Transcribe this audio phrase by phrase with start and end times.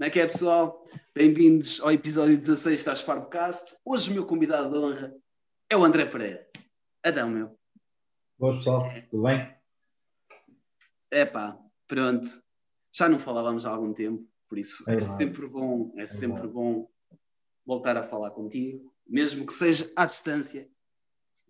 [0.00, 0.82] Como é que é, pessoal?
[1.14, 3.76] Bem-vindos ao episódio 16 da Sparpcast.
[3.84, 5.14] Hoje o meu convidado de honra
[5.68, 6.48] é o André Pereira.
[7.04, 7.58] Adão, meu.
[8.38, 8.90] Boas, pessoal.
[9.10, 9.54] Tudo bem?
[11.10, 12.26] É pá, pronto.
[12.90, 16.48] Já não falávamos há algum tempo, por isso é, é sempre bom, é, é sempre
[16.48, 16.88] bom
[17.66, 20.66] voltar a falar contigo, mesmo que seja à distância.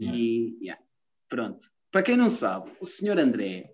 [0.01, 0.19] Yeah.
[0.19, 0.83] E yeah,
[1.29, 1.71] pronto.
[1.93, 3.71] Para quem não sabe, o senhor André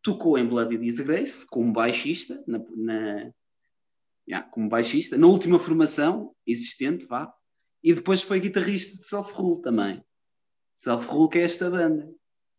[0.00, 3.32] tocou em Bloody Disgrace como baixista, na, na
[4.32, 7.32] yeah, como baixista, na última formação existente, vá,
[7.82, 10.02] e depois foi guitarrista de Self Rule também.
[10.76, 12.08] Self Rule que é esta banda.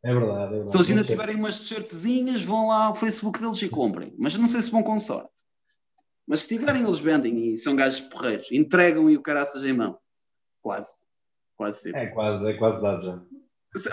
[0.03, 0.71] É verdade, é verdade.
[0.71, 4.13] Se eles ainda tiverem umas t-shirtzinhas, vão lá ao Facebook deles e comprem.
[4.17, 5.31] Mas não sei se vão com sorte.
[6.27, 8.52] Mas se tiverem, eles vendem e são gajos porreiros.
[8.52, 9.97] Entregam e o caraças em mão.
[10.61, 10.89] Quase.
[11.55, 12.02] Quase sempre.
[12.02, 13.21] É quase, é quase dado já.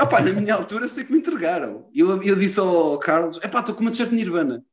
[0.02, 1.88] Opa, na minha altura sei que me entregaram.
[1.94, 4.64] Eu, eu disse ao Carlos: é pá, estou com uma t-shirt Nirvana.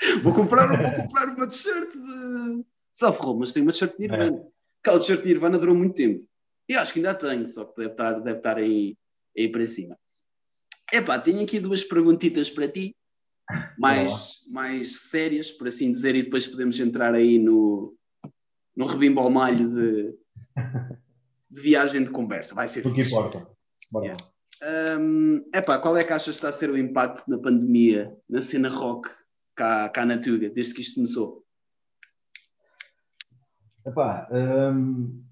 [0.22, 4.36] vou, comprar, vou comprar uma t-shirt de Self Roll, mas tenho uma t-shirt Nirvana.
[4.36, 4.48] É.
[4.80, 6.24] Aquela t-shirt Nirvana durou muito tempo.
[6.68, 8.96] E acho que ainda tenho, só que deve estar, deve estar aí,
[9.36, 9.98] aí para cima.
[10.92, 12.96] Epá, tenho aqui duas perguntitas para ti,
[13.78, 17.96] mais, mais sérias, por assim dizer, e depois podemos entrar aí no,
[18.76, 20.14] no rebimbo ao malho de,
[21.50, 22.54] de viagem de conversa.
[22.54, 23.46] Vai ser O que importa.
[23.90, 24.24] Bora yeah.
[25.00, 28.42] Um, epá, qual é que achas que está a ser o impacto da pandemia na
[28.42, 29.10] cena rock
[29.60, 31.44] cá, cá na Tuga, desde que isto começou?
[33.86, 35.22] Epá, um,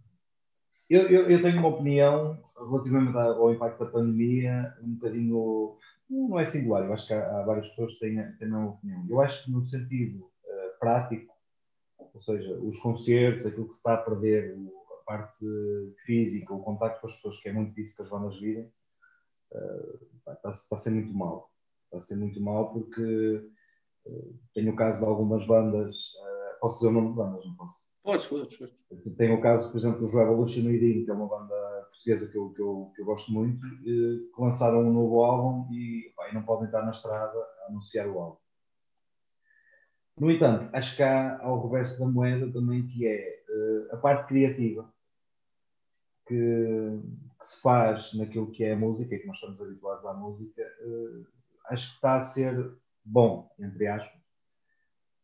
[0.91, 5.79] eu, eu, eu, tenho uma opinião relativamente ao impacto da pandemia um bocadinho,
[6.11, 8.71] não é singular, eu acho que há, há várias pessoas que têm, têm a mesma
[8.71, 9.07] opinião.
[9.09, 11.35] Eu acho que no sentido uh, prático,
[11.99, 14.57] ou seja, os concertos, aquilo que se está a perder,
[15.01, 15.47] a parte
[16.05, 18.71] física, o contacto com as pessoas, que é muito disso que as bandas vivem,
[19.53, 21.51] uh, está, está a ser muito mal.
[21.85, 23.49] Está a ser muito mal porque
[24.55, 27.89] tenho o caso de algumas bandas, uh, posso dizer o nome de bandas, não posso?
[28.03, 28.59] Podes, podes.
[29.17, 31.55] Tenho o caso, por exemplo, dos Revolution Within, que é uma banda
[31.91, 36.13] portuguesa que eu, que eu, que eu gosto muito, que lançaram um novo álbum e,
[36.17, 38.39] pá, e não podem estar na estrada a anunciar o álbum.
[40.19, 44.29] No entanto, acho que há ao reverso da moeda também que é uh, a parte
[44.29, 44.93] criativa
[46.27, 46.35] que,
[47.39, 50.63] que, se faz naquilo que é a música e que nós estamos habituados à música,
[50.63, 51.27] uh,
[51.67, 52.77] acho que está a ser
[53.11, 54.21] bom, entre aspas,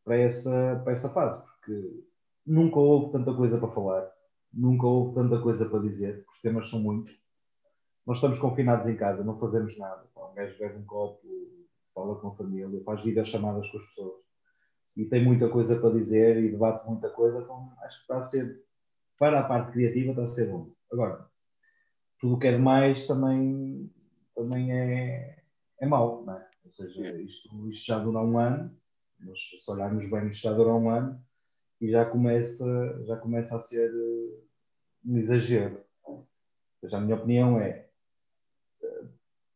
[0.05, 2.05] para essa, para essa fase, porque
[2.47, 4.11] nunca houve tanta coisa para falar,
[4.53, 7.13] nunca houve tanta coisa para dizer, os temas são muitos.
[8.07, 10.05] Nós estamos confinados em casa, não fazemos nada.
[10.17, 11.21] Um gajo bebe um copo,
[11.95, 14.25] fala com a família, faz videochamadas com as pessoas
[14.97, 18.23] e tem muita coisa para dizer e debate muita coisa, então acho que está a
[18.23, 18.63] ser,
[19.19, 20.71] para a parte criativa, está a ser bom.
[20.93, 21.27] Agora,
[22.21, 23.93] tudo o que é demais também,
[24.35, 25.43] também é,
[25.81, 26.54] é mau, não é?
[26.65, 28.77] Ou seja, isto, isto já dura um ano,
[29.21, 31.23] mas se olharmos bem, isto já dura um ano
[31.81, 34.41] e já começa, já começa a ser eh,
[35.05, 35.85] um exagero.
[36.07, 36.27] Ou
[36.81, 37.89] seja, a minha opinião é
[38.83, 39.05] eh,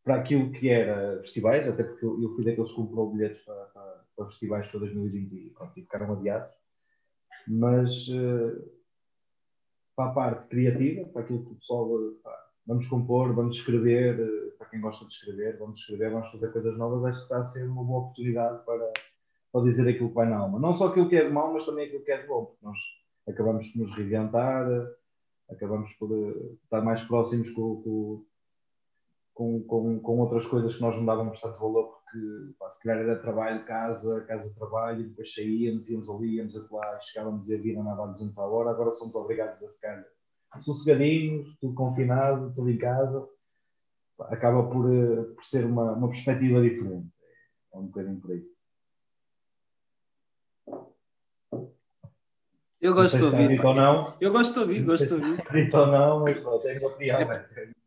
[0.04, 4.04] para aquilo que era festivais, até porque eu fui daqueles que comprou bilhetes para, para,
[4.16, 6.54] para festivais para 2020 e, e ficaram adiados,
[7.46, 8.78] mas uh,
[9.96, 11.88] para a parte criativa, para aquilo que o pessoal
[12.22, 16.52] pá, vamos compor, vamos escrever, uh, para quem gosta de escrever, vamos escrever, vamos fazer
[16.52, 18.92] coisas novas, acho que está a ser uma boa oportunidade para
[19.52, 20.58] para dizer aquilo que vai na alma.
[20.58, 22.64] Não só aquilo que é de mau, mas também aquilo que é de bom, porque
[22.64, 22.78] nós
[23.28, 24.66] acabamos por nos reinventar,
[25.50, 28.24] acabamos por eh, estar mais próximos com,
[29.34, 32.18] com, com, com, outras coisas que nós não dávamos tanto valor, porque
[32.58, 37.00] pá, se calhar era trabalho, casa, casa, trabalho, depois saíamos, íamos ali, íamos a lá,
[37.00, 40.04] chegávamos e a vida andava a 200 a hora, agora somos obrigados a ficar
[40.60, 43.26] sossegadinhos, tudo confinado, tudo em casa.
[44.20, 47.08] Acaba por, eh, por ser uma, uma perspectiva diferente.
[47.72, 48.44] É um bocadinho por aí.
[52.80, 53.64] Eu gosto de ouvir.
[53.64, 54.16] Ou não.
[54.20, 55.40] Eu gosto de ouvir, gosto de ouvir.
[55.40, 57.20] Acredito ou não, mas pronto, tenho uma opinião.
[57.20, 57.77] É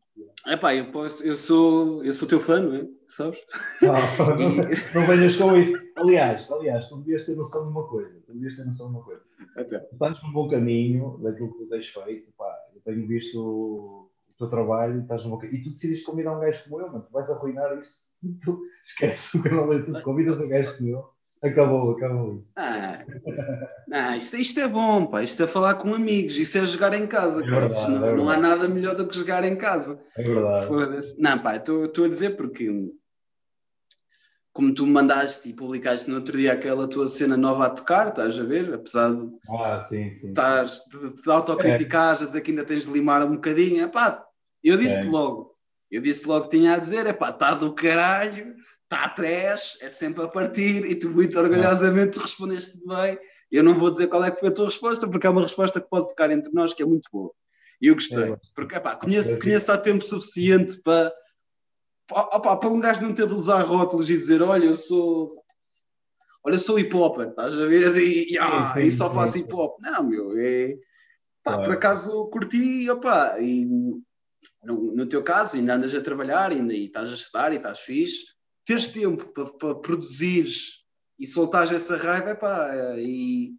[0.60, 2.88] pá, eu, posso, eu, sou, eu sou teu fã, não é?
[3.06, 3.38] Sabes?
[3.82, 4.56] Não, não,
[4.94, 5.72] não venhas com isso.
[5.96, 8.20] Aliás, aliás, tu devias ter noção de uma coisa.
[8.26, 9.22] Tu devias ter noção de uma coisa.
[9.56, 9.78] Até.
[9.78, 12.32] Tu estás num bom caminho daquilo que tu tens feito.
[12.38, 15.58] Pá, eu tenho visto o teu trabalho estás num bom caminho.
[15.58, 17.04] E tu decidiste convidar um gajo como eu, mano.
[17.04, 18.10] Tu vais arruinar isso.
[18.42, 20.02] Tu esquece o canal de tudo.
[20.02, 21.11] Convidas um gajo como eu
[21.42, 22.52] Acabou, acabou isso.
[22.54, 23.04] Ah,
[23.92, 25.22] ah, isto, isto, é bom, pá.
[25.22, 27.46] Isto é falar com amigos, isso é jogar em casa, é.
[27.46, 30.00] Verdade, não, é não, há nada melhor do que jogar em casa.
[30.16, 31.16] É verdade.
[31.18, 32.92] Não, pá, estou a dizer porque
[34.52, 38.38] como tu mandaste e publicaste no outro dia aquela tua cena nova a tocar, estás
[38.38, 38.72] a ver?
[38.74, 42.40] Apesar de ah, sim, sim, estás de, de autocriticar, é.
[42.40, 44.24] que ainda tens de limar um bocadinho, pá,
[44.62, 45.10] eu disse-te é.
[45.10, 45.56] logo,
[45.90, 48.54] eu disse logo que tinha a dizer, é pá, está do caralho,
[48.92, 53.18] está atrás, é sempre a partir, e tu muito orgulhosamente respondeste bem.
[53.50, 55.80] Eu não vou dizer qual é que foi a tua resposta, porque é uma resposta
[55.80, 57.32] que pode ficar entre nós, que é muito boa.
[57.80, 61.12] E eu gostei, porque epá, conheço, conheço há tempo suficiente para,
[62.10, 65.28] opa, para um gajo não ter de usar rótulos e dizer: Olha, eu sou.
[66.44, 67.96] Olha, eu sou hip hop, estás a ver?
[67.96, 69.80] E, e, ah, e só faço hip hop.
[69.80, 70.76] Não, meu, é.
[71.42, 73.64] Pá, por acaso curti, opa, e
[74.62, 77.80] no, no, teu caso, ainda andas a trabalhar, ainda, e estás a estudar e estás
[77.80, 78.31] fixe,
[78.64, 80.46] teres tempo para, para produzir
[81.18, 83.54] e soltares essa raiva, epá, e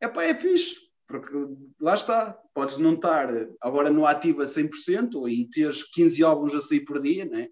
[0.00, 0.76] epá, é fixe,
[1.06, 1.32] porque
[1.80, 3.28] lá está, podes não estar
[3.60, 7.48] agora no ativo a 100% e teres 15 álbuns a sair por dia, né?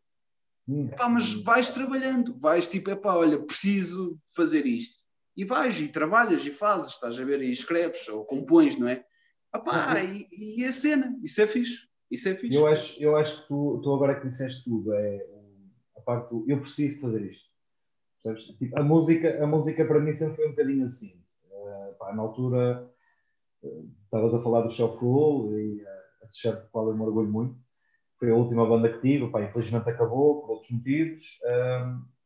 [0.68, 0.88] Hum.
[0.92, 5.04] Epá, mas vais trabalhando, vais tipo, epá, olha, preciso fazer isto.
[5.36, 9.04] E vais e trabalhas e fazes, estás a ver, e escreves ou compões, não é?
[9.54, 10.28] Epá, e,
[10.60, 11.78] e a cena, isso é fixe.
[12.10, 12.56] Isso é fixe.
[12.56, 15.33] Eu acho, eu acho que tu, tu agora que disseste tudo, é
[16.04, 17.54] parte do eu preciso fazer isto.
[18.58, 21.14] Tipo, a, música, a música para mim sempre foi um bocadinho assim.
[21.50, 22.90] Uh, pá, na altura
[23.62, 25.88] uh, estavas a falar do Shelf Rule e uh,
[26.22, 27.56] a t-shirt de qual eu me orgulho muito.
[28.18, 31.38] Foi a última banda que tive, pá, infelizmente acabou por outros motivos.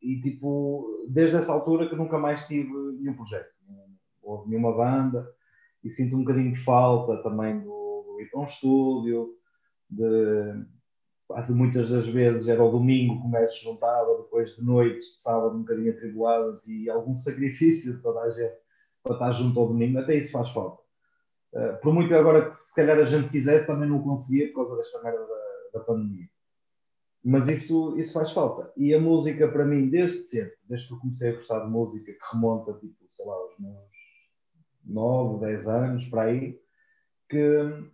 [0.01, 3.51] e tipo, desde essa altura que nunca mais tive nenhum projeto.
[3.67, 3.89] Não
[4.21, 5.29] houve nenhuma banda
[5.83, 9.35] e sinto um bocadinho de falta também do, do ir para um estúdio
[9.89, 10.65] de,
[11.29, 15.21] de, muitas das vezes era o domingo que o se juntava, depois de noites, de
[15.21, 18.57] sábado um bocadinho atribuladas e algum sacrifício de toda a gente
[19.03, 20.81] para estar junto ao domingo, até isso faz falta.
[21.53, 24.77] Uh, por muito agora que se calhar a gente quisesse, também não conseguia por causa
[24.77, 26.27] desta merda da, da pandemia.
[27.23, 28.71] Mas isso, isso faz falta.
[28.77, 32.11] E a música, para mim, desde sempre, desde que eu comecei a gostar de música,
[32.11, 33.77] que remonta, tipo, sei lá, aos meus
[34.85, 36.59] 9, 10 anos, para aí,
[37.27, 37.89] que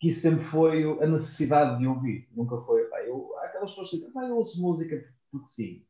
[0.00, 2.26] que isso sempre foi a necessidade de ouvir.
[2.32, 5.84] Nunca foi, pá, eu, há aquelas pessoas que dizem, pá, eu ouço música porque sim.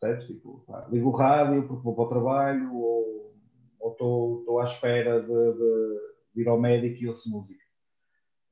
[0.00, 0.28] Percebes?
[0.28, 5.26] Tipo, pá, ligo o rádio porque vou para o trabalho ou estou à espera de,
[5.26, 6.00] de,
[6.34, 7.60] de, ir ao médico e ouço música.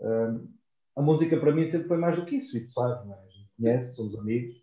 [0.00, 0.48] Um,
[0.96, 3.18] a música para mim sempre foi mais do que isso, e tu sabes, é?
[3.56, 4.60] conhece, somos amigos.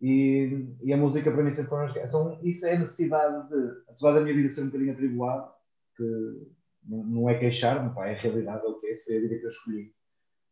[0.00, 1.96] E, e, a música para mim sempre foi mais.
[1.96, 5.52] Então, isso é a necessidade de, apesar da minha vida ser um bocadinho atribulada,
[5.96, 6.48] que
[6.88, 9.50] não, é queixar-me, é a realidade é o que é, foi a vida que eu
[9.50, 9.94] escolhi.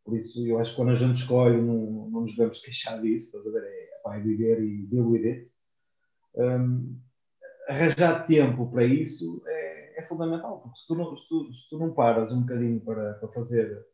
[0.04, 3.26] Por isso, eu acho que quando a gente escolhe, não, não nos devemos queixar disso,
[3.26, 3.66] estás a ver?
[3.66, 5.50] É, é viver e deal with it.
[6.36, 7.00] Um,
[7.68, 11.78] arranjar tempo para isso é, é, fundamental, porque se tu, não, se, tu, se tu
[11.78, 13.84] não paras um bocadinho para, para fazer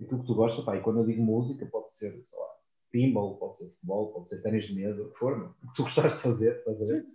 [0.00, 2.48] aquilo que tu gostas, pá, e quando eu digo música, pode ser, sei lá,
[2.90, 5.82] pinball, pode ser futebol, pode ser ténis de mesa, o que for, o que tu
[5.82, 7.06] gostaste de fazer, estás a ver?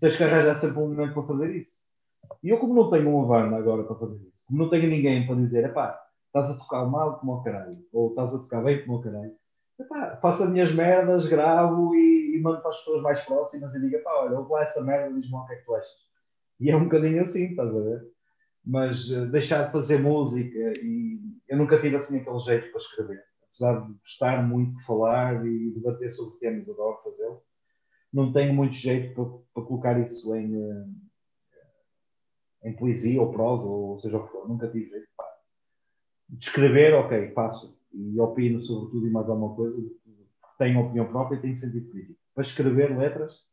[0.00, 1.89] Tens que arranjar sempre um momento para fazer isso.
[2.42, 5.26] E eu, como não tenho uma banda agora para fazer isso, como não tenho ninguém
[5.26, 8.84] para dizer, epá, estás a tocar mal como o caralho, ou estás a tocar bem
[8.84, 9.32] como o caralho,
[9.78, 13.80] epá, faço as minhas merdas, gravo e, e mando para as pessoas mais próximas e
[13.80, 16.10] digo, epá, olha, ouve lá essa merda e diz-me o que é que tu achas.
[16.60, 18.02] E é um bocadinho assim, estás a ver?
[18.64, 21.18] Mas uh, deixar de fazer música e
[21.48, 23.24] eu nunca tive assim aquele jeito para escrever.
[23.48, 27.42] Apesar de gostar muito de falar e debater sobre temas, adoro fazê-lo.
[28.12, 29.24] Não tenho muito jeito para,
[29.54, 30.84] para colocar isso em, uh,
[32.62, 35.08] em poesia ou prosa, ou seja o que for, nunca tive jeito.
[35.16, 35.24] Pá.
[36.28, 37.78] Descrever, ok, faço.
[37.92, 39.76] E opino sobre tudo e mais alguma coisa,
[40.58, 42.20] tenho opinião própria e tenho sentido crítico.
[42.34, 43.44] Para escrever letras,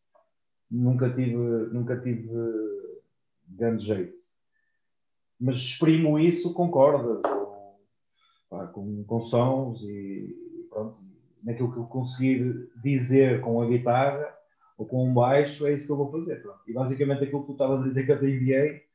[0.69, 1.37] nunca tive,
[1.71, 2.29] nunca tive
[3.47, 4.17] grande jeito.
[5.39, 7.21] Mas exprimo isso com cordas,
[8.49, 10.97] pá, com, com sons e pronto.
[11.43, 14.35] Naquilo que eu conseguir dizer com a guitarra
[14.77, 16.41] ou com um baixo, é isso que eu vou fazer.
[16.41, 16.59] Pronto.
[16.67, 18.86] E basicamente aquilo que tu estavas a dizer que eu te enviei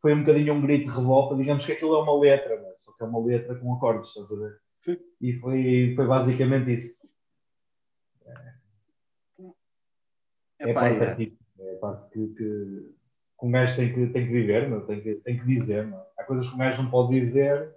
[0.00, 1.36] foi um bocadinho um grito de revolta.
[1.36, 4.32] Digamos que aquilo é uma letra, mas só que é uma letra com acordes, estás
[4.32, 4.60] a ver?
[4.80, 4.98] Sim.
[5.20, 7.08] E foi, foi basicamente isso.
[8.26, 8.54] É,
[10.60, 12.94] é, a parte artística, é a parte que, que,
[13.38, 15.86] que um gajo tem que, tem que viver, meu, tem, que, tem que dizer.
[15.86, 16.00] Meu.
[16.18, 17.74] Há coisas que um gajo não pode dizer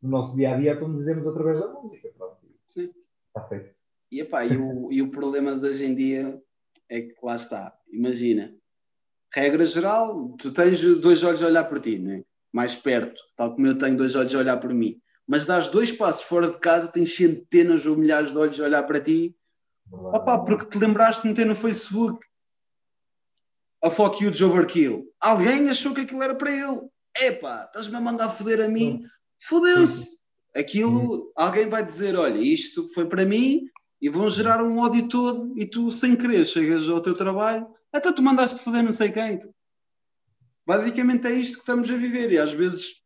[0.00, 2.08] no nosso dia a dia, então dizemos através da música.
[2.16, 2.38] Pronto.
[2.66, 2.92] Sim.
[3.28, 3.74] Está feito.
[4.10, 6.42] E, epá, e, o, e o problema de hoje em dia
[6.88, 7.78] é que lá está.
[7.90, 8.54] Imagina,
[9.32, 12.22] regra geral, tu tens dois olhos a olhar por ti, né?
[12.52, 15.00] mais perto, tal como eu tenho dois olhos a olhar por mim.
[15.26, 18.82] Mas dás dois passos fora de casa, tens centenas ou milhares de olhos a olhar
[18.84, 19.36] para ti.
[19.90, 22.18] Opa, porque te lembraste de meter no Facebook
[23.82, 25.04] a fuck you de overkill.
[25.20, 26.80] Alguém achou que aquilo era para ele.
[27.16, 29.04] Epá, estás-me a mandar foder a mim?
[29.40, 30.18] Fodeu-se.
[30.56, 33.68] Aquilo, alguém vai dizer: olha, isto foi para mim
[34.00, 38.14] e vão gerar um ódio todo e tu, sem querer, chegas ao teu trabalho então
[38.14, 39.38] tu mandaste foder não sei quem.
[39.38, 39.52] Tu.
[40.66, 43.02] Basicamente é isto que estamos a viver e às vezes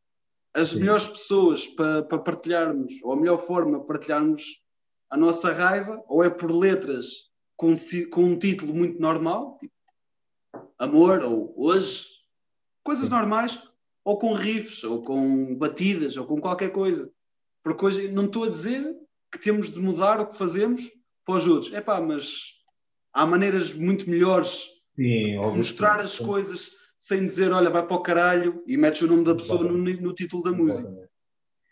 [0.55, 0.81] as Sim.
[0.81, 4.63] melhores pessoas para, para partilharmos, ou a melhor forma de partilharmos
[5.09, 7.75] a nossa raiva, ou é por letras com,
[8.11, 9.73] com um título muito normal, tipo
[10.79, 12.07] Amor ou Hoje,
[12.83, 13.11] coisas Sim.
[13.11, 13.63] normais,
[14.05, 17.11] ou com riffs, ou com batidas, ou com qualquer coisa.
[17.63, 18.97] Porque hoje não estou a dizer
[19.31, 20.91] que temos de mudar o que fazemos
[21.25, 21.73] para os outros.
[21.73, 22.62] É pá, mas
[23.13, 28.03] há maneiras muito melhores Sim, de mostrar as coisas sem dizer, olha, vai para o
[28.03, 30.89] caralho e metes o nome da pessoa no, no, título da música.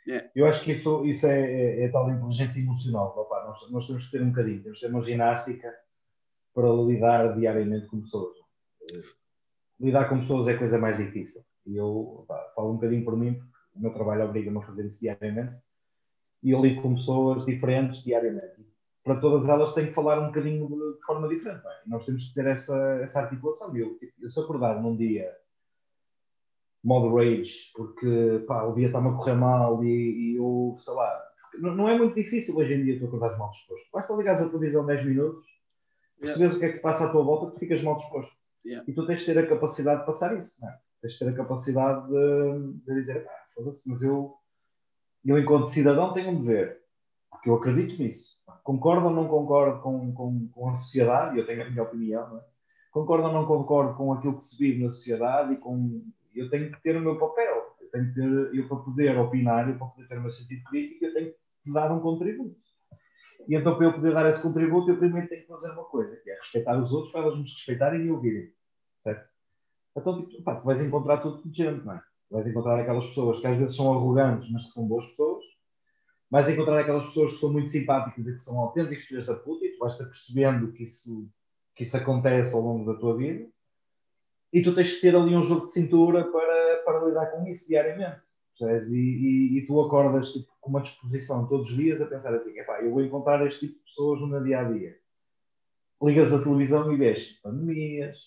[0.04, 0.28] Yeah.
[0.34, 3.14] Eu acho que isso, isso é, é, é tal inteligência emocional.
[3.16, 5.72] Opa, nós, nós, temos que ter um bocadinho, temos que ter uma ginástica
[6.52, 8.36] para lidar diariamente com pessoas.
[8.92, 9.02] Eh,
[9.78, 11.42] lidar com pessoas é a coisa mais difícil.
[11.64, 14.86] E eu opa, falo um bocadinho por mim, porque o meu trabalho obriga-me a fazer
[14.86, 15.54] isso diariamente.
[16.42, 18.66] E eu lido com pessoas diferentes diariamente.
[19.10, 21.66] Para todas elas tenho que falar um bocadinho de, de forma diferente.
[21.66, 21.88] É?
[21.88, 23.76] Nós temos que ter essa, essa articulação.
[23.76, 25.36] Eu, eu, se acordar num dia
[26.84, 31.24] modo rage, porque pá, o dia está-me a correr mal e, e eu, sei lá,
[31.58, 33.84] não, não, é muito difícil hoje em dia tu acordares mal disposto.
[33.92, 35.44] Basta ligares a televisão 10 minutos,
[36.20, 36.56] percebes yeah.
[36.56, 38.32] o que é que se passa à tua volta, tu ficas mal disposto.
[38.64, 38.88] Yeah.
[38.88, 40.78] E tu tens de ter a capacidade de passar isso, não é?
[41.02, 44.36] Tens de ter a capacidade de, de dizer, pá, foda-se, mas eu,
[45.24, 46.79] eu, enquanto cidadão, tenho um dever,
[47.40, 48.36] porque eu acredito nisso.
[48.62, 52.44] Concordo ou não concordo com, com, com a sociedade, eu tenho a minha opinião, é?
[52.92, 56.04] concordo ou não concordo com aquilo que se vive na sociedade e com
[56.34, 57.74] eu tenho que ter o meu papel.
[57.80, 60.62] Eu tenho que ter, eu para poder opinar, eu para poder ter o meu sentido
[60.64, 62.56] crítico, eu tenho que dar um contributo.
[63.48, 66.14] E então, para eu poder dar esse contributo, eu primeiro tenho que fazer uma coisa,
[66.16, 68.52] que é respeitar os outros para eles nos respeitarem e ouvirem.
[68.96, 69.28] Certo?
[69.96, 72.02] Então, tipo, pá, tu vais encontrar tudo de gente, não é?
[72.30, 75.42] Vais encontrar aquelas pessoas que às vezes são arrogantes, mas que são boas pessoas.
[76.30, 79.64] Vais encontrar aquelas pessoas que são muito simpáticas e que são autênticos filhos da puta
[79.66, 81.28] e tu vais estar percebendo que isso,
[81.74, 83.48] que isso acontece ao longo da tua vida
[84.52, 87.68] e tu tens que ter ali um jogo de cintura para, para lidar com isso
[87.68, 88.22] diariamente.
[88.60, 92.52] E, e, e, tu acordas tipo, com uma disposição todos os dias a pensar assim:
[92.82, 94.98] eu vou encontrar este tipo de pessoas no dia a dia.
[96.02, 98.18] Ligas a televisão e vês pandemias,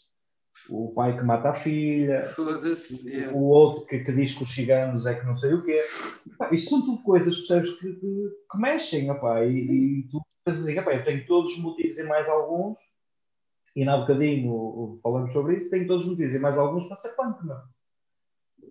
[0.69, 2.33] o pai que mata a filha,
[3.33, 5.81] o, o outro que, que, diz que os ciganos é que não sei o quê.
[6.51, 10.75] isto são tudo coisas percebes, que, que, que mexem, epá, e, e tu pensas assim:
[10.77, 12.79] eu tenho todos os motivos e mais alguns
[13.75, 17.09] e na bocadinho falamos sobre isso, tenho todos os motivos e mais alguns para ser
[17.15, 17.61] punk, não.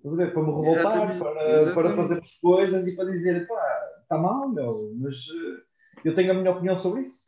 [0.02, 4.92] Para me revoltar, para, para fazer as coisas e para dizer, pá, está mal, meu,
[4.96, 5.62] mas eh,
[6.04, 7.22] eu tenho a minha opinião sobre isso.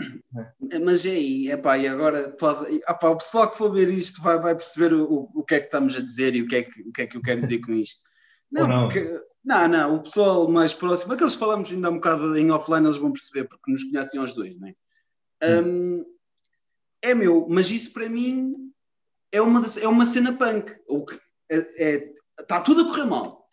[0.71, 0.79] É?
[0.79, 4.23] Mas é aí, é pá, e agora pode, pá, o pessoal que for ver isto
[4.23, 6.63] vai, vai perceber o, o que é que estamos a dizer e o que é
[6.63, 8.03] que, o que, é que eu quero dizer com isto.
[8.53, 12.39] Não, não, porque, não, não, o pessoal mais próximo, aqueles que falamos ainda um bocado
[12.39, 14.75] em offline, eles vão perceber, porque nos conhecem os dois, não é?
[15.43, 15.97] Hum.
[15.97, 16.05] Um,
[17.03, 18.53] é meu, mas isso para mim
[19.33, 20.73] é uma, é uma cena punk.
[20.89, 21.19] O que
[21.51, 23.49] é, é, está tudo a correr mal.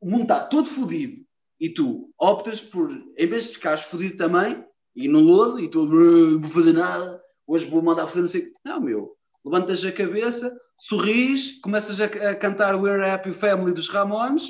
[0.00, 1.23] O mundo está todo fodido.
[1.60, 5.84] E tu optas por, em vez de ficares fodido também, e no lodo, e tu
[5.86, 9.16] não vou fazer nada, hoje vou mandar fazer não sei Não, meu.
[9.44, 14.48] Levantas a cabeça, sorris, começas a, a cantar We're Happy Family dos Ramones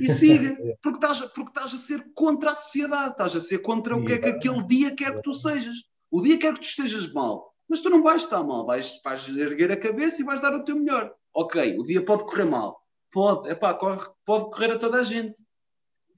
[0.00, 3.96] e siga, porque estás, porque estás a ser contra a sociedade, estás a ser contra
[3.96, 5.76] o que é que aquele dia quer que tu sejas.
[6.10, 9.28] O dia quer que tu estejas mal mas tu não vais estar mal, vais, vais
[9.28, 11.10] erguer a cabeça e vais dar o teu melhor.
[11.32, 12.78] Ok, o dia pode correr mal.
[13.10, 15.34] Pode, é pá, pode correr a toda a gente.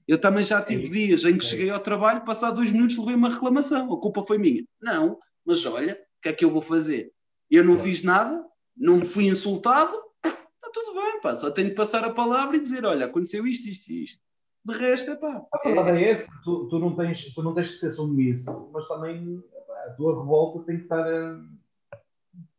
[0.07, 2.97] Eu também já tive é dias em que é cheguei ao trabalho, passado dois minutos
[2.97, 4.63] levei uma reclamação, a culpa foi minha.
[4.81, 7.11] Não, mas olha, o que é que eu vou fazer?
[7.49, 8.43] Eu não fiz nada,
[8.75, 9.93] não fui insultado,
[10.23, 13.67] está tudo bem, pá, só tenho de passar a palavra e dizer, olha, aconteceu isto,
[13.67, 14.21] isto e isto.
[14.63, 15.45] De resto, é pá.
[15.53, 18.87] A verdade é, essa, tu, tu, não tens, tu não tens que ser submisso, mas
[18.87, 19.43] também
[19.87, 21.05] a tua revolta tem que estar.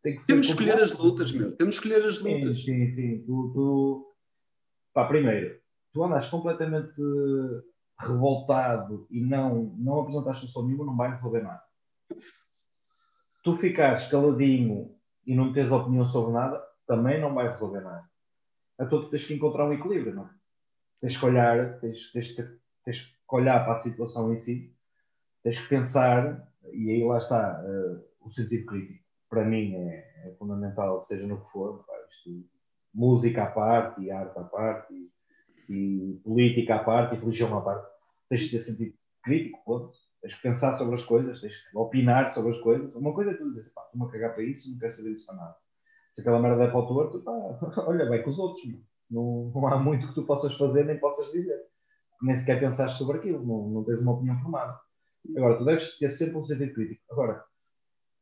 [0.02, 1.56] Tem que Temos que escolher as lutas, meu.
[1.56, 2.58] Temos que escolher as lutas.
[2.58, 3.18] Sim, sim, sim.
[3.26, 4.14] Tu, tu...
[4.94, 5.58] Pá, primeiro,
[5.96, 7.00] tu andas completamente
[7.98, 11.62] revoltado e não, não apresentas solução nenhuma, não vai resolver nada.
[13.42, 14.94] Tu ficares caladinho
[15.26, 18.06] e não tens opinião sobre nada, também não vai resolver nada.
[18.78, 20.30] Então tu tens que encontrar um equilíbrio, não é?
[21.00, 22.36] Tens que olhar, tens, tens,
[22.84, 24.76] tens que olhar para a situação em si,
[25.42, 29.02] tens que pensar e aí lá está uh, o sentido crítico.
[29.30, 32.46] Para mim é, é, fundamental, seja no que for, pá, isto,
[32.92, 35.10] música à parte, arte à parte,
[35.68, 37.86] e, política à parte, e religião à parte.
[38.28, 39.92] Tens de ter sentido crítico, ponto.
[40.20, 42.94] Tens que pensar sobre as coisas, tens que opinar sobre as coisas.
[42.94, 45.26] Uma coisa é tu dizer, pá, estou-me a cagar para isso, não quero saber disso
[45.26, 45.56] para nada.
[46.12, 47.32] Se aquela merda é para o torto, pá,
[47.86, 48.64] olha, vai com os outros.
[49.10, 51.60] Não, não há muito que tu possas fazer nem possas dizer.
[52.22, 54.80] Nem sequer pensaste sobre aquilo, não, não tens uma opinião formada.
[55.36, 57.02] Agora, tu deves ter sempre um sentido crítico.
[57.10, 57.44] Agora,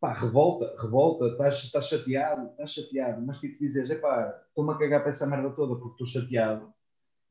[0.04, 5.00] pá, revolta, revolta, estás, estás chateado, estás chateado, mas tipo dizes, epá, estou-me a cagar
[5.00, 6.74] para essa merda toda porque estou chateado,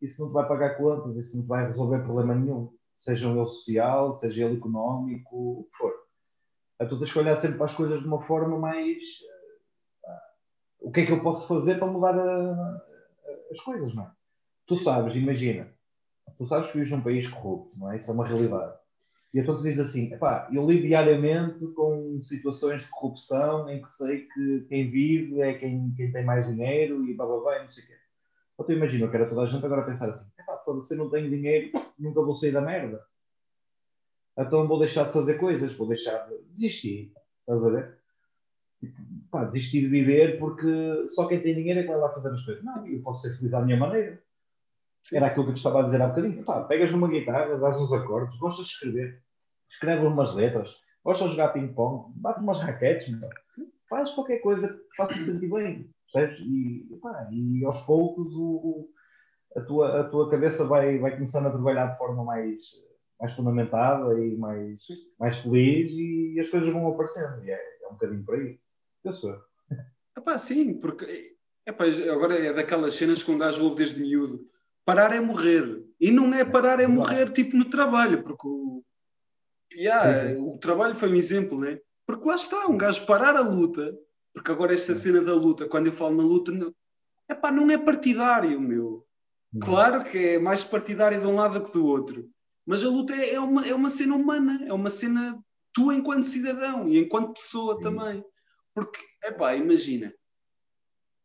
[0.04, 3.46] isso não te vai pagar contas, isso não te vai resolver problema nenhum, seja ele
[3.46, 5.94] social, seja ele económico, o que for.
[6.80, 9.02] a tu tens que olhar sempre para as coisas de uma forma mais.
[10.04, 12.82] Uh, o que é que eu posso fazer para mudar a, a,
[13.52, 14.12] as coisas, não é?
[14.68, 15.74] Tu sabes, imagina,
[16.38, 17.98] tu sabes que vives num país corrupto, não é?
[17.98, 18.78] Isso é uma realidade.
[19.34, 23.90] E então tu dizes assim, epá, eu lido diariamente com situações de corrupção em que
[23.90, 27.70] sei que quem vive é quem, quem tem mais dinheiro e blá blá blá não
[27.70, 27.94] sei o quê.
[28.60, 30.30] Então imagina, eu quero toda a gente agora pensar assim,
[30.82, 33.04] se eu não tenho dinheiro, nunca vou sair da merda.
[34.38, 37.12] Então vou deixar de fazer coisas, vou deixar de desistir.
[37.42, 37.98] Estás a ver?
[38.80, 42.30] Tipo, pá, desistir de viver porque só quem tem dinheiro é que vai lá fazer
[42.30, 42.64] as coisas.
[42.64, 44.22] Não, eu posso ser feliz à minha maneira.
[45.04, 45.18] Sim.
[45.18, 46.44] Era aquilo que eu te estava a dizer há bocadinho.
[46.44, 49.22] Pá, pegas numa guitarra, dás uns acordes, gostas de escrever,
[49.70, 53.30] escreve umas letras, gostas de jogar ping-pong, bate umas raquetes, meu.
[53.90, 56.40] faz qualquer coisa que faça sentir bem, percebes?
[56.40, 58.90] E, pá, e aos poucos o,
[59.56, 62.62] a, tua, a tua cabeça vai, vai começando a trabalhar de forma mais,
[63.20, 64.80] mais fundamentada e mais,
[65.20, 67.44] mais feliz e, as coisas vão aparecendo.
[67.44, 68.60] E é, é um bocadinho por aí.
[69.04, 69.36] Eu sou.
[70.18, 74.48] Epá, sim, porque epá, agora é daquelas cenas que um gajo ouve desde miúdo
[74.86, 75.84] parar é morrer.
[76.00, 78.84] E não é parar é morrer tipo no trabalho, porque o,
[79.74, 81.80] yeah, o trabalho foi um exemplo, né?
[82.06, 83.98] Porque lá está, um gajo parar a luta,
[84.34, 86.74] porque agora esta cena da luta, quando eu falo na luta, não,
[87.30, 89.06] epá, não é partidário, meu.
[89.62, 92.28] Claro que é mais partidário de um lado que do outro.
[92.66, 95.40] Mas a luta é, é uma, é uma cena humana, é uma cena
[95.72, 98.24] tua enquanto cidadão e enquanto pessoa também.
[98.74, 100.12] Porque, epá, imagina,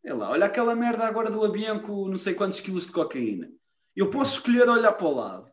[0.04, 3.50] é lá, olha aquela merda agora do avião com não sei quantos quilos de cocaína.
[3.96, 5.52] Eu posso escolher olhar para o lado.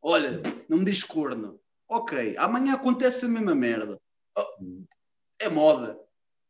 [0.00, 1.60] Olha, não me diz corno.
[1.88, 4.00] Ok, amanhã acontece a mesma merda.
[4.36, 4.84] Oh,
[5.40, 5.98] é moda.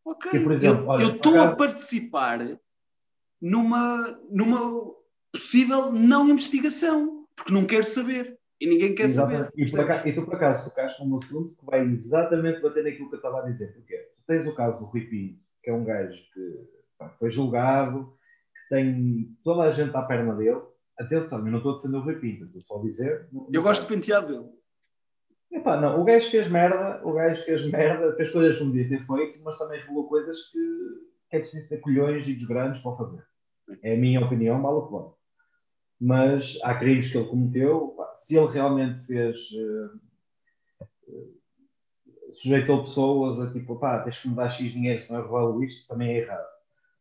[0.06, 2.38] Ok, e, exemplo, eu estou a participar
[3.42, 4.94] numa, numa
[5.32, 8.38] possível não investigação, porque não quero saber.
[8.60, 9.50] E ninguém quer Exatamente.
[9.50, 9.66] saber.
[9.66, 13.08] E, por acaso, e tu, por acaso, tocaste num assunto que vai exatamente bater naquilo
[13.08, 13.74] que eu estava a dizer.
[13.74, 16.68] Porque tu tens o caso do Rui Pinto, que é um gajo que
[17.18, 18.16] foi julgado,
[18.54, 20.62] que tem toda a gente à perna dele.
[20.98, 23.28] Atenção, eu não estou a defender o Rui Pinto, estou só a dizer.
[23.52, 24.55] eu gosto de penteado dele.
[25.50, 28.98] Epá, não, o gajo fez merda, o gajo fez merda, fez coisas que não devia
[28.98, 30.58] ter feito, mas também revelou coisas que,
[31.30, 33.24] que é preciso ter colhões e dos grandes para fazer.
[33.82, 35.16] É a minha opinião, mal o que.
[36.00, 39.36] Mas há crimes que ele cometeu, se ele realmente fez.
[39.52, 40.06] Uh,
[42.34, 45.64] sujeitou pessoas a tipo, pá, tens que me dar X dinheiro, se não é revelo
[45.64, 46.56] isto, isso também é errado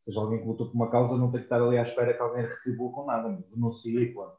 [0.05, 2.21] seja, alguém que lutou por uma causa não tem que estar ali à espera que
[2.21, 4.37] alguém retribua com nada, denuncia e pronto.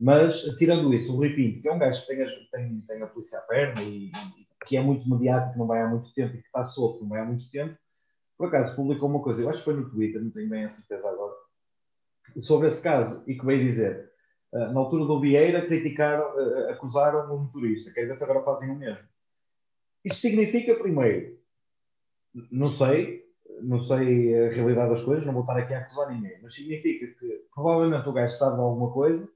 [0.00, 3.02] Mas, tirando isso, o Rui Pinto, que é um gajo que tem a, tem, tem
[3.02, 6.36] a polícia à perna e, e, que é muito mediático, não vai há muito tempo
[6.36, 7.76] e que está solto, não vai há muito tempo,
[8.36, 10.70] por acaso publicou uma coisa, eu acho que foi no Twitter, não tenho bem a
[10.70, 11.34] certeza agora,
[12.38, 14.12] sobre esse caso e que veio dizer,
[14.52, 18.70] uh, na altura do Vieira, criticaram, uh, acusaram um motorista, quer ver se agora fazem
[18.70, 19.08] o mesmo.
[20.04, 21.36] Isto significa, primeiro,
[22.52, 23.26] não sei,
[23.62, 27.06] não sei a realidade das coisas, não vou estar aqui a acusar ninguém, mas significa
[27.18, 29.28] que provavelmente o gajo sabe de alguma coisa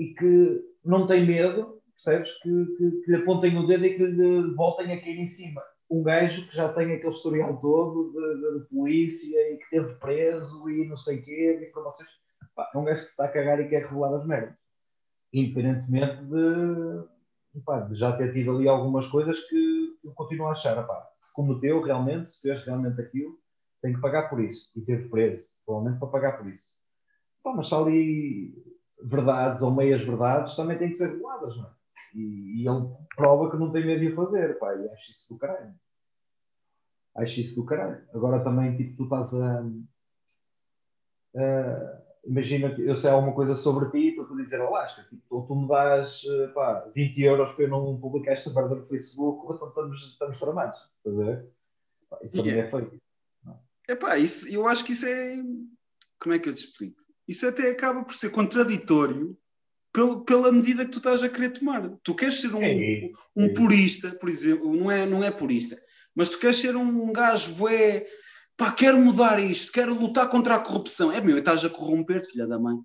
[0.00, 2.32] e que não tem medo, percebes?
[2.40, 5.62] Que, que, que lhe apontem o dedo e que lhe voltem a cair em cima.
[5.90, 9.94] Um gajo que já tem aquele historial todo de, de, de polícia e que teve
[9.96, 12.08] preso e não sei o quê, de informações.
[12.54, 14.54] Pá, é um gajo que se está a cagar e quer revelar as merdas.
[15.34, 20.78] Independentemente de, pá, de já ter tido ali algumas coisas que eu continuo a achar,
[20.78, 23.38] opá, se cometeu realmente, se fez realmente aquilo,
[23.82, 24.70] tem que pagar por isso.
[24.74, 26.70] E teve preso, provavelmente para pagar por isso.
[27.40, 31.70] Opá, mas se ali verdades ou meias verdades também têm que ser reveladas, não é?
[32.14, 35.38] E, e, ele prova que não tem medo de fazer, pá, e acho isso do
[35.38, 35.74] caralho.
[37.16, 38.04] Acho isso do caralho.
[38.12, 39.64] Agora também, tipo, tu estás a.
[41.36, 45.22] a imagina que eu sei alguma coisa sobre ti e estou a dizer, olá, tipo,
[45.30, 48.86] ou tu me dás eh, pá, 20 euros para eu não publicar esta merda no
[48.86, 50.78] Facebook, ou então estamos, estamos tramados.
[50.98, 51.50] Estás a ver?
[52.08, 52.68] Pá, isso também yeah.
[52.68, 53.02] é feito.
[53.88, 55.36] É pá, isso, eu acho que isso é.
[56.20, 56.99] Como é que eu te explico?
[57.30, 59.36] Isso até acaba por ser contraditório
[59.92, 61.88] pelo, pela medida que tu estás a querer tomar.
[62.02, 65.80] Tu queres ser um, é um é purista, por exemplo, não é, não é purista,
[66.12, 68.04] mas tu queres ser um gajo bué
[68.56, 71.12] pá, quero mudar isto, quero lutar contra a corrupção.
[71.12, 72.76] É meu, estás a corromper-te, filha da mãe.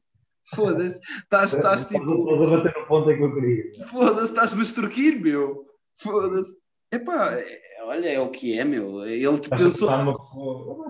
[0.53, 2.29] Foda-se, estás, estás tipo.
[2.29, 3.87] Estás a bater no ponto em que eu queria.
[3.89, 5.65] Foda-se, estás-me a extorquir, meu.
[5.97, 6.55] Foda-se.
[6.93, 9.05] Epá, é, olha, é o que é, meu.
[9.05, 9.89] Ele tipo, pensou.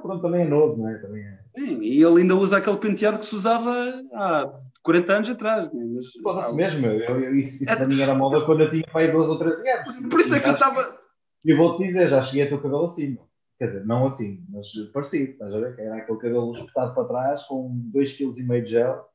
[0.02, 0.98] Pronto, também é novo, não é?
[0.98, 1.40] Também é.
[1.56, 3.72] Sim, e ele ainda usa aquele penteado que se usava
[4.14, 4.52] há
[4.84, 5.72] 40 anos atrás.
[5.72, 5.86] Né?
[5.96, 7.76] Mas, Foda-se ah, mesmo, eu, eu, isso, isso é...
[7.76, 9.96] para mim era moda quando eu tinha pai 12 ou 13 anos.
[10.10, 11.00] Por isso é que eu estava.
[11.44, 13.18] E vou-te dizer, já cheguei a ter o cabelo assim,
[13.58, 15.80] Quer dizer, não assim, mas parecido, estás a ver?
[15.80, 19.06] Era aquele cabelo espetado para trás com 2,5 kg de gel.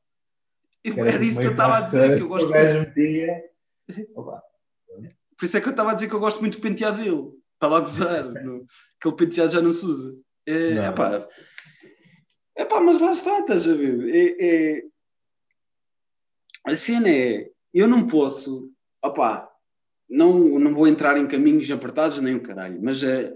[0.83, 3.43] Era, era isso que eu estava a dizer, que eu gosto metia.
[4.15, 4.41] Opa.
[5.37, 7.31] Por isso é que eu estava a dizer que eu gosto muito do penteado dele.
[7.61, 8.25] Estava a gozar.
[8.43, 8.65] no,
[8.99, 10.17] aquele penteado já não se usa.
[10.47, 11.29] É, pá.
[12.55, 14.09] É pá, mas lá está, estás a ver?
[14.09, 14.83] É, é,
[16.65, 19.47] a cena é, eu não posso, opá,
[20.09, 23.31] não, não vou entrar em caminhos apertados nem o caralho, mas é,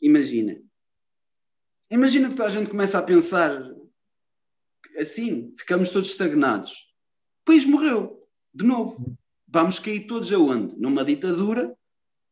[0.00, 0.58] imagina,
[1.90, 3.62] imagina que toda a gente começa a pensar
[4.98, 6.72] assim, ficamos todos estagnados.
[7.42, 9.16] O país morreu, de novo.
[9.46, 10.74] Vamos cair todos aonde?
[10.78, 11.77] Numa ditadura,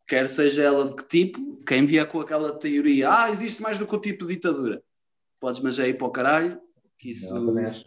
[0.07, 3.87] quer seja ela de que tipo, quem vier com aquela teoria, ah, existe mais do
[3.87, 4.83] que o tipo de ditadura.
[5.41, 6.61] Podes, mas é ir para o caralho,
[6.99, 7.85] que isso, isso,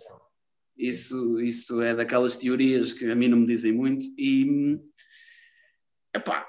[0.78, 4.06] isso, isso é daquelas teorias que a mim não me dizem muito.
[4.18, 4.80] E,
[6.16, 6.48] epá,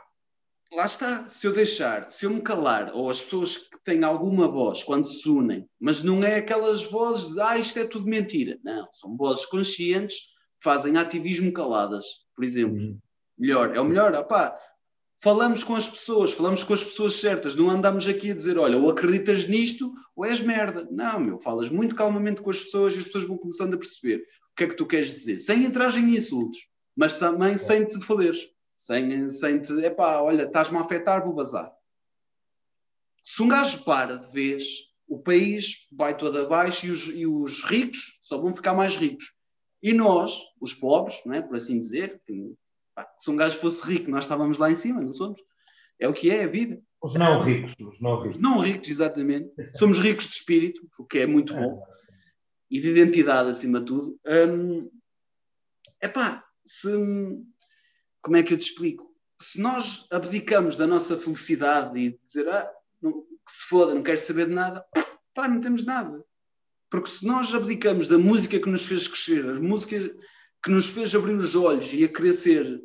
[0.72, 1.28] lá está.
[1.28, 5.04] Se eu deixar, se eu me calar, ou as pessoas que têm alguma voz quando
[5.04, 8.58] se unem, mas não é aquelas vozes de, ah, isto é tudo mentira.
[8.62, 12.04] Não, são vozes conscientes que fazem ativismo caladas,
[12.36, 12.76] por exemplo.
[12.76, 12.98] Uhum.
[13.38, 14.54] Melhor, é o melhor, opá,
[15.22, 18.78] falamos com as pessoas, falamos com as pessoas certas, não andamos aqui a dizer, olha,
[18.78, 20.88] ou acreditas nisto ou és merda.
[20.90, 24.22] Não, meu, falas muito calmamente com as pessoas e as pessoas vão começando a perceber
[24.52, 26.58] o que é que tu queres dizer, sem entrar em insultos,
[26.96, 31.70] mas também sem te foderes, sem, sem te, epá, olha, estás-me a afetar, vou bazar.
[33.22, 34.64] Se um gajo para de vez,
[35.06, 39.32] o país vai todo abaixo e os, e os ricos só vão ficar mais ricos.
[39.82, 42.54] E nós, os pobres, não é, por assim dizer, que
[43.18, 45.40] se um gajo fosse rico, nós estávamos lá em cima, não somos?
[45.98, 46.80] É o que é a vida.
[47.02, 48.38] Os não ricos, os não ricos.
[48.38, 49.50] Não ricos, exatamente.
[49.74, 51.82] Somos ricos de espírito, o que é muito bom.
[52.70, 54.20] E de identidade, acima de tudo.
[54.26, 54.90] Hum,
[56.02, 56.88] epá, se.
[58.22, 59.10] Como é que eu te explico?
[59.40, 64.18] Se nós abdicamos da nossa felicidade e dizer, ah, não, que se foda, não quero
[64.18, 64.84] saber de nada,
[65.34, 66.22] pá, não temos nada.
[66.90, 69.96] Porque se nós abdicamos da música que nos fez crescer, a música
[70.62, 72.82] que nos fez abrir os olhos e a ser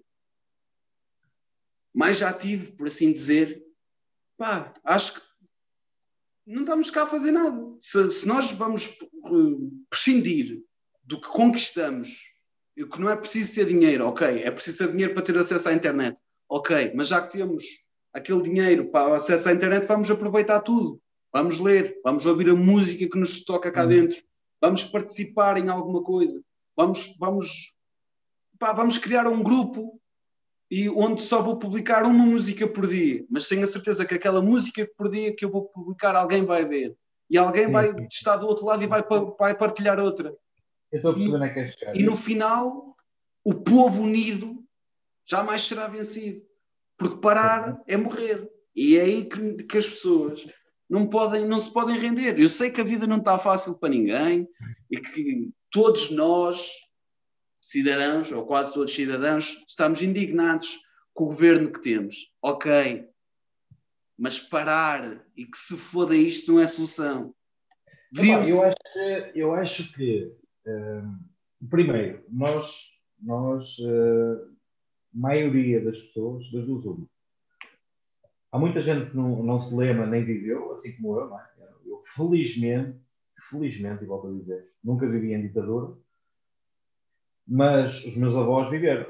[1.96, 3.64] mais ativo, por assim dizer,
[4.38, 5.22] pá, acho que
[6.46, 7.58] não estamos cá a fazer nada.
[7.80, 8.98] Se, se nós vamos
[9.30, 10.62] uh, prescindir
[11.04, 12.36] do que conquistamos,
[12.76, 15.70] e que não é preciso ter dinheiro, ok, é preciso ter dinheiro para ter acesso
[15.70, 17.64] à internet, ok, mas já que temos
[18.12, 21.02] aquele dinheiro para acesso à internet, vamos aproveitar tudo.
[21.34, 23.90] Vamos ler, vamos ouvir a música que nos toca cá hum.
[23.90, 24.22] dentro,
[24.62, 26.42] vamos participar em alguma coisa,
[26.76, 27.76] vamos, vamos,
[28.60, 30.00] pá, vamos criar um grupo
[30.76, 34.42] e onde só vou publicar uma música por dia, mas tenho a certeza que aquela
[34.42, 36.94] música por dia que eu vou publicar alguém vai ver
[37.30, 38.08] e alguém sim, vai sim.
[38.12, 39.02] estar do outro lado e vai,
[39.40, 40.36] vai partilhar outra.
[40.92, 41.96] Eu estou a perceber onde é chegar.
[41.96, 42.94] E no final,
[43.42, 44.62] o povo unido
[45.26, 46.42] jamais será vencido,
[46.98, 48.46] porque parar é morrer.
[48.76, 50.46] E é aí que, que as pessoas
[50.90, 52.38] não, podem, não se podem render.
[52.38, 54.46] Eu sei que a vida não está fácil para ninguém
[54.92, 56.70] e que todos nós
[57.66, 60.80] cidadãos, ou quase todos cidadãos, estamos indignados
[61.16, 62.32] com o governo que temos.
[62.40, 63.10] Ok,
[64.16, 67.34] mas parar e que se foda isto não é solução.
[68.16, 70.32] eu, acho que, eu acho que
[70.68, 74.56] uh, primeiro, nós, nós uh,
[75.12, 77.10] maioria das pessoas, das duas uma.
[78.52, 81.50] Há muita gente que não, não se lembra nem viveu, assim como eu, é?
[81.84, 83.04] Eu, felizmente,
[83.50, 85.98] felizmente, e volto a dizer, nunca vivi em ditadura,
[87.48, 89.06] mas os meus avós viveram.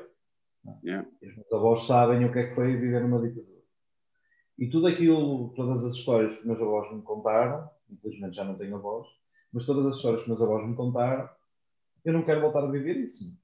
[0.84, 1.08] Yeah.
[1.22, 3.62] Os meus avós sabem o que é que foi viver numa ditadura.
[4.58, 8.76] E tudo aquilo, todas as histórias que meus avós me contaram, infelizmente já não tenho
[8.76, 9.08] avós,
[9.52, 11.30] mas todas as histórias que meus avós me contaram,
[12.04, 13.38] eu não quero voltar a viver isso.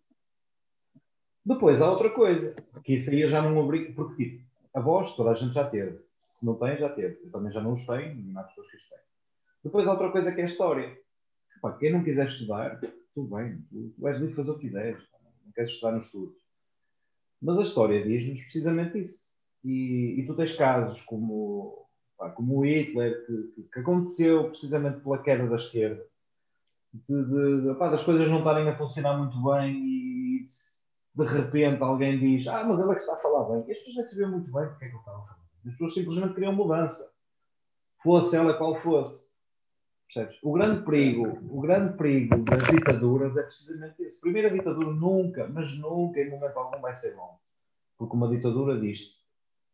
[1.46, 5.32] Depois há outra coisa, que isso aí eu já não obrigo, porque tipo, avós toda
[5.32, 6.00] a gente já teve.
[6.32, 7.20] Se não tem, já teve.
[7.24, 9.00] Eu também já não os tenho, não há pessoas que os têm.
[9.64, 10.98] Depois há outra coisa que é a história.
[11.62, 12.80] Pá, quem não quiser estudar,
[13.14, 15.04] tudo bem, tu, tu és livre de fazer o que quiseres,
[15.46, 16.38] não queres estudar nos estudos.
[17.42, 19.32] Mas a história diz-nos precisamente isso.
[19.64, 25.22] E, e, tu tens casos como, pá, como o Hitler, que, que, aconteceu precisamente pela
[25.22, 26.04] queda da esquerda,
[26.94, 30.46] de, de, de pá, das coisas não estarem a funcionar muito bem e
[31.16, 33.68] de repente alguém diz: Ah, mas ele é que está a falar bem.
[33.68, 35.42] E as pessoas nem sabiam muito bem porque é que ele estava a falar.
[35.66, 37.12] As pessoas simplesmente queriam mudança,
[38.02, 39.31] fosse ela qual fosse.
[40.14, 40.38] Percebes?
[40.44, 44.20] O grande perigo, o grande perigo das ditaduras é precisamente esse.
[44.20, 47.40] Primeiro, a ditadura nunca, mas nunca, em momento algum, vai ser bom.
[47.98, 49.22] Porque uma ditadura diz-te,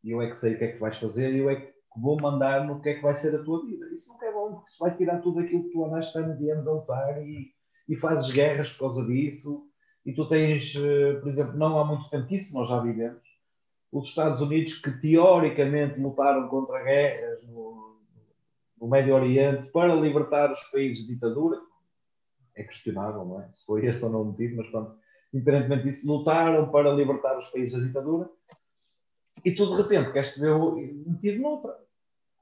[0.04, 2.68] eu é que sei o que é que vais fazer, eu é que vou mandar
[2.68, 3.88] no que é que vai ser a tua vida.
[3.92, 6.52] Isso nunca é bom, porque se vai tirar tudo aquilo que tu andaste anos e
[6.52, 7.52] anos a lutar e,
[7.90, 9.66] e fazes guerras por causa disso.
[10.06, 13.22] E tu tens, eh, por exemplo, não há muito tempo, que isso nós já vivemos,
[13.92, 17.67] os Estados Unidos que teoricamente lutaram contra guerras no,
[18.80, 21.60] no Médio Oriente para libertar os países de ditadura.
[22.56, 23.50] É questionável, não é?
[23.52, 24.98] Se foi esse ou não o motivo, mas pronto,
[25.34, 28.30] independentemente disso, lutaram para libertar os países da ditadura.
[29.46, 30.56] e tu de repente queres te ver
[31.06, 31.78] metido noutra.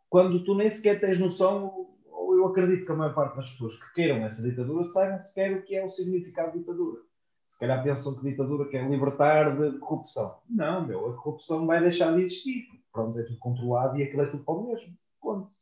[0.10, 3.76] Quando tu nem sequer tens noção, ou eu acredito que a maior parte das pessoas
[3.82, 7.02] que queiram essa ditadura saibam sequer o que é o significado de ditadura.
[7.46, 10.40] Se calhar pensam que ditadura quer libertar de corrupção.
[10.50, 12.66] Não, meu, a corrupção vai deixar de existir.
[12.92, 14.98] Pronto, é tudo controlado e aquilo é tudo para o mesmo.
[15.22, 15.55] Ponto.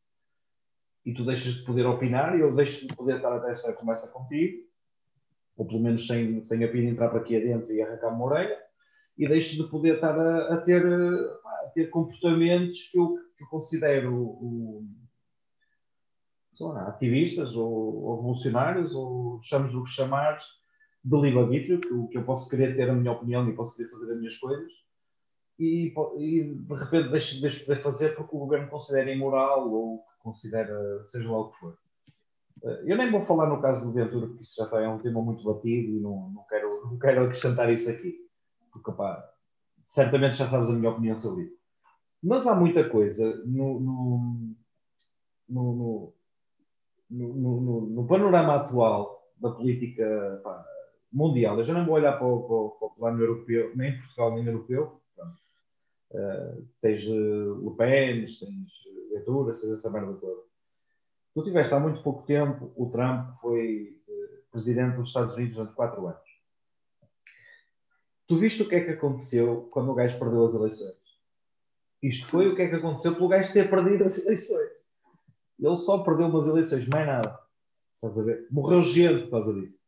[1.05, 4.11] E tu deixas de poder opinar e eu deixo de poder estar até esta conversa
[4.11, 4.63] contigo,
[5.57, 8.57] ou pelo menos sem, sem a pina entrar para aqui adentro e arrancar uma orelha,
[9.17, 13.47] e deixo de poder estar a, a ter, a ter comportamentos que eu, que eu
[13.47, 14.87] considero o,
[16.59, 20.43] lá, ativistas ou, ou revolucionários, ou chamamos o que chamares,
[21.03, 24.11] de livre-arbítrio, que, que eu posso querer ter a minha opinião e posso querer fazer
[24.13, 24.71] as minhas coisas,
[25.59, 31.03] e, e de repente deixo, deixo de fazer porque o governo considera imoral ou considera,
[31.03, 31.77] seja lá o que for.
[32.63, 34.97] Eh, eu nem vou falar no caso do Ventura, porque isso já está, é um
[34.97, 38.15] tema muito batido e não, não, quero, não quero acrescentar isso aqui,
[38.71, 39.23] porque pá,
[39.83, 41.57] certamente já sabes a minha opinião sobre isso.
[42.23, 44.55] Mas há muita coisa no, no,
[45.49, 46.13] no,
[47.09, 50.65] no, no panorama atual da política pá,
[51.12, 51.57] mundial.
[51.57, 54.36] Eu já não vou olhar para o, para o, para o plano europeu, nem Portugal
[54.36, 55.01] nem europeu.
[56.12, 58.39] Uh, tens uh, Le Pen, tens
[59.13, 60.41] Ventura, tens essa merda toda.
[61.34, 65.76] Tu tiveste há muito pouco tempo, o Trump foi uh, presidente dos Estados Unidos durante
[65.76, 66.34] quatro anos.
[68.28, 70.97] Tu viste o que é que aconteceu quando o gajo perdeu as eleições?
[72.02, 74.69] Isto foi o que é que aconteceu pelo gajo ter perdido as eleições.
[75.60, 77.39] Ele só perdeu umas eleições, mais nada.
[77.95, 78.47] Estás a ver?
[78.52, 79.80] Morreu gente por causa disso.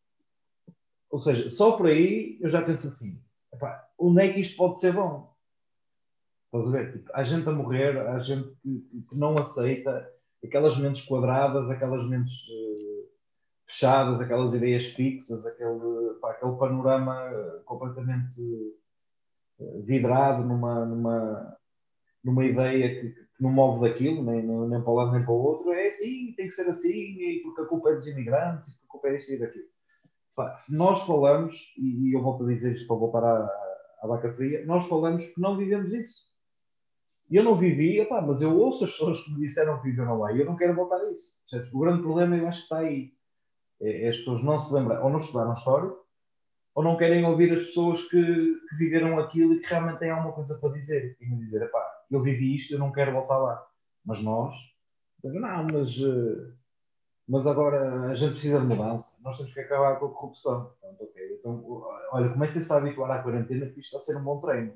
[1.10, 3.22] Ou seja, só por aí eu já penso assim:
[3.54, 5.35] epá, onde é que isto pode ser bom?
[6.58, 6.92] Estás a ver?
[6.94, 10.08] Tipo, há gente a morrer, há gente que, que não aceita
[10.44, 13.10] aquelas mentes quadradas, aquelas mentes uh,
[13.66, 17.32] fechadas, aquelas ideias fixas, aquele, pá, aquele panorama
[17.66, 18.42] completamente
[19.60, 21.58] uh, vidrado numa, numa,
[22.24, 25.44] numa ideia que, que, não move daquilo, nem, nem para um lado nem para o
[25.44, 25.74] outro.
[25.74, 28.92] É assim, tem que ser assim, e porque a culpa é dos imigrantes, porque a
[28.92, 29.76] culpa é isto e daquilo
[30.70, 33.50] nós falamos, e eu volto a dizer isto para voltar à,
[34.02, 36.35] à vaca fria, nós falamos que não vivemos isso.
[37.30, 40.32] Eu não vivi, epá, mas eu ouço as pessoas que me disseram que viveram lá
[40.32, 41.42] e eu não quero voltar a isso.
[41.74, 43.14] O grande problema eu acho que está aí.
[43.82, 45.92] É, é, as pessoas não se lembram, ou não estudaram história,
[46.76, 50.34] ou não querem ouvir as pessoas que, que viveram aquilo e que realmente têm alguma
[50.34, 51.18] coisa para dizer.
[51.20, 53.66] E me dizer, epá, eu vivi isto, eu não quero voltar lá.
[54.06, 54.54] Mas nós,
[55.24, 56.54] não, mas uh,
[57.28, 60.72] mas agora a gente precisa de mudança, nós temos que acabar com a corrupção.
[60.80, 61.38] Pronto, okay.
[61.40, 61.64] Então,
[62.12, 64.74] olha, comecem-se a habituar à quarentena que isto está a ser um bom treino.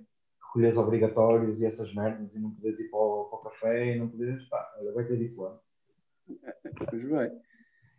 [0.49, 3.99] Recolheres obrigatórios e essas merdas e não poderes ir para o, para o café e
[3.99, 5.59] não poderes, pá, olha, vai ter diploma.
[6.89, 7.41] Pois bem.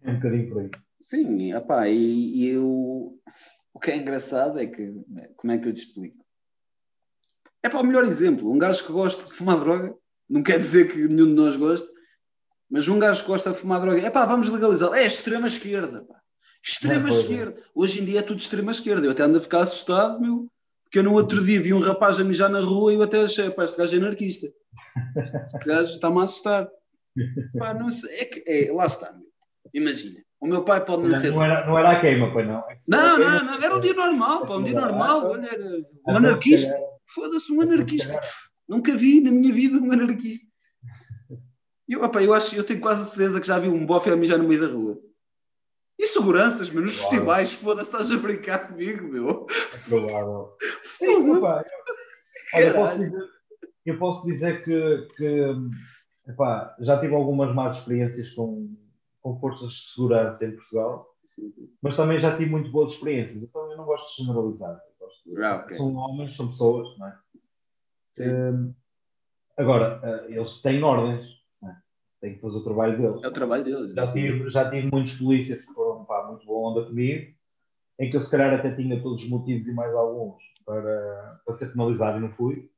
[0.02, 0.70] É um bocadinho por aí.
[1.00, 3.18] Sim, opá, e, e eu,
[3.72, 4.92] o que é engraçado é que,
[5.36, 6.24] como é que eu te explico?
[7.62, 9.94] É para o melhor exemplo, um gajo que gosta de fumar droga,
[10.28, 11.88] não quer dizer que nenhum de nós goste,
[12.70, 14.92] mas um gajo que gosta de fumar droga, é pá, vamos legalizar.
[14.94, 16.20] É extrema esquerda, pá.
[16.62, 17.58] Extrema é, esquerda.
[17.58, 17.64] É.
[17.74, 19.06] Hoje em dia é tudo extrema esquerda.
[19.06, 20.50] Eu até ando a ficar assustado, meu,
[20.90, 23.22] porque eu no outro dia vi um rapaz a mijar na rua e eu até
[23.22, 24.48] achei, pá, este gajo é anarquista.
[25.54, 26.68] Este gajo está-me a assustar.
[27.56, 29.28] Pá, não sei, é que, é, lá está, meu.
[29.72, 30.18] Imagina.
[30.40, 31.30] O meu pai pode não, não ser.
[31.30, 32.58] Não era, não era a queima, pois não.
[32.68, 35.30] É não, não, não, era um dia normal, pá, um dia normal.
[35.30, 36.76] Olha, era um anarquista.
[37.14, 38.20] Foda-se, um anarquista.
[38.68, 40.44] Nunca vi na minha vida um anarquista.
[41.88, 44.38] Eu, opa, eu acho, eu tenho quase certeza que já vi um bofe a mijar
[44.38, 44.98] no meio da rua.
[46.00, 47.10] E seguranças, meu, nos claro.
[47.10, 49.46] festivais, foda-se, estás a brincar comigo, meu.
[49.74, 50.56] É provável.
[52.54, 53.28] Olha, eu posso dizer,
[53.84, 55.54] eu posso dizer que, que
[56.26, 58.74] epá, já tive algumas más experiências com,
[59.20, 61.06] com forças de segurança em Portugal,
[61.82, 64.80] mas também já tive muito boas experiências, então eu não gosto de generalizar.
[65.26, 65.76] De, ah, okay.
[65.76, 67.18] São homens, são pessoas, não é?
[68.20, 68.74] Um,
[69.58, 71.40] agora, uh, eles têm ordens
[72.20, 73.24] tem que fazer o trabalho deles.
[73.24, 73.94] É o trabalho deles.
[73.94, 77.32] Já tive, já tive muitos polícias que foram pá, muito boa onda comigo,
[78.00, 81.54] em que eu se calhar até tinha todos os motivos e mais alguns para, para
[81.54, 82.68] ser penalizado e não fui.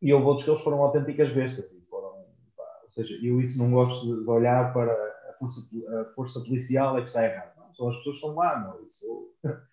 [0.00, 1.72] E houve outros que eles foram autênticas bestas.
[1.72, 5.68] E foram, pá, ou seja, eu isso não gosto de olhar para a força,
[6.00, 7.56] a força policial é que está errado.
[7.56, 8.84] Não, são as pessoas que estão lá, não.
[8.84, 9.34] Isso...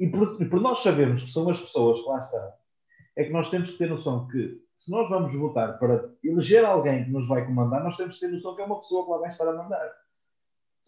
[0.00, 2.52] E por, por nós sabemos que são as pessoas que lá estão,
[3.16, 7.04] é que nós temos que ter noção que se nós vamos votar para eleger alguém
[7.04, 9.18] que nos vai comandar, nós temos que ter noção que é uma pessoa que lá
[9.18, 9.92] vai estar a mandar.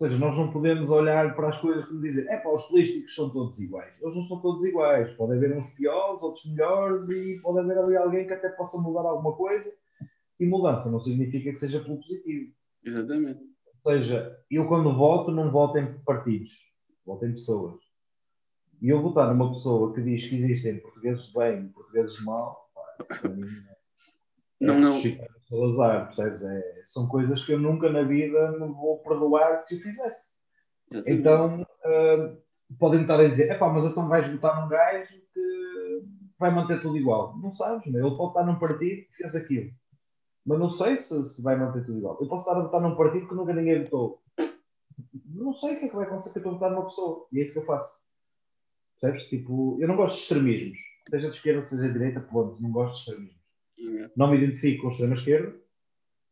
[0.00, 3.14] Ou seja, nós não podemos olhar para as coisas como dizer, é para os políticos
[3.14, 3.92] são todos iguais.
[4.00, 5.12] Eles não são todos iguais.
[5.12, 9.02] Pode haver uns piores, outros melhores e pode haver ali alguém que até possa mudar
[9.02, 9.70] alguma coisa.
[10.38, 12.50] E mudança não significa que seja pelo positivo.
[12.82, 13.40] Exatamente.
[13.84, 16.64] Ou seja, eu quando voto, não voto em partidos,
[17.04, 17.74] voto em pessoas.
[18.80, 22.70] E eu votar numa pessoa que diz que existem portugueses bem e portugueses mal,
[24.60, 24.96] não, não.
[24.98, 26.42] É Salazar, percebes?
[26.42, 30.30] É, são coisas que eu nunca na vida me vou perdoar se o fizesse.
[31.06, 32.36] Então, uh,
[32.78, 36.04] podem estar a dizer, epá, mas então vais votar num gajo que
[36.38, 37.36] vai manter tudo igual.
[37.38, 38.06] Não sabes, meu.
[38.06, 39.70] ele pode estar num partido que fez aquilo.
[40.46, 42.18] Mas não sei se, se vai manter tudo igual.
[42.20, 44.22] Eu posso estar a votar num partido que nunca ninguém votou.
[45.26, 47.26] Não sei o que é que vai acontecer que eu estou a votar numa pessoa.
[47.32, 48.00] E é isso que eu faço.
[49.00, 49.28] Percebes?
[49.28, 50.78] Tipo, eu não gosto de extremismos.
[51.08, 52.60] Seja de esquerda, seja de direita, ponto.
[52.60, 53.39] Não gosto de extremismos.
[54.16, 55.56] Não me identifico com a extrema-esquerda,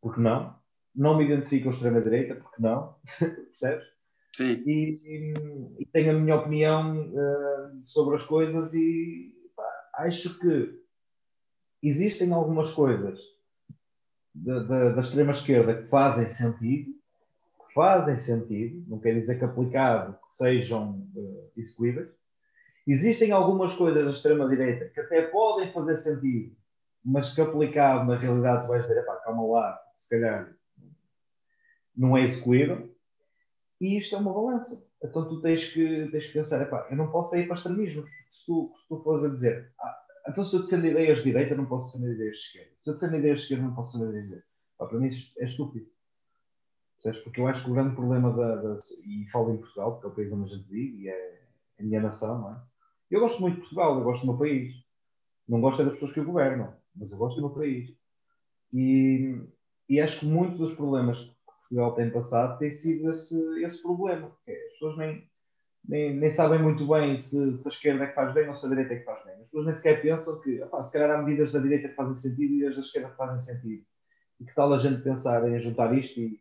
[0.01, 0.57] porque não.
[0.95, 2.97] Não me identifico com a extrema-direita, porque não.
[3.19, 3.85] Percebes?
[4.35, 4.63] Sim.
[4.67, 5.35] E, e,
[5.81, 10.79] e, tenho a minha opinião uh, sobre as coisas e pá, acho que
[11.83, 13.19] existem algumas coisas
[14.35, 16.93] da, da, da extrema-esquerda que fazem sentido,
[17.67, 22.09] que fazem sentido, não quer dizer que aplicado que sejam uh, execuíveis.
[22.87, 26.57] Existem algumas coisas da extrema-direita que até podem fazer sentido
[27.05, 30.55] mas que aplicado na realidade tu vais dizer, pá, calma lá, se calhar
[31.97, 32.95] não é execuível.
[33.81, 34.89] E isto é uma balança.
[35.03, 38.07] Então tu tens que, tens que pensar, epá, eu não posso ir para extremismos.
[38.31, 41.55] Se tu, se tu fores a dizer, ah, então se eu defendo ideias de direita,
[41.55, 42.71] não posso defender ideias de esquerda.
[42.77, 44.49] Se eu defendo ideias de esquerda, não posso defender ideias de direita.
[44.79, 45.87] Pá, para mim isso é estúpido.
[46.95, 47.21] Percebes?
[47.23, 50.11] Porque eu acho que o grande problema da, da, e falo em Portugal, porque é
[50.11, 51.41] o país onde a gente vive e é
[51.79, 52.63] a minha nação, não é?
[53.11, 54.75] Eu gosto muito de Portugal, eu gosto do meu país.
[55.49, 57.91] Não gosto é das pessoas que o governam mas eu gosto do meu país.
[58.73, 59.41] E,
[59.89, 64.37] e acho que muito dos problemas que Portugal tem passado tem sido esse, esse problema.
[64.47, 65.29] É, as pessoas nem,
[65.87, 68.67] nem, nem sabem muito bem se, se, a esquerda é que faz bem ou se
[68.67, 69.35] a direita é que faz bem.
[69.35, 72.17] As pessoas nem sequer pensam que, opa, se calhar há medidas da direita que fazem
[72.17, 73.85] sentido e as da esquerda que fazem sentido.
[74.41, 76.41] E que tal a gente pensar em juntar isto e,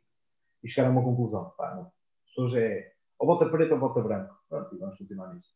[0.64, 1.52] e chegar a uma conclusão?
[1.58, 1.84] Pá, não.
[1.84, 4.36] As pessoas é ou bota preto ou bota branco.
[4.48, 5.50] Pronto, e vamos continuar nisso.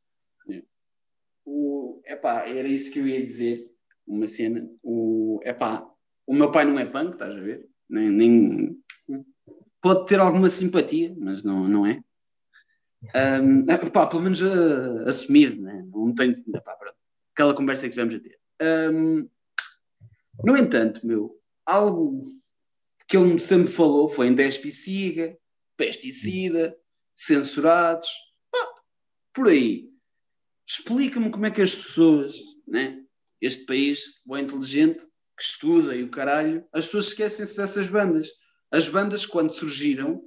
[1.46, 3.71] O, epá, era isso que eu ia dizer
[4.08, 4.70] uma cena.
[4.84, 5.88] O, epá,
[6.28, 7.68] o meu pai não é punk, estás a ver?
[7.90, 8.84] Nem, nem,
[9.82, 12.02] pode ter alguma simpatia, mas não, não é.
[13.42, 15.84] Um, epá, pelo menos uh, assumido, né?
[15.92, 16.36] não tenho.
[16.56, 16.78] Epá,
[17.34, 18.40] aquela conversa que tivemos a ter.
[18.94, 19.28] Um,
[20.44, 22.24] no entanto, meu, algo
[23.08, 25.38] que ele sempre falou foi em despiciga,
[25.76, 26.78] pesticida,
[27.16, 28.08] censurados,
[29.34, 29.90] por aí.
[30.68, 32.36] Explica-me como é que as pessoas,
[32.68, 33.01] né?
[33.42, 35.04] Este país, bom inteligente,
[35.36, 38.30] que estuda e o caralho, as pessoas esquecem-se dessas bandas.
[38.72, 40.24] As bandas, quando surgiram,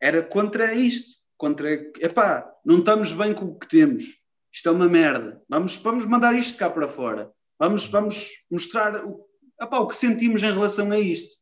[0.00, 1.16] era contra isto.
[1.36, 4.04] Contra, epá, não estamos bem com o que temos.
[4.52, 5.42] Isto é uma merda.
[5.48, 7.30] Vamos, vamos mandar isto cá para fora.
[7.58, 9.26] Vamos, vamos mostrar o,
[9.60, 11.36] epá, o que sentimos em relação a isto.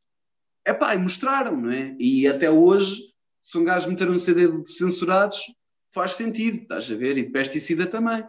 [0.66, 1.94] Epá, e mostraram, não é?
[2.00, 2.96] E até hoje,
[3.40, 5.42] se um gajo meter um CD de censurados,
[5.92, 7.18] faz sentido, estás a ver?
[7.18, 8.22] E de pesticida também.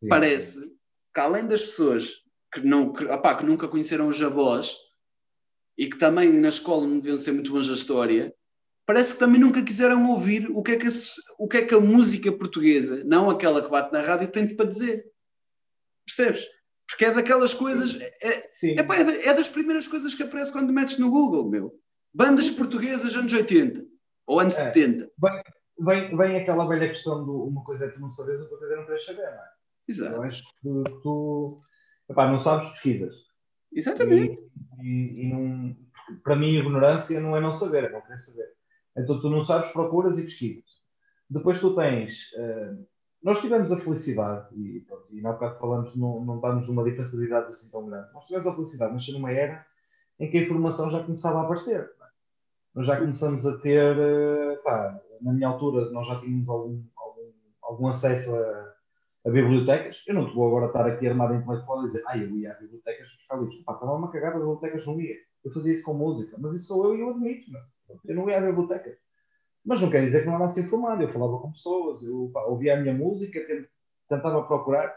[0.00, 0.08] Sim.
[0.08, 0.72] Parece
[1.14, 2.22] que além das pessoas
[2.52, 4.76] que, não, que, opá, que nunca conheceram os avós
[5.76, 8.34] e que também na escola não deviam ser muito bons a história,
[8.86, 10.90] parece que também nunca quiseram ouvir o que é que a,
[11.38, 14.68] o que é que a música portuguesa, não aquela que bate na rádio, tem para
[14.68, 15.04] dizer.
[16.04, 16.44] Percebes?
[16.88, 17.98] Porque é daquelas coisas.
[18.20, 21.74] É, é, pá, é, é, das primeiras coisas que aparece quando metes no Google, meu.
[22.12, 23.82] Bandas portuguesas anos 80
[24.26, 25.10] ou anos é, 70.
[25.18, 25.42] Vem,
[25.78, 28.74] vem, vem aquela velha questão de uma coisa é que tu não sabes, outra coisa
[28.74, 29.61] é não queres saber, não é?
[29.92, 30.16] Exato.
[30.16, 31.60] Eu acho que tu
[32.08, 33.14] epá, não sabes, pesquisas.
[33.72, 34.38] Exatamente.
[34.80, 35.76] E, e, e não,
[36.22, 38.48] para mim, ignorância não é não saber, é não querer saber.
[38.96, 40.64] Então tu não sabes, procuras e pesquisas.
[41.28, 42.32] Depois tu tens.
[42.32, 42.86] Uh,
[43.22, 47.16] nós tivemos a felicidade, e, pronto, e na bocado falamos, não, não estamos numa diferença
[47.16, 48.12] de idades assim tão grande.
[48.12, 49.64] Nós tivemos a felicidade de nascer numa era
[50.18, 51.80] em que a informação já começava a aparecer.
[51.80, 51.88] É?
[52.74, 57.32] Nós já começamos a ter, uh, pá, na minha altura, nós já tínhamos algum, algum,
[57.62, 58.61] algum acesso a
[59.26, 60.02] a bibliotecas.
[60.06, 62.54] Eu não te vou agora estar aqui armado intelectual e dizer, ah, eu ia a
[62.54, 63.62] bibliotecas buscar livros.
[63.64, 65.16] Pá, estava-me a cagar, as bibliotecas não ia.
[65.44, 67.60] Eu fazia isso com música, mas isso sou eu e eu admito, não.
[68.04, 68.96] Eu não ia à biblioteca.
[69.64, 71.02] Mas não quer dizer que não era assim formado.
[71.02, 73.40] Eu falava com pessoas, eu pá, ouvia a minha música,
[74.08, 74.92] tentava procurar.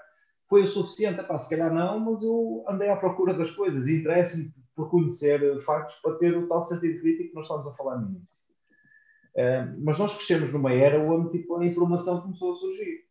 [0.49, 3.99] Foi o suficiente, pá, se calhar não, mas eu andei à procura das coisas e
[3.99, 7.97] interessa-me por conhecer factos para ter o tal sentido crítico que nós estamos a falar
[7.97, 8.43] no início.
[9.35, 13.05] Uh, mas nós crescemos numa era onde tipo, a informação começou a surgir.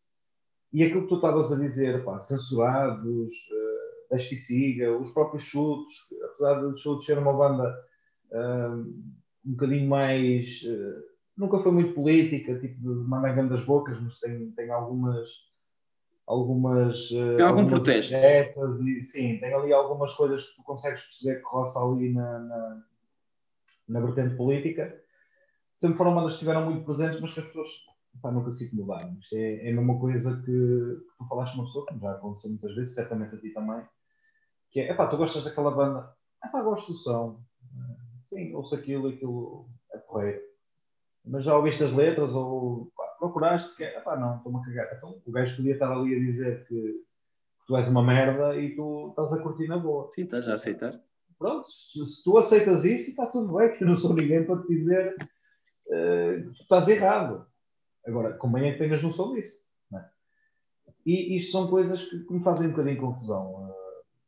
[0.75, 5.95] E aquilo que tu estavas a dizer, pá, censurados, uh, da Espiciga, os próprios chutes,
[6.25, 7.73] apesar de chutes ser uma banda
[8.33, 8.81] uh,
[9.47, 10.63] um bocadinho mais.
[10.65, 11.01] Uh,
[11.37, 15.29] nunca foi muito política, tipo de mandar grandes bocas, mas tem, tem algumas.
[16.27, 17.09] Algumas.
[17.13, 18.15] Uh, tem algum algumas protesto.
[18.89, 22.83] E, sim, tem ali algumas coisas que tu consegues perceber que roça ali na, na,
[23.91, 25.01] na vertente política.
[25.73, 29.17] Sempre foram bandas que estiveram muito presentes, mas que as pessoas pá, nunca se incomodaram.
[29.21, 32.51] Isto é, é a mesma coisa que, que tu falaste uma pessoa, como já aconteceu
[32.51, 33.83] muitas vezes, certamente a ti também.
[34.71, 36.13] Que é, epá, tu gostas daquela banda?
[36.45, 37.41] Epá, gosto do som.
[38.27, 40.41] Sim, ouço aquilo, aquilo é porreiro.
[41.25, 43.77] Mas já ouviste as letras ou pá, procuraste?
[43.77, 44.97] Que, epá, não, estou-me a cagar.
[44.97, 47.05] Então, o gajo podia estar ali a dizer que
[47.67, 50.11] tu és uma merda e tu estás a curtir na boa.
[50.13, 51.01] Sim, estás a aceitar.
[51.39, 54.61] Pronto, se, se tu aceitas isso, está tudo bem, que eu não sou ninguém para
[54.63, 55.15] te dizer
[55.87, 57.47] uh, que tu estás errado.
[58.07, 59.69] Agora, convém é que tenhas noção disso.
[59.95, 60.05] É?
[61.07, 63.75] E isto são coisas que, que, me fazem um bocadinho confusão.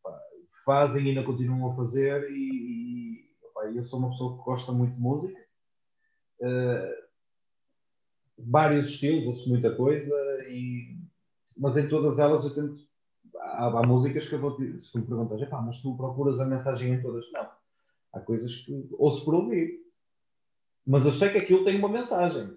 [0.02, 0.18] Pá,
[0.64, 3.26] fazem e ainda continuam a fazer e,
[3.72, 5.40] e eu sou uma pessoa que gosta muito de música.
[6.40, 7.06] Uh,
[8.38, 10.14] vários estilos, ouço muita coisa,
[10.48, 10.98] e,
[11.56, 12.86] mas em todas elas eu tento
[13.38, 16.92] há, há, músicas que eu vou te, se me perguntas, mas tu procuras a mensagem
[16.92, 17.24] em todas.
[17.32, 17.48] Não.
[18.12, 19.84] Há coisas que ouço por ouvir.
[20.86, 22.56] Mas eu sei que aquilo tem uma mensagem.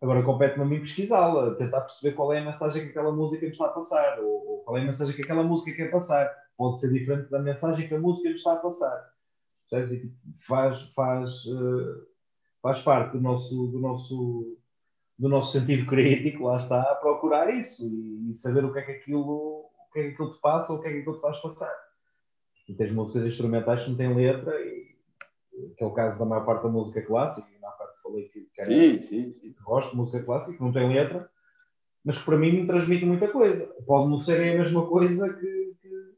[0.00, 3.52] Agora compete-me a mim pesquisá-la, tentar perceber qual é a mensagem que aquela música me
[3.52, 6.30] está a passar, ou, ou, qual é a mensagem que aquela música quer passar.
[6.56, 9.12] Pode ser diferente da mensagem que a música me está a passar.
[9.68, 9.92] Percebes?
[9.92, 10.16] E tipo,
[10.46, 12.06] faz, faz, uh,
[12.62, 14.58] faz parte do nosso, do nosso
[15.18, 18.82] do nosso sentido crítico, lá está, a procurar isso e, e, saber o que é
[18.82, 21.20] que aquilo que é que aquilo te passa ou o que é que aquilo te
[21.20, 21.72] faz passar.
[22.66, 24.96] Tu tens músicas instrumentais que não têm letra, e,
[25.76, 27.53] que é o caso da maior parte da música clássica, e
[28.04, 29.54] falei que, que sim, sim, sim.
[29.64, 31.28] gosto de música clássica, não tem letra,
[32.04, 33.66] mas que para mim me transmite muita coisa.
[33.86, 36.14] Pode não ser a mesma coisa que, que,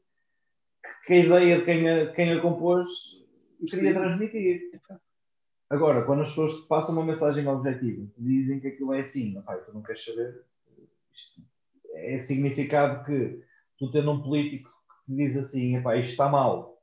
[1.05, 2.89] que a ideia de quem a, quem a compôs
[3.69, 4.69] queria transmitir.
[5.69, 9.59] Agora, quando as pessoas te passam uma mensagem objetiva, dizem que aquilo é assim, pai,
[9.65, 10.45] tu não queres saber,
[11.11, 11.41] isto
[11.93, 13.41] é significado que
[13.77, 16.81] tu tendo um político que te diz assim, isto está mal,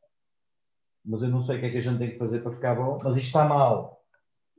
[1.04, 2.74] mas eu não sei o que é que a gente tem que fazer para ficar
[2.74, 4.03] bom, mas isto está mal.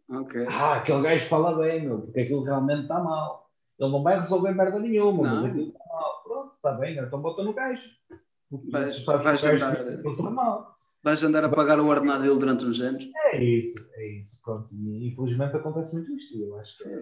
[0.10, 0.46] Okay.
[0.48, 3.50] Ah, aquele gajo fala bem, meu, porque aquilo realmente está mal.
[3.80, 5.36] Ele não vai resolver merda nenhuma, não.
[5.36, 6.24] mas aquilo está mal.
[6.24, 7.90] Pronto, está bem, então bota no gajo.
[8.72, 9.78] Vais, vais andar,
[11.04, 13.10] vais andar a pagar o ordenado dele durante uns anos.
[13.34, 14.42] É isso, é isso.
[14.44, 14.74] Pronto.
[14.74, 16.40] E infelizmente acontece muito isto.
[16.40, 17.00] Eu acho que é,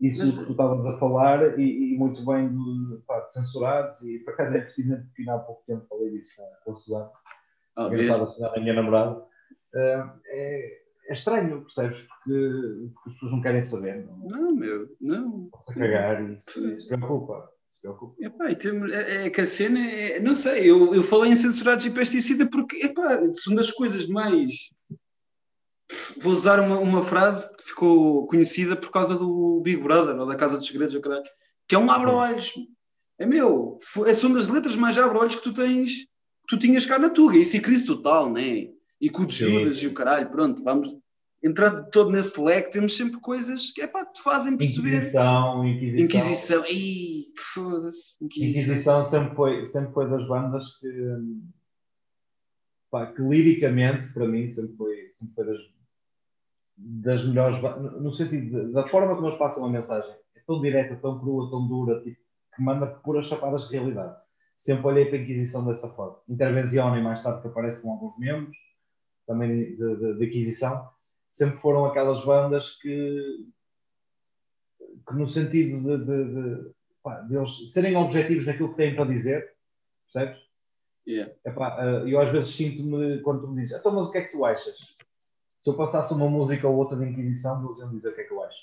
[0.00, 0.38] isso Mas...
[0.38, 4.34] que tu estavas a falar e, e muito bem de, pá, de, censurados e por
[4.34, 7.10] acaso é pertinente porque há pouco tempo falei disso com a Suzana
[7.76, 12.02] oh, estava a Suzana, a minha namorada uh, é, é, estranho, percebes?
[12.02, 16.68] Porque, porque as pessoas não querem saber não, não meu, não posso cagar e isso,
[16.68, 18.14] isso preocupa se preocupa.
[18.18, 21.84] Epá, tem, é, é, que a cena é, não sei, eu, eu falei em censurados
[21.84, 24.52] e pesticida porque epá, são das coisas mais
[26.20, 30.36] vou usar uma, uma frase que ficou conhecida por causa do Big Brother ou da
[30.36, 30.98] Casa dos Segredos,
[31.66, 32.52] que é um abre-olhos.
[33.18, 36.98] É meu, é são das letras mais abre-olhos que tu tens, que tu tinhas cá
[36.98, 37.38] na Tuga.
[37.38, 38.68] Isso é crise total, né?
[39.00, 40.96] E com o Judas e o caralho, pronto, vamos
[41.42, 44.96] entrando todo nesse leque, temos sempre coisas que é pá, que te fazem perceber.
[44.96, 46.04] Inquisição, Inquisição.
[46.04, 48.24] Inquisição, Ih, foda-se.
[48.24, 48.62] Inquisição.
[48.62, 50.88] Inquisição sempre foi, sempre foi das bandas que,
[52.90, 55.78] pá, que liricamente, para mim, sempre foi, sempre foi das
[56.78, 57.60] das melhores,
[58.00, 61.50] no sentido de, da forma como eles passam a mensagem, é tão direta, tão crua,
[61.50, 62.16] tão dura, tipo,
[62.54, 64.16] que manda puras chapadas de realidade.
[64.54, 66.18] Sempre olhei para a Inquisição dessa forma.
[66.28, 68.56] Intervenção e mais tarde que aparece com alguns membros,
[69.28, 70.90] também de, de, de Inquisição,
[71.28, 73.46] sempre foram aquelas bandas que,
[75.06, 76.70] que no sentido de, de, de,
[77.00, 79.54] pá, de eles serem objetivos naquilo que têm para dizer,
[80.12, 80.42] percebes?
[81.06, 81.32] Yeah.
[81.44, 84.24] Epá, eh, eu às vezes sinto-me quando tu me dizes, então, mas o que é
[84.24, 84.98] que tu achas?
[85.58, 88.24] se eu passasse uma música ou outra de Inquisição, eles iam dizer o que é
[88.24, 88.58] que eu acho.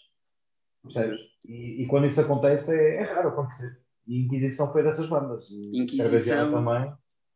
[0.84, 1.20] Percebes?
[1.45, 3.80] E, e quando isso acontece, é, é, raro acontecer.
[4.07, 5.45] E Inquisição foi dessas bandas.
[5.51, 6.93] Inquisição também.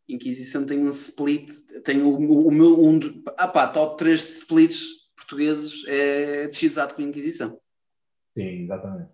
[0.10, 1.52] Inquisição tem um split,
[1.84, 3.00] tem o, o, meu um
[3.38, 7.60] ah pá, top 3 splits portugueses é de X-Ato com Inquisição.
[8.36, 9.12] Sim, exatamente.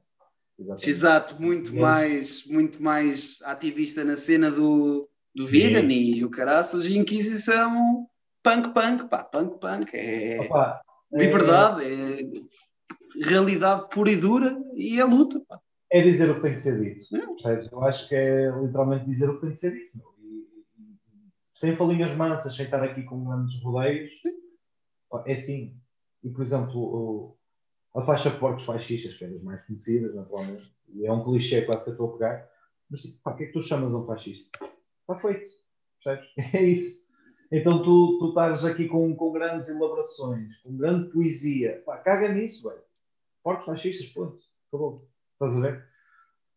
[0.79, 6.97] X-Ato muito mais, muito mais ativista na cena do, do vegan e o caraças, e
[6.97, 8.07] Inquisição
[8.41, 10.81] punk, punk, pá, punk, punk, é Opa,
[11.11, 12.21] liberdade, é...
[12.21, 13.27] é...
[13.27, 15.41] realidade pura e dura e é luta.
[15.47, 15.59] Pá.
[15.91, 17.03] É dizer o que tem que ser dito.
[17.45, 17.67] É.
[17.71, 20.14] Eu acho que é literalmente dizer o que tem que ser dito.
[21.55, 24.11] Sem falinhas mansas, sem estar aqui com grandes rodeios,
[25.25, 25.79] é assim.
[26.23, 27.37] E, por exemplo, o,
[27.95, 31.85] a faixa Porcos Fascistas, que é das mais conhecidas, naturalmente, e é um clichê quase
[31.85, 32.51] que eu estou a pegar,
[32.89, 34.49] mas tipo, pá, o que é que tu chamas um fascista?
[35.01, 35.49] Está feito.
[36.03, 36.29] Percebes?
[36.53, 37.05] É isso.
[37.51, 41.81] Então tu, tu estás aqui com, com grandes elaborações, com grande poesia.
[41.85, 42.83] Pá, caga nisso, velho.
[43.43, 44.41] Porcos fascistas, ponto.
[44.67, 45.07] Acabou.
[45.33, 45.87] Estás a ver?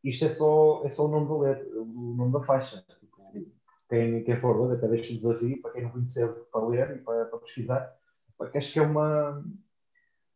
[0.03, 2.85] Isto é só, é só o nome da letra, o nome da faixa.
[3.89, 6.99] Quem, quem for ler, até deixa um desafio para quem não conhecer para ler e
[6.99, 7.97] para, para pesquisar.
[8.37, 9.45] Pá, que acho que é uma,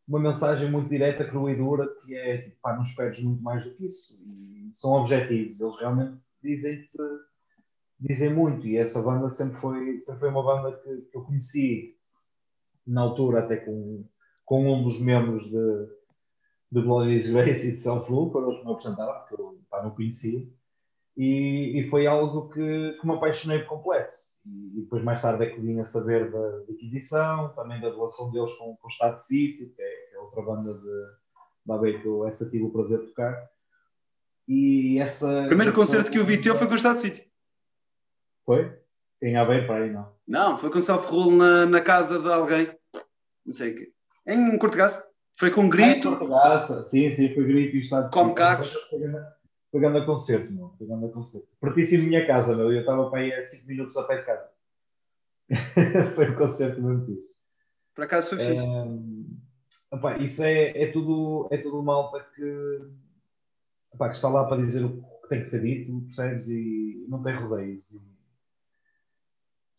[0.07, 3.63] uma mensagem muito direta, crua e dura, que é tipo, pá, não esperes muito mais
[3.63, 4.19] do que isso.
[4.25, 5.61] E são objetivos.
[5.61, 6.97] Eles realmente dizem-te
[8.03, 11.97] dizem muito, e essa banda sempre foi, sempre foi uma banda que, que eu conheci
[12.85, 14.05] na altura, até com,
[14.43, 15.87] com um dos membros de,
[16.69, 19.91] de Bloody Disgrace e de Self Rule, quando eles me apresentaram, porque eu pá, não
[19.91, 20.45] conhecia.
[21.15, 24.13] E, e, foi algo que, que me apaixonei por completo.
[24.45, 27.89] E, e, depois, mais tarde, é que vim a saber da, da aquisição, também da
[27.89, 31.05] relação deles com, com o Estado de Sítio, que é, que é outra banda de,
[31.65, 33.47] da AB que eu essa tive o prazer de tocar.
[34.47, 35.43] E essa.
[35.43, 35.79] O primeiro essa...
[35.79, 37.23] concerto que eu vi teu foi com o Estado de Sítio.
[38.45, 38.75] Foi?
[39.21, 40.11] Em Aveiro, para aí, não?
[40.27, 42.75] Não, foi com o Self Rule na, na casa de alguém.
[43.45, 43.93] Não sei o quê.
[44.27, 45.07] Em Cortegaça.
[45.37, 46.09] Foi com grito.
[46.09, 48.75] Ah, Cortegaça, sim, sim, foi grito e Estado de Como cacos.
[49.73, 50.69] Pegando a concerto, meu.
[50.77, 51.47] Pegando a concerto.
[51.59, 52.71] Partíssimo minha casa, meu.
[52.71, 54.49] Eu estava para aí a 5 minutos a pé de casa.
[56.15, 57.33] foi o concerto mesmo fixe.
[57.95, 58.63] Por acaso foi fixe.
[59.91, 62.81] Opa, isso é, é, tudo, é tudo malta que,
[63.93, 66.47] opa, que está lá para dizer o que tem que ser dito, percebes?
[66.49, 67.99] E não tem rodeios.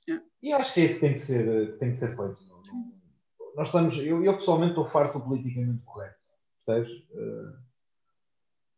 [0.08, 2.40] E, e acho que é isso que tem que ser, que tem que ser feito.
[3.54, 6.18] Nós estamos, eu, eu pessoalmente estou farto do politicamente correto,
[6.66, 6.90] percebes?
[7.12, 7.63] Uh...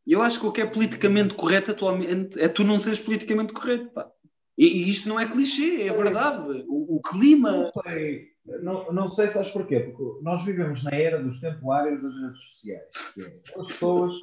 [0.07, 3.91] Eu acho que o que é politicamente correto atualmente é tu não seres politicamente correto,
[3.91, 4.09] pá.
[4.57, 6.65] E, e isto não é clichê, é verdade.
[6.69, 7.51] O, o clima.
[7.51, 8.29] Não sei,
[8.63, 12.43] não, não sei se sabes porquê, porque nós vivemos na era dos temporários das redes
[12.43, 12.85] sociais.
[13.19, 14.21] É, as pessoas,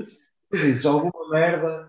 [0.49, 1.87] tu dizes alguma merda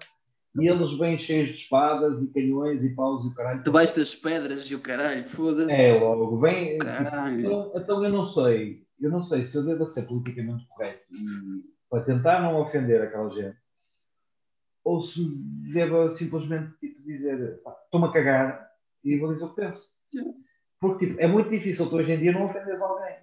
[0.61, 3.63] e eles vêm cheios de espadas e canhões e paus e o caralho.
[3.63, 5.73] Debaixo das pedras e o caralho, foda-se.
[5.73, 6.79] É, logo, vem.
[6.79, 7.41] Caralho.
[7.41, 11.65] Então, então eu não sei, eu não sei se eu devo ser politicamente correto e,
[11.89, 13.64] para tentar não ofender aquela gente
[14.85, 15.25] ou se
[15.73, 18.71] devo simplesmente tipo, dizer estou-me a cagar
[19.03, 19.91] e vou dizer o que penso.
[20.15, 20.35] Yeah.
[20.81, 23.17] Porque tipo, é muito difícil tu hoje em dia não ofenderes alguém.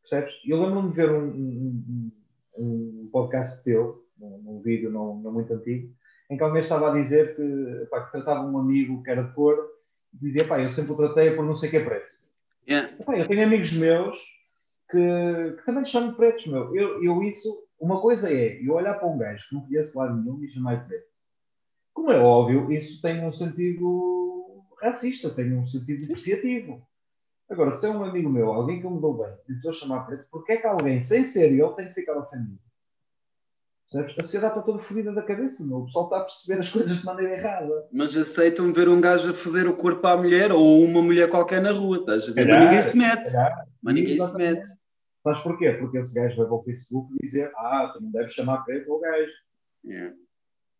[0.00, 0.34] Percebes?
[0.44, 2.12] Eu lembro-me de ver um, um,
[2.58, 5.94] um, podcast teu, num, num vídeo não, não, muito antigo,
[6.28, 9.32] em que alguém estava a dizer que, pá, que tratava um amigo que era de
[9.32, 9.56] cor
[10.12, 12.12] e dizia, pá, eu sempre o tratei por não sei que é preto.
[12.68, 12.96] Yeah.
[13.04, 14.18] Pá, eu tenho amigos meus
[14.90, 16.74] que, que também chamam pretos, meu.
[16.74, 17.48] Eu, eu isso,
[17.84, 20.86] uma coisa é eu olhar para um gajo que não conhece lá nenhum e chamar
[20.86, 21.04] preto.
[21.92, 26.82] Como é óbvio, isso tem um sentido racista, tem um sentido depreciativo.
[27.48, 29.74] Agora, se é um amigo meu, alguém que eu me dou bem, e estou a
[29.74, 32.58] chamar preto, porque é que alguém, sem ser eu, tem que ficar ofendido?
[33.92, 34.16] Percebes?
[34.18, 35.80] A sociedade está toda fodida da cabeça, meu.
[35.80, 37.86] o pessoal está a perceber as coisas de maneira errada.
[37.92, 41.60] Mas aceitam ver um gajo a foder o corpo à mulher ou uma mulher qualquer
[41.60, 42.48] na rua, estás a ver?
[42.48, 43.32] Mas ninguém se mete.
[43.82, 44.83] Mas ninguém se mete.
[45.24, 45.72] Sabes porquê?
[45.72, 49.00] Porque esse gajo vai para o Facebook dizer ah, tu não deves chamar preto ao
[49.00, 49.32] gajo.
[49.82, 50.14] Yeah.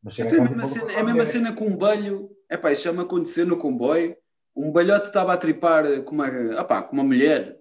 [0.03, 2.30] Mas então, é, a mesma cena, é a mesma cena com um balho.
[2.51, 4.14] É pá, isso já me aconteceu no comboio.
[4.55, 6.28] Um balhote estava a tripar com uma,
[6.61, 7.59] opá, com uma mulher.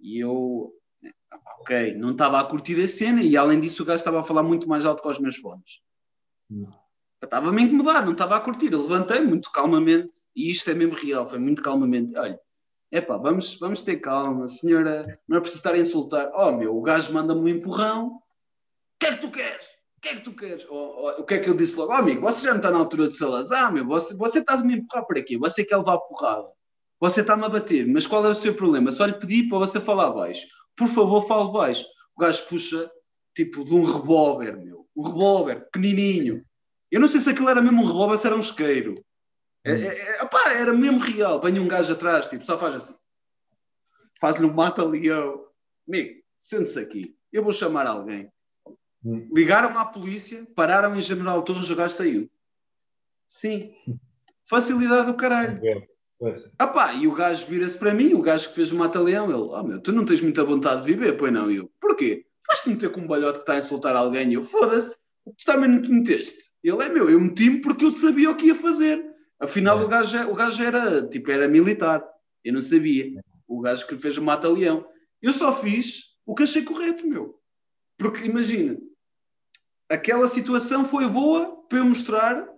[0.00, 0.72] E eu,
[1.32, 3.22] opá, ok, não estava a curtir a cena.
[3.22, 5.82] E além disso, o gajo estava a falar muito mais alto com os meus fones.
[6.50, 6.70] Hum.
[7.22, 8.72] Estava a me incomodar, não estava a curtir.
[8.72, 10.12] Eu levantei muito calmamente.
[10.34, 12.16] E isto é mesmo real, foi muito calmamente.
[12.16, 12.40] Olha,
[12.90, 15.02] é pá, vamos, vamos ter calma, senhora.
[15.28, 16.32] Não é preciso estar a insultar.
[16.34, 18.16] Oh meu, o gajo manda-me um empurrão.
[18.16, 18.20] O
[19.00, 19.78] que é que tu queres?
[19.98, 20.64] o que é que tu queres?
[20.70, 21.92] o que é que eu disse logo?
[21.92, 24.64] Oh, amigo, você já não está na altura de Salazar, meu, você, você está a
[24.64, 26.48] empurrar por aqui, você quer levar porrada,
[27.00, 28.92] você está-me a bater, mas qual é o seu problema?
[28.92, 30.46] Só lhe pedi para você falar baixo.
[30.76, 31.84] Por favor, fale baixo.
[32.16, 32.88] O gajo puxa,
[33.34, 36.44] tipo, de um revólver, meu, um revólver, pequenininho.
[36.92, 38.94] Eu não sei se aquilo era mesmo um revólver, se era um isqueiro.
[39.68, 41.40] É, é, é, opá, era mesmo real.
[41.40, 42.96] Vem um gajo atrás, tipo, só faz assim.
[44.20, 45.46] Faz-lhe um mata-leão.
[45.86, 47.16] Amigo, sente-se aqui.
[47.32, 48.30] Eu vou chamar alguém.
[49.04, 52.30] Ligaram à polícia, pararam em General Torres, o gajo saiu.
[53.26, 53.72] Sim.
[54.46, 55.60] Facilidade do caralho.
[56.58, 59.40] Ah pá, e o gajo vira-se para mim, o gajo que fez o mata-leão, ele,
[59.40, 61.48] oh meu, tu não tens muita vontade de viver, pois não?
[61.50, 62.26] E eu, porquê?
[62.48, 64.30] Vais-te meter com um balhote que está a insultar alguém?
[64.30, 66.48] E eu, foda-se, tu também não te meteste.
[66.64, 69.04] Ele é meu, eu meti-me porque eu sabia o que ia fazer.
[69.40, 69.84] Afinal, é.
[69.84, 72.04] o, gajo, é, o gajo era, tipo, era militar.
[72.44, 73.22] Eu não sabia.
[73.46, 74.86] O gajo que fez o mata-leão.
[75.22, 77.38] Eu só fiz o que achei correto, meu.
[77.96, 78.78] Porque imagina,
[79.88, 82.48] aquela situação foi boa para eu mostrar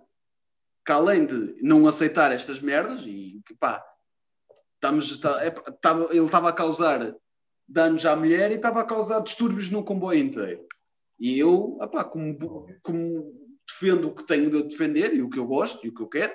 [0.85, 3.83] que além de não aceitar estas merdas e que pá,
[4.75, 7.15] estamos, está, é, estava, ele estava a causar
[7.67, 10.65] danos à mulher e estava a causar distúrbios no comboio inteiro.
[11.19, 12.35] E eu, epá, como,
[12.81, 13.33] como
[13.67, 16.07] defendo o que tenho de defender e o que eu gosto e o que eu
[16.07, 16.33] quero,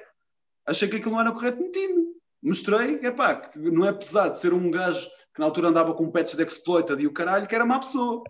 [0.67, 2.07] achei que aquilo não era correto metido.
[2.43, 6.11] Mostrei epá, que não é pesado de ser um gajo que na altura andava com
[6.11, 8.23] pets de exploited e o caralho, que era má pessoa.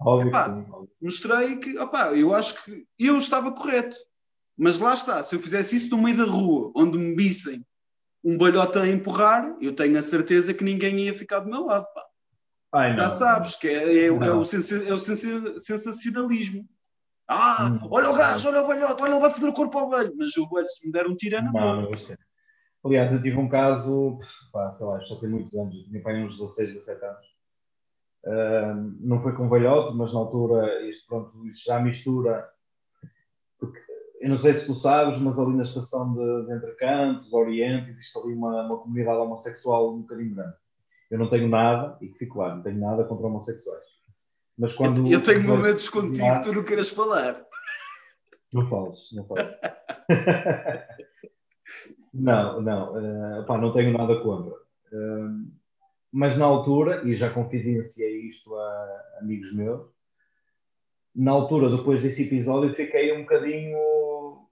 [0.00, 0.66] Óbvio epá, que sim.
[1.00, 3.96] Mostrei que, opá, eu acho que eu estava correto.
[4.56, 7.64] Mas lá está, se eu fizesse isso no meio da rua, onde me vissem
[8.24, 11.86] um balhote a empurrar, eu tenho a certeza que ninguém ia ficar do meu lado.
[11.94, 12.06] Pá.
[12.72, 15.00] Ai, Já sabes que é, é, é, o, é o
[15.60, 16.68] sensacionalismo.
[17.28, 19.90] Ah, hum, olha o gajo, olha o balhote, olha, ele vai foder o corpo ao
[19.90, 20.12] velho.
[20.16, 21.90] Mas o velho, se me der um tiro, é na não, não,
[22.84, 24.18] Aliás, eu tive um caso,
[24.52, 27.26] pá, sei lá, já tem muitos anos, eu tinha pai uns 16, 17 anos.
[28.24, 32.48] Uh, não foi com velhote, mas na altura isto, pronto, isto já mistura.
[33.58, 33.80] Porque
[34.20, 37.90] eu não sei se tu sabes, mas ali na estação de, de Entre Cantos, Oriente,
[37.90, 40.56] existe ali uma, uma comunidade homossexual um bocadinho grande.
[41.10, 43.85] Eu não tenho nada, e que fico claro, não tenho nada contra homossexuais.
[44.58, 45.10] Mas quando.
[45.10, 47.44] Eu, tenho momentos contigo que tu não queiras falar.
[48.52, 49.54] Não fales, não fales.
[52.14, 54.54] não, não, uh, pá, não tenho nada contra.
[54.54, 55.52] Uh,
[56.10, 59.90] mas na altura, e já confidenciei isto a amigos meus,
[61.14, 63.76] na altura, depois desse episódio, fiquei um bocadinho,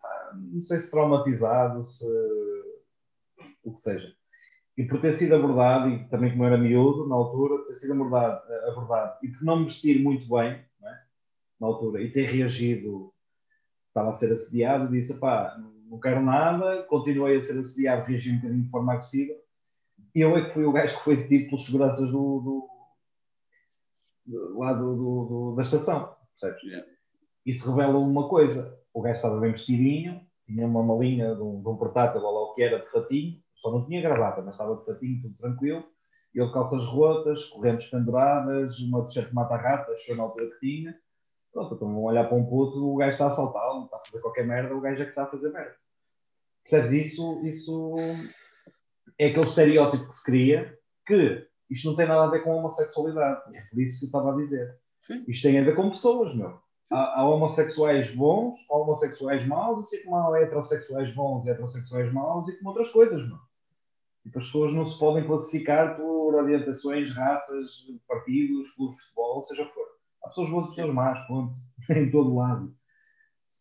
[0.02, 2.04] pá, não sei se traumatizado, se
[3.62, 4.14] o que seja.
[4.76, 7.92] E por ter sido abordado, e também como era miúdo na altura, por ter sido
[7.92, 10.98] abordado, abordado e por não me vestir muito bem, é?
[11.60, 13.14] na altura, e ter reagido
[13.88, 15.56] estava a ser assediado, disse: pá,
[15.88, 19.32] não quero nada, continuei a ser assediado, reagi um bocadinho de forma agressiva.
[20.12, 22.68] E eu é que fui o gajo que foi detido pelos seguranças do, do,
[24.26, 26.16] do lá do, do, da estação.
[26.40, 26.64] Percebes?
[26.64, 26.88] Yeah.
[27.46, 31.68] Isso revela uma coisa: o gajo estava bem vestidinho, tinha uma malinha de um, de
[31.68, 34.84] um portátil, lá o que era, de fatinho, só não tinha gravata, mas estava de
[34.84, 35.84] fatinho, tudo tranquilo.
[36.34, 40.94] Ele calças rotas, correntes penduradas, uma t-shirt mata-ratos, achou na altura que tinha
[41.54, 44.20] Pronto, então vão olhar para um puto, o gajo está a saltar, está a fazer
[44.20, 45.76] qualquer merda, o gajo é que está a fazer merda.
[46.64, 46.92] Percebes?
[46.92, 47.94] Isso, isso
[49.16, 52.56] é aquele estereótipo que se cria que isto não tem nada a ver com a
[52.56, 53.56] homossexualidade.
[53.56, 54.76] É por isso que eu estava a dizer.
[55.00, 55.24] Sim.
[55.28, 56.58] Isto tem a ver com pessoas, meu.
[56.90, 62.48] Há, há, homossexuais bons, há homossexuais maus, assim como há heterossexuais bons e heterossexuais maus
[62.48, 63.38] e como outras coisas, meu.
[64.24, 69.62] Tipo, as pessoas não se podem classificar por orientações, raças, partidos, clubes de futebol, seja
[69.62, 69.86] o que for.
[70.24, 71.54] Há pessoas boas e pessoas más, ponto.
[71.90, 72.74] em todo lado.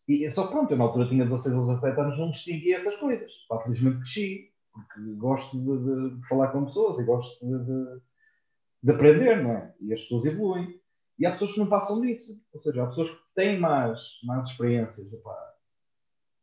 [0.06, 3.30] E só pronto, eu na altura tinha 16 ou 17 anos, não distinguia essas coisas.
[3.48, 8.00] Pá, felizmente cresci, porque gosto de, de, falar com pessoas e gosto de,
[8.82, 9.74] de, aprender, não é?
[9.80, 10.80] E as pessoas evoluem.
[11.18, 12.44] E há pessoas que não passam disso.
[12.52, 15.10] Ou seja, há pessoas que têm mais, mais experiências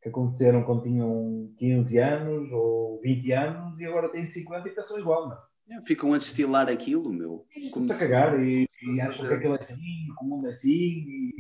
[0.02, 5.00] que aconteceram quando tinham 15 anos ou 20 anos e agora têm 50 e pensam
[5.00, 5.52] igual, não é?
[5.70, 7.46] É, ficam a destilar aquilo, meu.
[7.54, 10.76] Se a cagar e, e acham que aquilo é assim, que o mundo é assim
[10.76, 11.34] e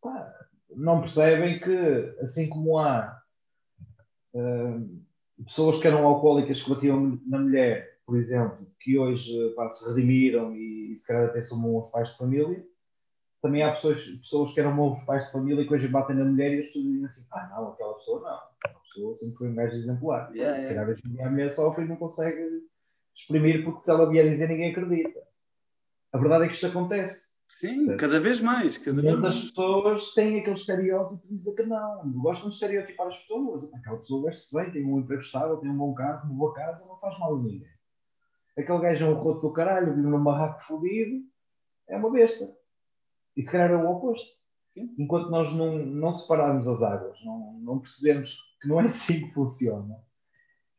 [0.00, 0.34] pá,
[0.74, 3.20] não percebem que, assim como há
[4.34, 9.88] uh, pessoas que eram alcoólicas que batiam na mulher, por exemplo, que hoje pá, se
[9.90, 12.66] redimiram e, e se calhar até são bons pais de família,
[13.42, 16.24] também há pessoas, pessoas que eram bons pais de família e que hoje batem na
[16.24, 18.40] mulher e as pessoas dizem assim: ah, não, aquela pessoa não.
[18.58, 20.34] Aquela pessoa sempre foi um gajo exemplar.
[20.34, 21.26] Yeah, se calhar yeah.
[21.26, 22.62] a mulher sofre e não consegue
[23.14, 25.20] exprimir, porque se ela vier dizer, ninguém acredita.
[26.12, 27.30] A verdade é que isto acontece.
[27.48, 27.98] Sim, certo?
[27.98, 28.78] cada vez mais.
[28.78, 32.12] Cada vez as pessoas têm aquele estereótipo de dizer que não.
[32.12, 33.68] Gostam de estereotipar as pessoas.
[33.74, 36.86] Aquela pessoa veste-se bem, tem um emprego estável, tem um bom carro, uma boa casa,
[36.86, 37.66] não faz mal a ninguém.
[38.56, 41.24] Aquele gajo é um roto do caralho, vive num barraco fodido,
[41.88, 42.59] é uma besta.
[43.40, 44.28] E se calhar é o oposto.
[44.74, 44.94] Sim.
[44.98, 49.32] Enquanto nós não, não separarmos as águas, não, não percebermos que não é assim que
[49.32, 49.96] funciona,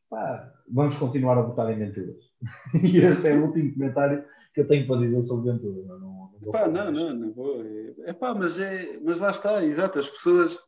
[0.08, 2.24] pá, vamos continuar a votar em Venturas.
[2.84, 5.88] e este é o último comentário que eu tenho para dizer sobre Ventura.
[5.88, 7.64] Não, não, não, pá, não, não, não, vou.
[8.06, 10.60] É pá, mas, é, mas lá está, exato, as pessoas.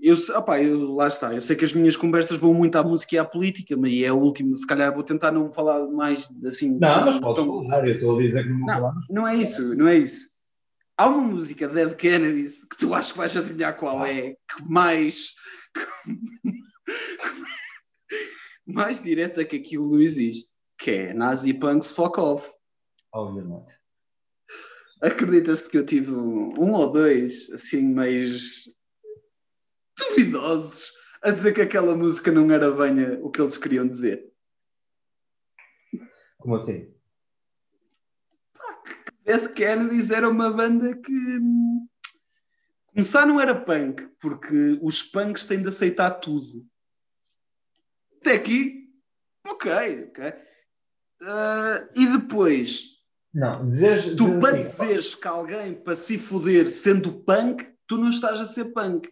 [0.00, 3.16] Eu, opá, eu, lá está, eu sei que as minhas conversas vão muito à música
[3.16, 6.78] e à política, mas é o último, se calhar vou tentar não falar mais assim.
[6.78, 7.64] Não, mas podes tão...
[7.64, 8.94] falar, eu estou a dizer que não vou falar.
[9.10, 10.28] Não é isso, não é isso.
[10.96, 14.64] Há uma música de Dead Kennedys que tu achas que vais adivinhar qual é, que
[14.68, 15.34] mais
[18.66, 22.48] mais direta que aquilo não existe, que é Nazi Punks Fuck Off.
[23.12, 23.74] Obviamente.
[25.00, 28.64] Acreditas-te que eu tive um, um ou dois, assim, mais
[29.98, 30.92] duvidosos,
[31.22, 34.24] a dizer que aquela música não era bem o que eles queriam dizer?
[36.38, 36.92] Como assim?
[39.24, 41.86] Death Kennedys era uma banda que hum,
[42.86, 46.66] começar não era punk, porque os punks têm de aceitar tudo.
[48.20, 48.88] Até aqui,
[49.46, 50.28] ok, ok.
[51.20, 52.98] Uh, e depois,
[53.34, 58.08] não, dizeres, tu para assim, dizeres que alguém para se foder sendo punk, tu não
[58.08, 59.10] estás a ser punk.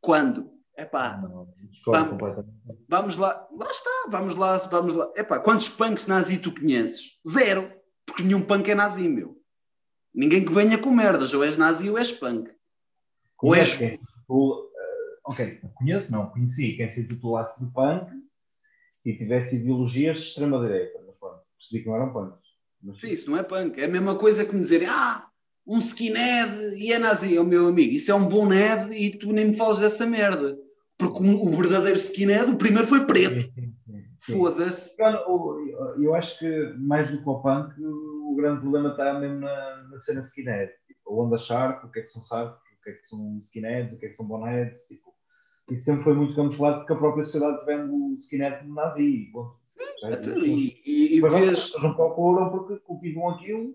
[0.00, 0.50] Quando?
[0.76, 1.48] É pá, vamos,
[2.88, 5.12] vamos, lá, lá está, vamos lá, vamos lá.
[5.14, 7.20] É pá, quantos punks nazi tu conheces?
[7.28, 7.70] Zero,
[8.06, 9.38] porque nenhum punk é nazi, meu.
[10.14, 12.50] Ninguém que venha com merdas, ou és nazi ou és punk.
[13.42, 13.98] Ou és
[15.30, 18.10] ok, conheço, não, conheci quem se titulasse de punk
[19.04, 22.50] e tivesse ideologias de extrema-direita, mas pronto, percebi que não eram punks.
[22.82, 23.00] Mas...
[23.00, 25.29] Sim, isso não é punk, é a mesma coisa que me dizerem, ah,
[25.66, 29.10] um skinhead e é nazi, é o meu amigo, isso é um bom ned e
[29.10, 30.58] tu nem me falas dessa merda.
[30.98, 33.50] Porque o verdadeiro skinhead, o primeiro foi preto.
[34.20, 35.00] Foda-se.
[35.00, 39.88] Eu, eu acho que mais do que o punk, o grande problema está mesmo na,
[39.90, 40.70] na cena skinhead.
[40.86, 43.38] Tipo, o onda sharp, o que é que são sharps, o que é que são
[43.44, 44.78] skinheads, o que é que são boneheads.
[44.88, 45.14] Tipo,
[45.70, 49.30] isso sempre foi muito camuflado porque a própria sociedade vende o skinhead como nazi.
[50.04, 51.72] Então, e, e, e Mas vês...
[51.82, 53.74] não procuram porque cultivam aquilo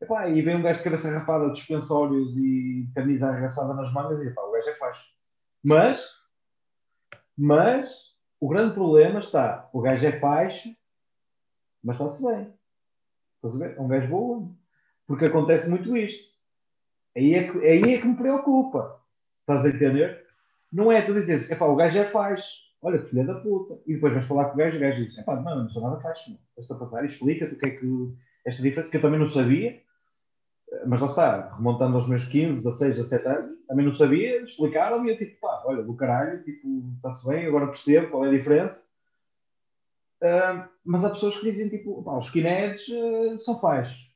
[0.00, 4.28] epá, e vem um gajo de cabeça rapada de e camisa arregaçada nas mangas e
[4.28, 5.12] epá, o gajo é faixo.
[5.62, 6.04] Mas,
[7.36, 7.90] mas
[8.40, 10.68] o grande problema está, o gajo é faixo,
[11.82, 12.52] mas está-se bem.
[13.36, 13.76] Estás a ver?
[13.76, 14.54] É um gajo bom.
[15.06, 16.32] Porque acontece muito isto.
[17.16, 19.00] Aí é que, aí é que me preocupa.
[19.40, 20.24] Estás a entender?
[20.72, 23.80] Não é tu dizes, epá, o gajo é faixo olha que filha da puta.
[23.86, 25.82] E depois vais falar com o gajo e o gajo diz, pá, não, não sou
[25.82, 26.38] nada fácil, não.
[26.62, 28.14] Estás a passar, explica-te o que é que
[28.44, 29.82] esta diferença, que eu também não sabia,
[30.86, 35.12] mas lá está, remontando aos meus 15, 16, 17 anos, também não sabia, explicaram-me e
[35.12, 38.84] eu tipo, pá, olha, do caralho, tipo, está-se bem, agora percebo qual é a diferença.
[40.22, 44.14] Uh, mas há pessoas que dizem, tipo, pá, os skinheads uh, são faixos.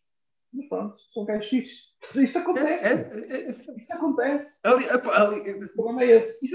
[0.53, 1.89] Mas pronto, são gajos fixos.
[2.17, 2.87] Isto acontece.
[2.87, 4.61] É, é, é, isto acontece.
[4.65, 6.49] Ali, ali, o problema é esse.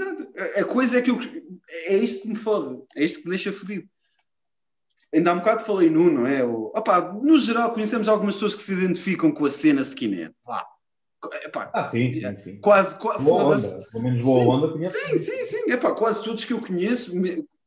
[0.58, 1.18] A coisa é que eu.
[1.86, 2.82] É isto que me fode.
[2.96, 3.88] É isto que me deixa fodido.
[5.12, 6.44] Ainda há um bocado falei nu, não é?
[6.44, 10.34] O, opa, no geral, conhecemos algumas pessoas que se identificam com a cena skinhead.
[10.44, 10.64] Vá.
[11.42, 12.60] Epá, ah, sim, sim, sim.
[12.60, 13.86] Quase, quase boa onda.
[13.90, 14.98] Pelo menos boa sim, onda conheço.
[14.98, 15.70] Sim, sim, sim.
[15.70, 17.12] Epá, quase todos que eu conheço,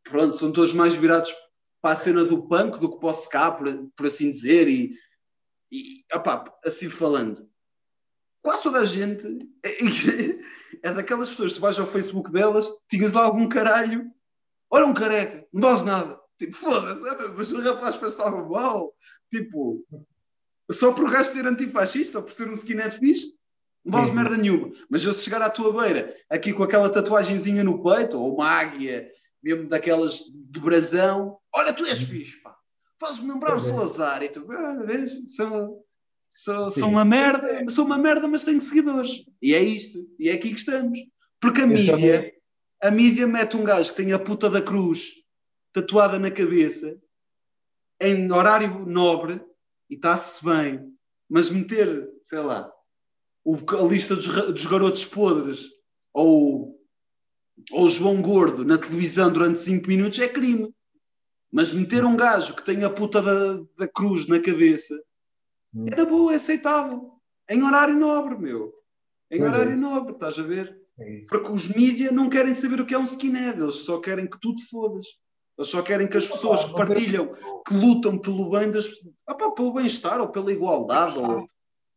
[0.04, 1.34] pronto, são todos mais virados
[1.82, 4.94] para a cena do punk do que para o ska, por, por assim dizer, e
[5.72, 7.50] e, opá, assim falando,
[8.42, 9.28] quase toda a gente
[9.64, 9.70] é,
[10.90, 14.10] é, daquelas pessoas, tu vais ao Facebook delas, tinhas lá algum caralho,
[14.70, 16.17] olha um careca, não dás nada.
[16.40, 17.02] Tipo, foda-se,
[17.36, 18.94] mas o rapaz faz algo mal.
[19.32, 19.86] Tipo,
[20.72, 23.38] só por o gajo ser antifascista ou por ser um skinhead fixe,
[23.84, 24.72] não vales merda nenhuma.
[24.90, 28.48] Mas eu se chegar à tua beira, aqui com aquela tatuagenzinha no peito, ou uma
[28.48, 29.10] águia,
[29.42, 32.58] mesmo daquelas de brasão, olha, tu és fixe, pá
[33.00, 35.86] faz-me lembrar o Salazar e tu, ah, vês, sou,
[36.30, 39.24] sou, sou uma merda, sou uma merda, mas tenho seguidores.
[39.42, 41.00] E é isto, e é aqui que estamos.
[41.40, 42.32] Porque a Eu mídia,
[42.82, 45.14] a mídia mete um gajo que tem a puta da cruz
[45.82, 47.00] tatuada na cabeça
[48.02, 49.40] em horário nobre
[49.90, 50.94] e está-se bem,
[51.30, 52.72] mas meter, sei lá,
[53.44, 55.66] o, a lista dos, dos garotos podres
[56.14, 56.80] ou,
[57.72, 60.74] ou João Gordo na televisão durante 5 minutos é crime.
[61.52, 65.02] Mas meter um gajo que tem a puta da, da cruz na cabeça
[65.74, 65.86] hum.
[65.90, 67.14] era boa, é aceitável.
[67.50, 68.74] Em horário nobre, meu.
[69.32, 70.78] Em pois horário é nobre, estás a ver?
[71.00, 74.28] É Porque os mídias não querem saber o que é um skinhead, eles só querem
[74.28, 75.06] que tu te fodas.
[75.58, 77.34] Eles só querem que as pessoas que partilham,
[77.68, 78.88] que lutam pelo bem das
[79.28, 81.48] opa, pelo bem-estar ou pela igualdade ou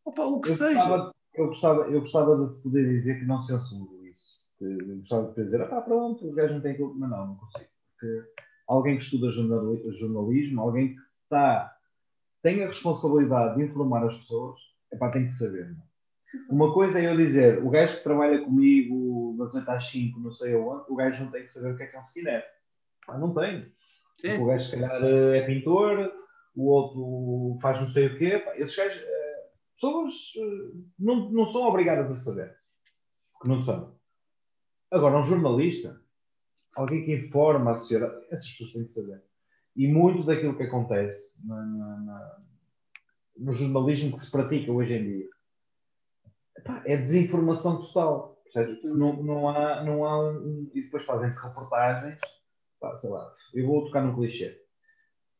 [0.04, 0.74] opa, o que eu seja.
[0.74, 4.40] Gostava, eu, gostava, eu gostava de poder dizer que não censuro isso.
[4.60, 6.82] Eu gostava de poder dizer, ah pronto, os gajos não têm que.
[6.82, 7.68] Mas não, não consigo.
[7.92, 8.24] Porque
[8.66, 11.76] alguém que estuda jornalismo, alguém que está,
[12.42, 14.58] tem a responsabilidade de informar as pessoas,
[14.90, 15.70] epá, tem que saber.
[15.70, 15.90] Não?
[16.48, 20.30] Uma coisa é eu dizer, o gajo que trabalha comigo das 8 às 5, não
[20.30, 22.44] sei aonde, o gajo não tem que saber o que é que é um skinhead.
[23.08, 23.72] Não tem.
[24.40, 26.12] O gajo se calhar é pintor,
[26.54, 28.38] o outro faz não sei o quê.
[28.38, 32.56] Pá, esses gajos, eh, pessoas eh, não, não são obrigadas a saber.
[33.32, 33.98] Porque não são.
[34.90, 36.00] Agora, um jornalista,
[36.74, 39.22] alguém que informa a sociedade, essas pessoas têm que saber.
[39.76, 42.42] E muito daquilo que acontece na, na, na,
[43.38, 45.28] no jornalismo que se pratica hoje em dia
[46.60, 48.38] epá, é desinformação total.
[48.82, 50.32] Não, não há, não há
[50.74, 52.18] e depois fazem-se reportagens,
[52.80, 54.58] pá, sei lá, eu vou tocar num clichê.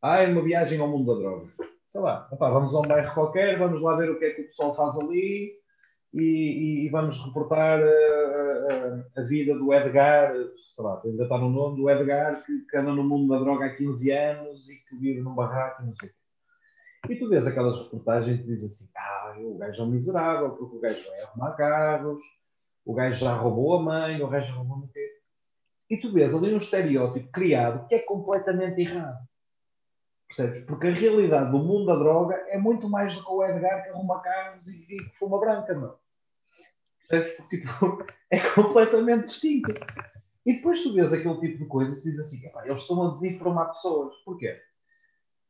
[0.03, 1.53] Ah, é uma viagem ao mundo da droga.
[1.89, 4.43] Sei lá, epá, vamos a um bairro qualquer, vamos lá ver o que é que
[4.43, 5.53] o pessoal faz ali,
[6.13, 10.35] e, e, vamos reportar a, a, a, vida do Edgar,
[10.75, 13.67] sei lá, ainda está no nome do Edgar, que, que, anda no mundo da droga
[13.67, 16.11] há 15 anos e que vive num barraco, não sei.
[17.09, 20.77] E tu vês aquelas reportagens que dizem assim: ah, o gajo é um miserável, porque
[20.77, 22.23] o gajo vai arrumar carros,
[22.85, 25.10] o gajo já roubou a mãe, o gajo roubou no quê.
[25.91, 29.19] E tu vês ali um estereótipo criado que é completamente errado.
[30.29, 30.63] Percebes?
[30.63, 33.91] Porque a realidade do mundo da droga é muito mais do que o Edgar que
[33.91, 35.97] arruma carros e, que fuma branca, não.
[37.09, 37.37] Percebes?
[37.37, 39.75] Porque tipo, é completamente distinto.
[40.47, 43.15] E depois tu vês aquele tipo de coisa e tu dizes assim, eles estão a
[43.15, 44.15] desinformar pessoas.
[44.25, 44.57] Porquê?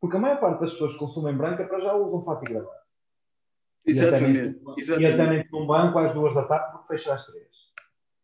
[0.01, 2.80] Porque a maior parte das pessoas que consumem branca para já usam fato e gravata.
[3.84, 4.61] Exatamente.
[4.78, 7.50] E até nem num banco às duas da tarde porque fecha às três.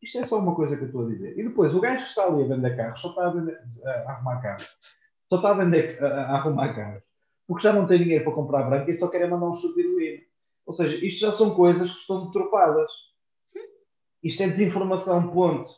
[0.07, 1.36] Isto é só uma coisa que eu estou a dizer.
[1.36, 4.12] E depois, o gajo que está ali a vender carros só está a, vender, a
[4.12, 4.68] arrumar carros
[5.28, 7.02] só está a vender, a, a arrumar carros,
[7.44, 9.80] porque já não tem dinheiro para comprar branca e só querem mandar um chute de
[9.80, 10.22] heroína.
[10.64, 12.90] Ou seja, isto já são coisas que estão deturpadas.
[14.22, 15.70] Isto é desinformação, ponto.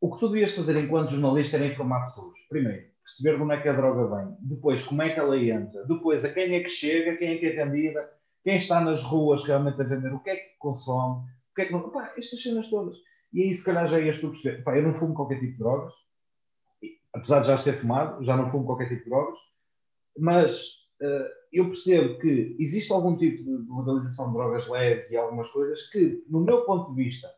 [0.00, 2.38] o que tu devias fazer enquanto jornalista era informar pessoas.
[2.48, 4.36] Primeiro, perceber de onde é que a droga vem.
[4.38, 5.84] Depois, como é que ela entra.
[5.84, 8.08] Depois, a quem é que chega, quem é que é vendida,
[8.44, 11.64] quem está nas ruas realmente a vender, o que é que consome, o que é
[11.66, 11.90] que não.
[11.90, 12.96] Pá, estas cenas todas.
[13.32, 14.62] E aí, se calhar, já ias tu perceber.
[14.62, 15.92] Pá, eu não fumo qualquer tipo de drogas.
[17.12, 19.38] Apesar de já ter fumado, já não fumo qualquer tipo de drogas.
[20.18, 20.66] Mas
[21.00, 25.88] uh, eu percebo que existe algum tipo de legalização de drogas leves e algumas coisas
[25.90, 27.28] que, no meu ponto de vista,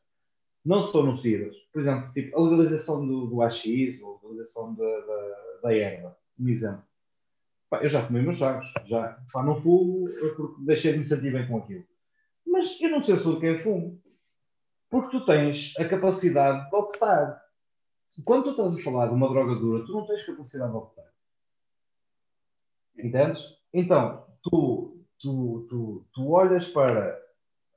[0.65, 1.57] não são nocivas.
[1.73, 3.65] Por exemplo, tipo, a legalização do, do AX,
[4.03, 6.85] ou a legalização da, da, da erva, um exemplo.
[7.69, 9.19] Pá, eu já fumei meus jogos, já.
[9.33, 10.07] Pá, não fumo
[10.37, 11.85] porque deixei de me sentir bem com aquilo.
[12.47, 14.02] Mas eu não sei sobre quem fumo.
[14.93, 17.43] Porque tu tens a capacidade de optar.
[18.27, 21.11] Quando tu estás a falar de uma droga dura, tu não tens capacidade de optar.
[22.99, 23.43] Entendes?
[23.73, 27.19] Então, tu, tu, tu, tu olhas para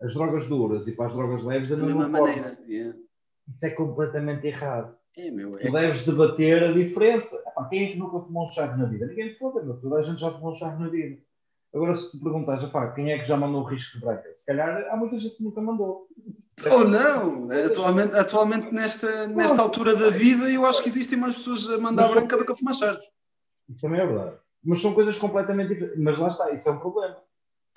[0.01, 2.59] as drogas duras e para as drogas leves da mesma, mesma maneira.
[2.67, 2.99] Yeah.
[3.47, 4.97] Isso é completamente errado.
[5.17, 5.59] É, meu, é.
[5.59, 7.41] Tu deves debater a diferença.
[7.47, 9.05] Epá, quem é que nunca fumou um chave na vida?
[9.05, 9.79] Ninguém foda, meu.
[9.79, 11.21] Toda a gente já fumou um chave na vida.
[11.75, 14.33] Agora, se te perguntas, quem é que já mandou o risco de breca?
[14.33, 16.07] Se calhar há muita gente que nunca mandou.
[16.71, 21.69] Ou não, atualmente, atualmente nesta, nesta altura da vida eu acho que existem mais pessoas
[21.69, 23.03] a mandar branca do que a fumar chaves.
[23.67, 24.37] Isso também é verdade.
[24.63, 26.01] Mas são coisas completamente diferentes.
[26.01, 27.17] Mas lá está, isso é um problema.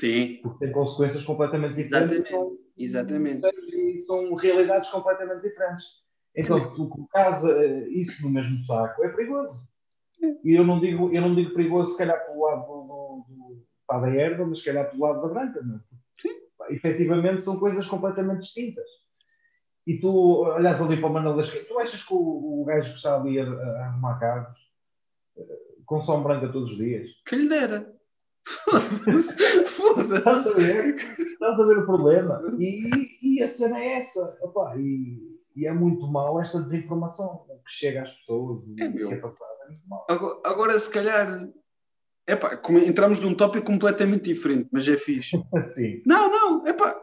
[0.01, 0.39] Sim.
[0.45, 2.31] Porque tem consequências completamente diferentes.
[2.77, 3.41] Exatamente.
[3.41, 5.87] São, E são realidades completamente diferentes.
[6.37, 9.59] Então, tu colocares eh, isso no mesmo saco é perigoso.
[10.45, 12.67] E eu não digo, eu não digo perigoso, se calhar, pelo lado
[13.89, 15.63] do, do, da erva, mas se calhar pelo lado da branca.
[15.63, 15.77] Não?
[15.77, 15.81] É?
[16.15, 16.49] Sim.
[16.71, 18.89] Efetivamente, são coisas completamente distintas.
[19.87, 22.97] E tu olhas ali para o Manuel das Tu achas que o, o gajo que
[22.97, 24.59] está ali a, a arrumar carros
[25.37, 27.09] eh, consome branca todos os dias?
[27.27, 27.95] Que lhe dera.
[28.47, 29.43] Foda-se.
[30.15, 30.95] Estás a ver?
[30.95, 32.43] Estás a ver o problema?
[32.59, 32.91] E,
[33.23, 34.39] e a cena é essa.
[34.43, 39.09] Opa, e, e é muito mal esta desinformação que chega às pessoas é, meu.
[39.09, 39.51] que é passada.
[39.65, 40.07] É muito mal.
[40.11, 41.49] Agora, agora, se calhar.
[42.29, 45.43] Epá, entramos num tópico completamente diferente, mas é fixe.
[45.75, 46.03] Sim.
[46.05, 46.95] Não, não, epá.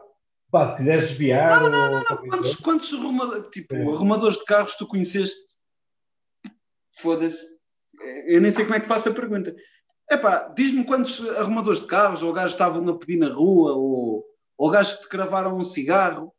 [0.52, 1.50] Pá, se quiseres desviar.
[1.50, 2.28] Não, não, não, não.
[2.28, 3.82] Quantos, quantos arruma, tipo, é.
[3.82, 5.36] arrumadores de carros tu conheceste?
[6.98, 7.56] Foda-se.
[8.28, 9.52] Eu nem sei como é que faço a pergunta.
[10.08, 14.24] Epá, diz-me quantos arrumadores de carros, ou gajos estavam a pedir na rua, ou,
[14.56, 16.32] ou gajos que te cravaram um cigarro,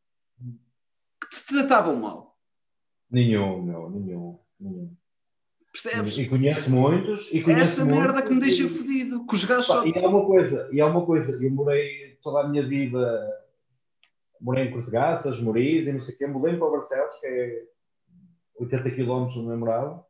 [1.22, 2.38] que te tratavam mal.
[3.12, 4.97] Nenhum, não, nenhum, nenhum.
[5.82, 6.18] Percebes?
[6.18, 7.32] E conheço muitos.
[7.32, 9.26] E conheço Essa muitos, merda que me deixa fodido.
[9.26, 9.86] Que os gajos só...
[9.86, 13.46] E há uma coisa, e há uma coisa, eu morei toda a minha vida,
[14.42, 17.64] morei em Cortegaças, Moriz e não sei o quê, mudei para Barcelos, que é
[18.60, 20.04] 80 km do meu morado,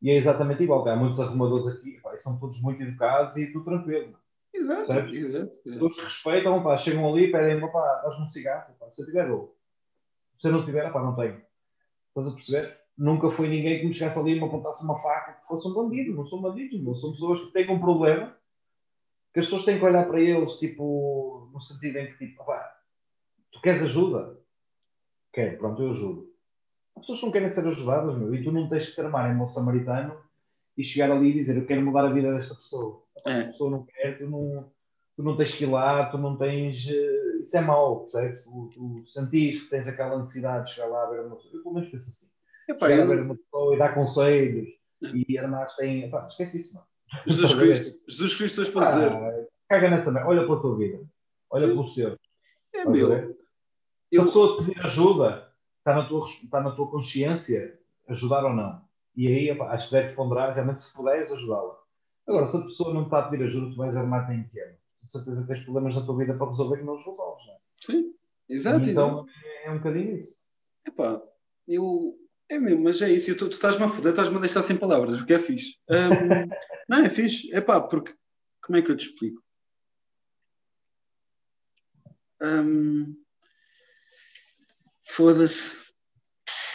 [0.00, 0.86] e é exatamente igual.
[0.86, 4.14] Há muitos arrumadores aqui, pá, são todos muito educados e tudo tranquilo.
[4.54, 5.78] Exato, exato, exato.
[5.78, 9.30] Todos respeitam, pá, chegam ali e pedem, pá, dás-me um cigarro, pá, se eu tiver,
[9.30, 9.56] ou
[10.38, 11.40] Se eu não tiver, pá, não tenho.
[12.08, 12.81] Estás a perceber?
[13.02, 15.74] Nunca foi ninguém que me chegasse ali e me apontasse uma faca que fosse um
[15.74, 16.14] bandido.
[16.14, 18.32] Não são bandidos, não são pessoas que têm um problema
[19.34, 22.78] que as pessoas têm que olhar para eles, tipo, no sentido em que, tipo, pá,
[23.50, 24.38] tu queres ajuda?
[25.32, 26.32] Quero, pronto, eu ajudo.
[26.94, 29.36] As pessoas não querem ser ajudadas, meu, e tu não tens que te armar em
[29.36, 30.16] bom samaritano
[30.78, 33.02] e chegar ali e dizer eu quero mudar a vida desta pessoa.
[33.26, 33.40] É.
[33.40, 34.70] A pessoa não quer, tu não,
[35.16, 36.86] tu não tens que ir lá, tu não tens.
[36.86, 38.44] Uh, isso é mau, percebes?
[38.44, 41.54] Tu, tu sentis que tens aquela necessidade de chegar lá a ver uma pessoa.
[41.56, 42.31] Eu pelo menos penso assim.
[42.68, 43.02] Epá, eu...
[43.02, 44.68] a ver uma pessoa e dar conselhos
[45.28, 46.04] e armar tem.
[46.04, 46.86] Epá, esquece isso, mano.
[47.26, 49.48] Jesus Cristo, Jesus Cristo, tens para dizer.
[49.68, 51.02] Caga nessa merda, olha pela tua vida,
[51.50, 51.72] olha Sim.
[51.72, 52.20] pelo Senhor.
[52.74, 53.34] É meu.
[54.12, 58.52] Se a pessoa te pedir ajuda, está na tua, está na tua consciência ajudar ou
[58.52, 58.82] não.
[59.16, 61.78] E aí acho que deves ponderar realmente se puderes ajudá-la.
[62.26, 64.78] Agora, se a pessoa não está a pedir ajuda, tu vais armar-te em tempo.
[65.00, 67.46] Com certeza tens problemas na tua vida para resolver que não os resolves.
[67.46, 67.58] Não é?
[67.74, 68.14] Sim,
[68.48, 68.88] exato.
[68.88, 69.26] Então
[69.64, 70.42] é um bocadinho isso.
[70.86, 71.20] Epá,
[71.66, 72.16] eu.
[72.52, 73.34] É mesmo, mas é isso.
[73.34, 75.78] Tu, tu estás-me a foder, estás-me a deixar sem palavras, o que é fixe.
[75.88, 76.08] Um,
[76.86, 77.50] não, é fixe.
[77.54, 78.14] É pá, porque.
[78.62, 79.42] Como é que eu te explico?
[82.42, 83.16] Um,
[85.02, 85.78] Foda-se.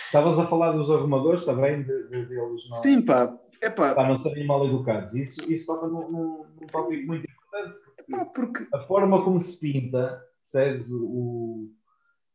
[0.07, 2.81] Estavas a falar dos arrumadores também, de, de, deles não.
[2.81, 3.37] Sim, pá.
[3.61, 3.93] É pá.
[3.93, 5.13] Para não serem mal educados.
[5.13, 7.75] Isso, isso toca num, num, tópico muito importante.
[7.85, 10.89] Porque, Epá, porque a forma como se pinta, percebes?
[10.89, 11.69] O,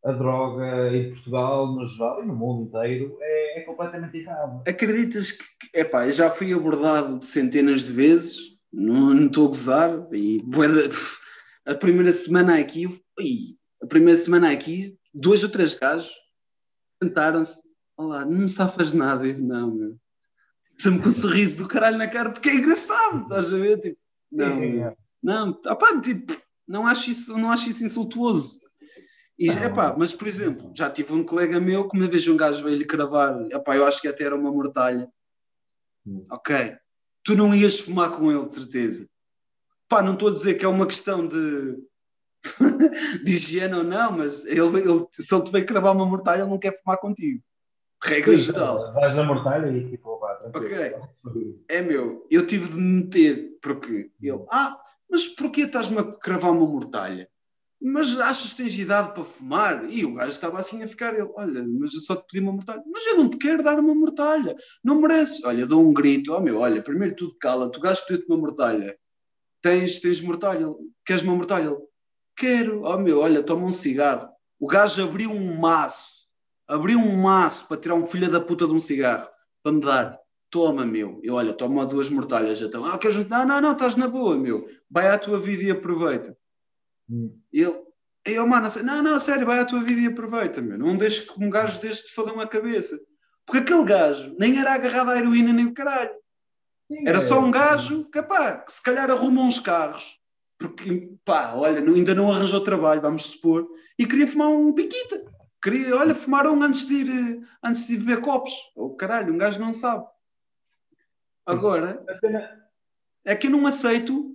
[0.04, 4.62] a droga em Portugal, no geral e no mundo inteiro, é, é completamente errado.
[4.66, 5.44] Acreditas que.
[5.74, 8.36] Epá, eu já fui abordado centenas de vezes,
[8.72, 10.38] não, não estou a gozar, e
[11.66, 12.86] a primeira semana aqui,
[13.80, 16.12] a primeira semana aqui dois ou três gajos
[17.02, 17.60] sentaram-se,
[17.96, 19.26] olá, não me safas nada.
[19.26, 19.96] Eu, não, meu.
[20.78, 23.78] Sempre com um sorriso do caralho na cara, porque é engraçado, estás a ver?
[23.78, 23.98] Tipo,
[24.32, 24.96] não, sim, sim, é.
[25.22, 26.36] não, opa, tipo,
[26.66, 28.61] não acho isso, não acho isso insultuoso.
[29.38, 32.62] E, epá, mas, por exemplo, já tive um colega meu que uma vez um gajo
[32.62, 35.08] veio-lhe cravar, epá, eu acho que até era uma mortalha.
[36.06, 36.24] Hum.
[36.30, 36.76] Ok,
[37.24, 39.08] tu não ias fumar com ele, de certeza.
[39.88, 41.76] Pá, não estou a dizer que é uma questão de,
[43.24, 46.50] de higiene ou não, mas ele, ele, se ele te veio cravar uma mortalha, ele
[46.50, 47.42] não quer fumar contigo.
[48.02, 48.92] Regra Sim, geral.
[48.94, 50.40] Vais na mortalha e tipo, pá.
[50.54, 50.94] Ok.
[51.68, 54.76] É meu, eu tive de me meter, porque ele, ah,
[55.08, 57.28] mas porquê estás-me a cravar uma mortalha?
[57.84, 59.90] Mas achas que tens idade para fumar?
[59.90, 62.52] E o gajo estava assim a ficar, ele, olha, mas eu só te pedi uma
[62.52, 62.82] mortalha.
[62.86, 65.42] Mas eu não te quero dar uma mortalha, não mereces.
[65.44, 68.96] Olha, dou um grito, oh meu, olha, primeiro tudo cala, tu gajo pediu-te uma mortalha.
[69.60, 70.66] Tens, tens mortalha,
[71.04, 71.76] queres uma mortalha?
[72.36, 74.28] Quero, oh meu, olha, toma um cigarro.
[74.60, 76.28] O gajo abriu um maço,
[76.68, 79.28] abriu um maço para tirar um filho da puta de um cigarro,
[79.60, 80.22] para me dar.
[80.50, 81.18] Toma, meu.
[81.22, 82.60] Eu, olha, toma duas mortalhas.
[82.60, 83.26] Então, ah, queres...
[83.26, 84.68] Não, não, não, estás na boa, meu.
[84.90, 86.36] Vai à tua vida e aproveita.
[87.12, 87.38] Hum.
[87.52, 87.74] Ele,
[88.24, 90.78] eu, mano, assim, não, não, sério, vai à tua vida e aproveita, meu.
[90.78, 92.98] Não deixes que um gajo deste te fodam a cabeça.
[93.44, 96.14] Porque aquele gajo nem era agarrado à heroína nem o caralho.
[96.90, 100.20] Sim, Era é, só um gajo que, pá, que se calhar arruma uns carros,
[100.58, 105.24] porque, pá, olha, não- ainda não arranjou trabalho, vamos supor, e queria fumar um piquita.
[105.62, 108.52] Queria, olha, fumar um antes de ir, eh, antes de ir beber copos.
[108.74, 110.04] Oh, caralho, um gajo não sabe.
[111.46, 112.04] Agora,
[113.24, 114.31] é que eu não aceito,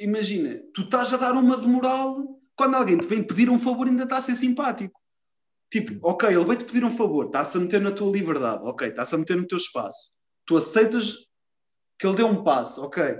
[0.00, 3.86] imagina, tu estás a dar uma de moral quando alguém te vem pedir um favor
[3.86, 4.98] ainda está a ser simpático.
[5.70, 9.14] Tipo, ok, ele veio-te pedir um favor, está-se a meter na tua liberdade, ok, está-se
[9.14, 10.12] a meter no teu espaço.
[10.46, 11.28] Tu aceitas
[11.98, 13.18] que ele deu um passo, ok.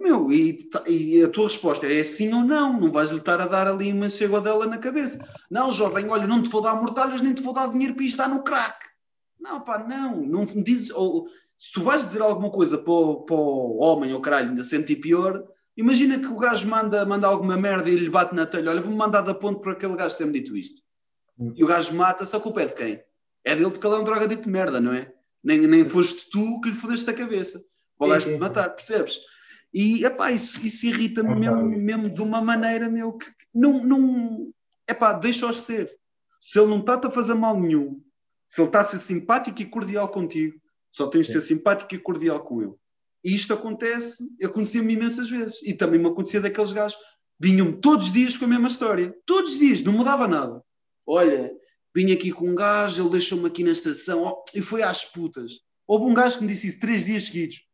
[0.00, 3.40] Meu, e, ta- e a tua resposta é sim ou não, não vais lhe estar
[3.40, 5.18] a dar ali uma dela na cabeça.
[5.50, 8.08] Não, jovem, olha, não te vou dar mortalhas, nem te vou dar dinheiro para ir
[8.08, 8.76] estar no crack.
[9.40, 11.26] Não, pá, não, não me dizes, ou,
[11.56, 14.94] se tu vais dizer alguma coisa para o, para o homem, ou caralho, ainda sente
[14.96, 15.42] pior,
[15.78, 18.96] imagina que o gajo manda, manda alguma merda e lhe bate na telha, olha, vou-me
[18.96, 20.82] mandar da ponte por aquele gajo ter-me dito isto.
[21.38, 21.52] Hum.
[21.56, 23.02] E o gajo mata-se, a culpa é de quem?
[23.44, 25.12] É dele porque ele é um drogadito de merda, não é?
[25.42, 27.64] Nem, nem foste tu que lhe fodeste a cabeça.
[28.32, 28.38] Sim.
[28.38, 29.18] matar, percebes?
[29.72, 34.52] E, epá, isso, isso irrita-me É mesmo, mesmo de uma maneira, meu, que não, não,
[34.88, 35.96] epá, deixa-os ser.
[36.40, 38.00] Se ele não está-te a fazer mal nenhum,
[38.48, 40.60] se ele está a ser simpático e cordial contigo,
[40.90, 42.74] só tens de ser simpático e cordial com ele.
[43.24, 45.62] E isto acontece, acontecia-me imensas vezes.
[45.62, 46.98] E também me acontecia daqueles gajos,
[47.38, 49.14] vinham-me todos os dias com a mesma história.
[49.26, 50.62] Todos os dias, não mudava nada.
[51.06, 51.50] Olha,
[51.94, 55.52] vim aqui com um gajo, ele deixou-me aqui na estação, e foi às putas.
[55.86, 57.66] Houve um gajo que me disse isso três dias seguidos.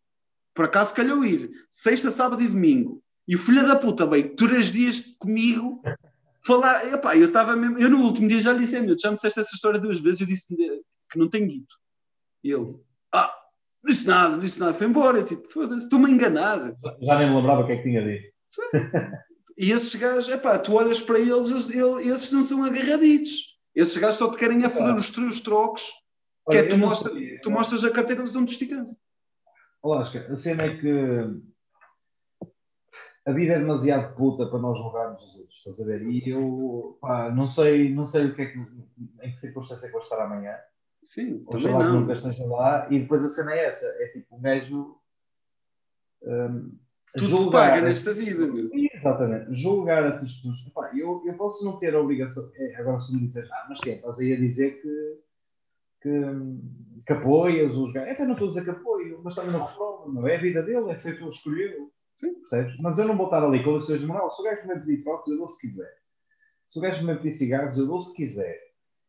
[0.54, 3.02] Por acaso calhou ir, sexta, sábado e domingo.
[3.26, 5.82] E o filho da puta veio três dias comigo
[6.46, 6.84] falar.
[7.16, 7.78] Eu estava mesmo.
[7.78, 9.98] Eu no último dia já lhe disse, "É, meu, já me disseste essa história duas
[9.98, 10.54] vezes, eu disse
[11.10, 11.74] que não tenho dito.
[12.44, 12.76] E ele,
[13.84, 15.18] não disse nada, não disse nada, foi embora.
[15.18, 16.74] Eu tipo, foda-se, estou-me a enganar.
[17.02, 18.32] Já nem me lembrava o que é que tinha dito.
[19.56, 23.56] E esses gajos, epá, tu olhas para eles, eles, esses não são agarraditos.
[23.72, 25.92] Esses gajos só te querem a foder os teus trocos,
[26.50, 28.98] que é Olha, tu, mostra, tu mostras a carteira, eles dão-te esticância.
[29.80, 31.40] Olá, Oscar, a cena é que
[33.26, 36.02] a vida é demasiado puta para nós julgarmos os outros, estás a ver?
[36.02, 39.88] E eu pá, não sei, não sei o que é que, em que circunstância é
[39.88, 40.56] que vou estar amanhã.
[41.04, 42.00] Sim, também Oxalá que não.
[42.00, 42.88] nunca esteja lá.
[42.90, 44.96] E depois a cena é essa: é tipo um gajo.
[46.22, 46.78] hum,
[47.12, 48.68] Tudo se paga nesta vida, meu.
[48.94, 50.58] Exatamente, julgar essas pessoas.
[50.96, 52.50] Eu, eu posso não ter a obrigação.
[52.56, 53.94] é, agora, se me disseres, ah, mas que é?
[53.96, 55.20] Estás aí a dizer que,
[56.02, 56.10] que,
[57.06, 58.08] que apoias os gajos.
[58.08, 60.32] É que eu não estou a dizer que apoio, mas também não reprovo, não é?
[60.32, 61.92] É a vida dele, é feito ele escolheu.
[62.16, 62.34] Sim.
[62.40, 62.76] Percebes?
[62.80, 64.30] Mas eu não vou estar ali com lições de moral.
[64.34, 65.92] Se o gajo me pedir trocos, eu dou se quiser.
[66.68, 68.58] Se o gajo me pedir cigarros, eu dou se quiser.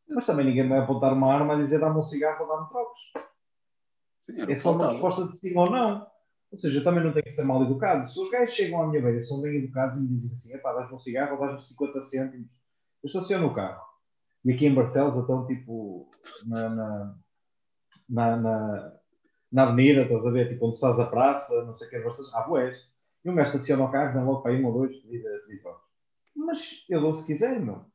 [0.10, 2.99] Mas também ninguém vai apontar uma arma a dizer dá-me um cigarro ou dá-me trocos.
[4.22, 6.08] Sim, É só uma resposta de sim ou não.
[6.51, 8.10] Ou seja, eu também não tenho que ser mal educado.
[8.10, 10.74] Se os gajos chegam à minha beira, são bem educados e me dizem assim: epá,
[10.74, 12.47] dás-me um cigarro ou dás-me 50 cêntimos,
[13.03, 13.84] eu estaciono o carro.
[14.43, 16.10] E aqui em Barcelos, então, tipo,
[16.45, 17.16] na, na,
[18.08, 18.93] na, na,
[19.51, 21.99] na avenida, estás a ver, tipo, onde se faz a praça, não sei o que,
[21.99, 22.78] Barcelos, há boés.
[23.24, 25.24] E um gajo estaciona o carro, vem logo para aí um ou dois, pedir,
[25.62, 25.84] trocos.
[26.36, 27.86] Mas eu dou se quiser, meu.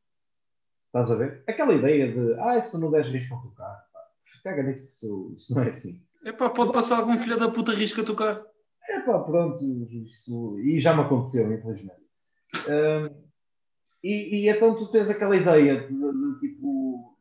[0.91, 1.45] Estás a ver?
[1.47, 4.01] Aquela ideia de, ah, se não deres risco ao teu carro, pá,
[4.43, 6.03] caga nisso que isso, isso não é assim.
[6.25, 8.45] Epá, pode passar algum filho da puta risca o carro.
[8.89, 12.01] É pá, pronto, isso, e já me aconteceu, infelizmente.
[12.69, 13.23] Hum,
[14.03, 17.17] e, e então tu tens aquela ideia de, de, tipo,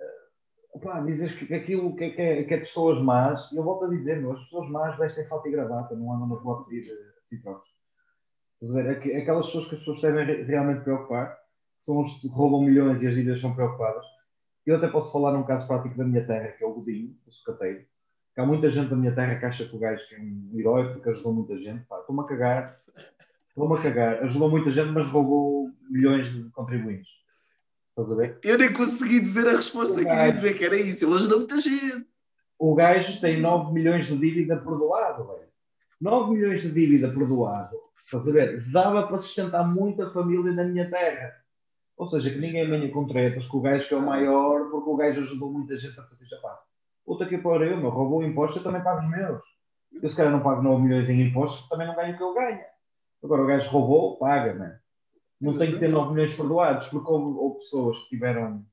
[0.00, 3.62] eh, pá, dizes que aquilo que, é- que, é, que é pessoas más, e eu
[3.62, 6.60] volto a dizer, meu, as pessoas más vestem fato e gravata, não andam na rua
[6.60, 7.68] a pedir eh, pedir trocos.
[8.60, 8.96] Estás a ver?
[8.98, 11.38] Aqu- Aquelas pessoas que as pessoas devem re- realmente preocupar,
[11.80, 14.04] são os que roubam milhões e as vidas são preocupadas.
[14.64, 17.32] Eu até posso falar num caso prático da minha terra, que é o Godinho, o
[17.32, 17.84] sucateiro.
[18.34, 20.92] Que há muita gente da minha terra que acha que o gajo é um herói
[20.92, 21.82] porque ajudou muita gente.
[21.82, 22.76] Estou-me a cagar.
[23.48, 24.22] Estou-me a cagar.
[24.24, 27.10] Ajudou muita gente, mas roubou milhões de contribuintes.
[27.88, 28.38] Estás a ver?
[28.44, 31.04] Eu nem consegui dizer a resposta que ia dizer, que era isso.
[31.04, 32.06] Ele ajudou muita gente.
[32.58, 35.48] O gajo tem 9 milhões de dívida perdoado, velho.
[36.00, 37.76] 9 milhões de dívida perdoado.
[37.98, 38.70] Estás a ver?
[38.70, 41.39] Dava para sustentar muita família na minha terra.
[42.00, 44.88] Ou seja, que ninguém venha com tretas com o gajo que é o maior, porque
[44.88, 46.58] o gajo ajudou muita gente a fazer chapar.
[47.04, 49.42] Outra que para eu, meu, roubou impostos, eu também pago os meus.
[50.02, 52.34] Eu se calhar não pago 9 milhões em impostos, também não ganho o que ele
[52.34, 52.66] ganha.
[53.22, 54.80] Agora o gajo roubou, paga, né?
[55.38, 58.64] Não tem que ter 9 milhões perdoados, porque houve, houve pessoas que tiveram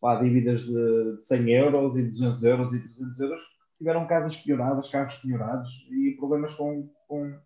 [0.00, 4.90] pá, dívidas de 100 euros e 200 euros e 300 euros, que tiveram casas pioradas,
[4.90, 7.38] carros piorados e problemas com, com,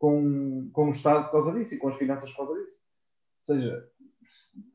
[0.00, 2.82] com, com o Estado por causa disso e com as finanças por causa disso.
[3.46, 3.88] Ou seja,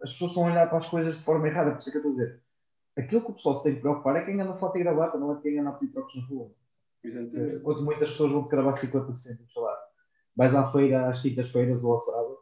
[0.02, 1.98] as pessoas estão a olhar para as coisas de forma errada, por isso é que
[1.98, 2.42] eu estou a dizer.
[2.98, 5.18] Aquilo que o pessoal se tem que preocupar é quem anda a foto e gravata,
[5.18, 6.52] não é quem anda a pedir trocos na rua.
[7.04, 7.58] Exatamente.
[7.58, 9.78] Enquanto muitas pessoas vão te gravar 50 cêntimos, sei lá.
[10.36, 12.38] Vais à feira, às quintas-feiras ou ao sábado,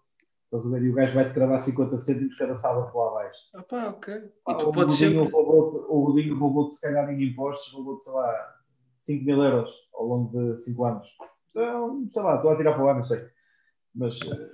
[0.45, 0.83] estás a ver?
[0.83, 3.39] E o gajo vai-te gravar 50 cêntimos cada sábado lá abaixo.
[3.55, 4.13] Ah pá, ok.
[4.47, 5.29] Ah, e tu o podes sempre...
[5.31, 8.55] o gordinho roubou-te, se calhar, em impostos, roubou-te, sei lá,
[8.97, 11.07] 5 mil euros ao longo de 5 anos.
[11.51, 13.27] Então, sei lá, estou a tirar para lá, não sei.
[13.93, 14.49] Mas eh,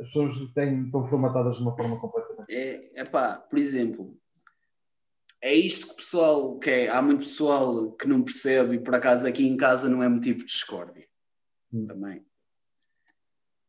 [0.00, 2.54] as pessoas têm, estão formatadas de uma forma completamente.
[2.54, 4.16] É, é pá, por exemplo,
[5.40, 6.90] é isto que o pessoal quer.
[6.90, 10.38] Há muito pessoal que não percebe e por acaso aqui em casa não é motivo
[10.38, 11.06] de discórdia.
[11.72, 11.86] Hum.
[11.86, 12.24] Também.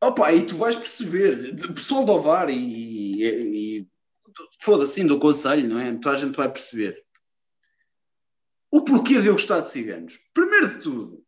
[0.01, 3.87] Opa, e tu vais perceber, pessoal do Ovar e, e, e
[4.61, 5.93] foda-se, do conselho, não é?
[5.95, 7.03] Toda a gente vai perceber.
[8.71, 10.17] O porquê de eu gostar de ciganos?
[10.33, 11.25] Primeiro de tudo,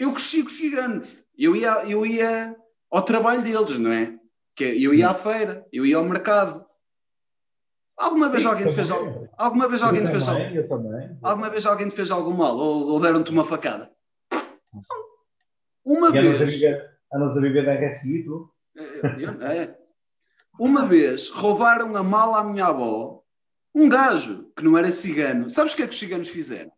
[0.00, 1.24] eu cresci com ciganos.
[1.36, 2.56] Eu ia, eu ia
[2.96, 4.16] ao trabalho deles, não é?
[4.54, 6.64] Que eu ia à feira, eu ia ao mercado.
[7.96, 9.28] Alguma vez Sim, alguém te fez algo?
[9.36, 11.18] Alguma vez alguém te fez algo?
[11.22, 13.90] Alguma vez alguém te fez algum mal ou, ou deram-te uma facada?
[15.84, 16.62] Uma e vez.
[17.12, 18.50] Andas a viver da RSI, tu?
[18.76, 19.78] É, é.
[20.58, 23.24] Uma vez roubaram a mala à minha avó
[23.74, 25.50] um gajo que não era cigano.
[25.50, 26.70] Sabes o que é que os ciganos fizeram?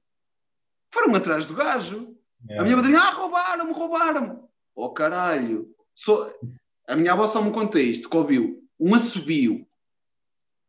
[0.91, 2.17] Foram atrás do gajo.
[2.49, 2.59] É.
[2.59, 4.39] A minha madrinha, ah, roubaram-me, roubaram-me.
[4.75, 5.76] Oh caralho.
[5.97, 6.31] Só...
[6.87, 9.67] A minha avó só me conta isto, que ouviu um assobio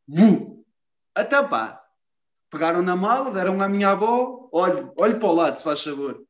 [0.07, 0.65] Vu!
[1.13, 1.83] Até pá.
[2.49, 6.25] Pegaram na mala, deram à minha avó, olhe, olhe para o lado, se faz favor.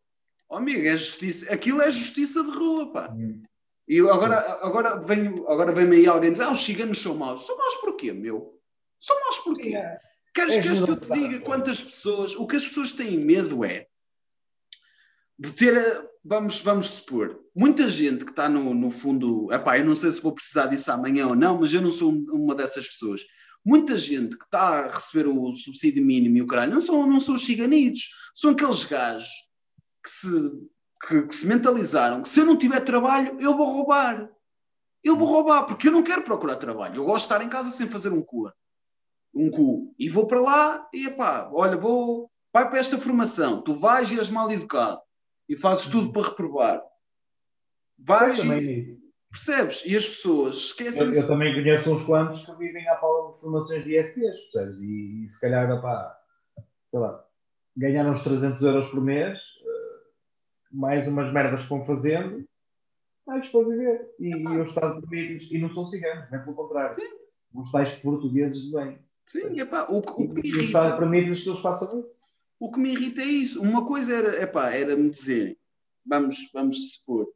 [0.49, 1.53] Oh, amigo, é justiça.
[1.53, 3.11] Aquilo é justiça de rua, pá.
[3.11, 3.43] Hum.
[3.87, 7.45] E agora, agora, vem, agora vem aí alguém dizer, ah, os ciganos são maus.
[7.45, 8.59] São maus porquê, meu?
[8.99, 9.75] São maus porquê?
[9.75, 9.99] É.
[10.33, 12.35] Queres, é queres que eu te diga quantas pessoas...
[12.35, 13.87] O que as pessoas têm medo é
[15.37, 16.09] de ter...
[16.29, 19.51] Vamos, vamos supor, muita gente que está no, no fundo...
[19.51, 22.11] Epá, eu não sei se vou precisar disso amanhã ou não, mas eu não sou
[22.11, 23.21] uma dessas pessoas
[23.67, 27.19] muita gente que está a receber o subsídio mínimo e o caralho não são, não
[27.19, 29.29] são os ciganitos, são aqueles gajos
[30.01, 30.51] que se,
[31.05, 34.29] que, que, se mentalizaram que se eu não tiver trabalho, eu vou roubar.
[35.03, 36.95] Eu vou roubar, porque eu não quero procurar trabalho.
[36.95, 38.49] Eu gosto de estar em casa sem fazer um cu.
[39.33, 39.93] Um cu.
[39.99, 43.61] E vou para lá e, pá, olha, vou, vai para esta formação.
[43.61, 45.01] Tu vais e és mal educado.
[45.47, 46.83] E fazes tudo para reprovar.
[47.99, 49.85] Vais e, Percebes?
[49.85, 51.07] E as pessoas esquecem.
[51.07, 54.81] Eu, eu, também conheço uns quantos que vivem à pala de formações de IFPs, percebes?
[54.81, 56.17] E, e se calhar, opá,
[56.87, 57.23] sei lá,
[57.75, 62.47] ganharam uns 300 euros por mês, uh, mais umas merdas que vão fazendo,
[63.25, 64.15] mais para viver.
[64.19, 66.99] E, e o Estado permite e não são ciganos, nem pelo contrário.
[66.99, 67.17] Sim.
[67.53, 68.99] Os tais portugueses de bem.
[69.25, 70.57] Sim, epá, o, o que me irrita...
[70.57, 72.15] E o Estado permite que eles façam isso.
[72.59, 73.61] O que me irrita é isso.
[73.61, 75.57] Uma coisa era, epá, era me dizer,
[76.05, 77.27] vamos, vamos supor,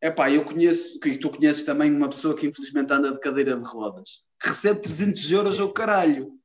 [0.00, 3.56] é pá, eu conheço, que tu conheces também uma pessoa que infelizmente anda de cadeira
[3.56, 6.38] de rodas, que recebe 300 euros ao caralho.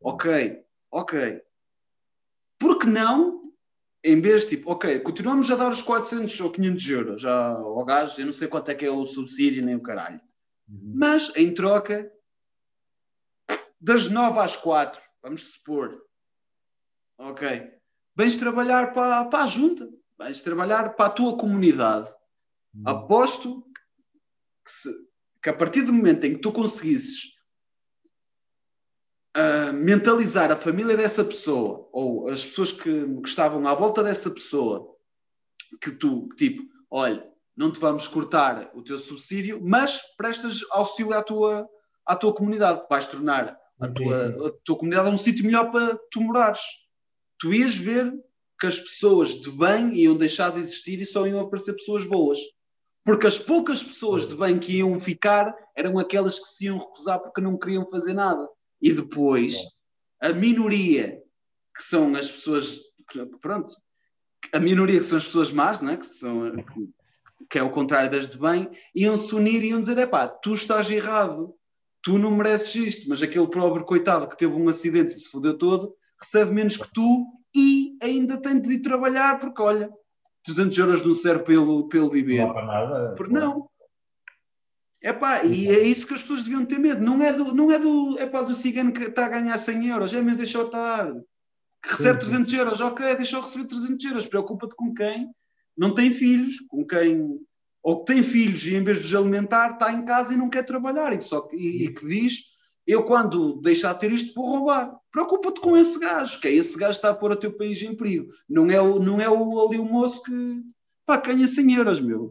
[0.00, 1.40] Ok, ok.
[2.58, 3.42] Por que não,
[4.02, 7.84] em vez de tipo, ok, continuamos a dar os 400 ou 500 euros já ao
[7.84, 10.20] gajo, eu não sei quanto é que é o subsídio nem o caralho,
[10.68, 10.92] uhum.
[10.94, 12.10] mas em troca,
[13.80, 16.02] das 9 às 4, vamos supor,
[17.18, 17.70] ok,
[18.16, 19.88] vens trabalhar para, para a junta,
[20.18, 22.14] vens trabalhar para a tua comunidade
[22.74, 22.82] Hum.
[22.84, 23.62] Aposto
[24.64, 24.88] que, se,
[25.42, 27.34] que, a partir do momento em que tu conseguisses
[29.36, 34.30] uh, mentalizar a família dessa pessoa ou as pessoas que, que estavam à volta dessa
[34.30, 34.92] pessoa
[35.80, 37.24] que tu, tipo, olha,
[37.56, 41.68] não te vamos cortar o teu subsídio, mas prestas auxílio à tua,
[42.04, 42.84] à tua comunidade.
[42.90, 46.60] Vais tornar a tua, a tua comunidade um sítio melhor para tu morares.
[47.44, 48.10] Tu ias ver
[48.58, 52.38] que as pessoas de bem iam deixar de existir e só iam aparecer pessoas boas.
[53.04, 57.20] Porque as poucas pessoas de bem que iam ficar eram aquelas que se iam recusar
[57.20, 58.48] porque não queriam fazer nada.
[58.80, 59.58] E depois,
[60.22, 61.20] a minoria,
[61.76, 62.80] que são as pessoas.
[63.42, 63.74] Pronto.
[64.50, 65.98] A minoria que são as pessoas más, né?
[65.98, 66.50] que, são,
[67.50, 70.28] que é o contrário das de bem, iam se unir e iam dizer: é pá,
[70.28, 71.54] tu estás errado.
[72.00, 75.58] tu não mereces isto, mas aquele pobre coitado que teve um acidente e se fodeu
[75.58, 75.94] todo,
[76.24, 79.90] recebe menos que tu e ainda tem de ir trabalhar, porque olha,
[80.44, 82.44] 300 euros não serve para ele viver.
[82.46, 83.14] Não para nada.
[83.14, 83.68] Por, não.
[85.02, 87.02] Epá, e é isso que as pessoas deviam ter medo.
[87.04, 90.14] Não é do, não é do, epá, do cigano que está a ganhar 100 euros.
[90.14, 91.12] É meu, deixa eu estar.
[91.82, 92.44] Que recebe Sim, sim.
[92.44, 92.80] 300 euros.
[92.80, 94.26] Ok, deixa eu receber 300 euros.
[94.26, 95.30] Preocupa-te com quem
[95.76, 97.38] não tem filhos, com quem...
[97.82, 100.48] Ou que tem filhos e em vez de os alimentar está em casa e não
[100.48, 101.12] quer trabalhar.
[101.12, 102.53] E, só, que- e, e que diz,
[102.86, 104.94] eu quando deixar de ter isto vou roubar.
[105.10, 107.80] Preocupa-te com esse gajo, que é esse gajo que está a pôr o teu país
[107.82, 108.30] em perigo.
[108.48, 110.62] Não é, o, não é o, ali o moço que
[111.06, 112.30] pá, ganha 100 euros, meu.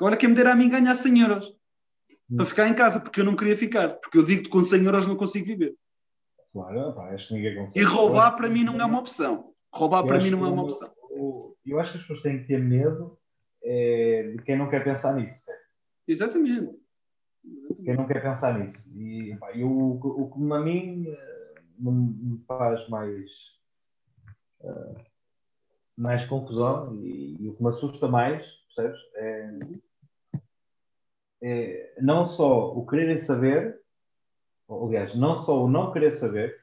[0.00, 1.54] Agora quem me dera a mim ganhar 100 euros
[2.36, 4.84] para ficar em casa, porque eu não queria ficar, porque eu digo que com 100
[4.84, 5.74] euros não consigo viver.
[6.52, 7.78] Claro, pá, acho que ninguém consegue.
[7.80, 9.52] E roubar para mim não é uma opção.
[9.72, 10.92] Roubar Eu para mim não é uma opção.
[11.10, 13.16] o- Eu acho que as pessoas têm que ter medo
[13.64, 15.44] é, de quem não quer pensar nisso.
[16.08, 16.72] Exatamente.
[17.84, 18.88] Quem não quer pensar nisso.
[18.98, 23.30] E pá, o, que- a mim eh, me faz mais,
[24.60, 25.04] eh,
[25.96, 28.44] mais confusão e, e o que me assusta mais,
[28.74, 29.00] percebes?
[29.16, 29.58] É,
[31.42, 33.80] é não só o quererem saber,
[34.68, 36.56] ou, aliás, não só o não querer saber,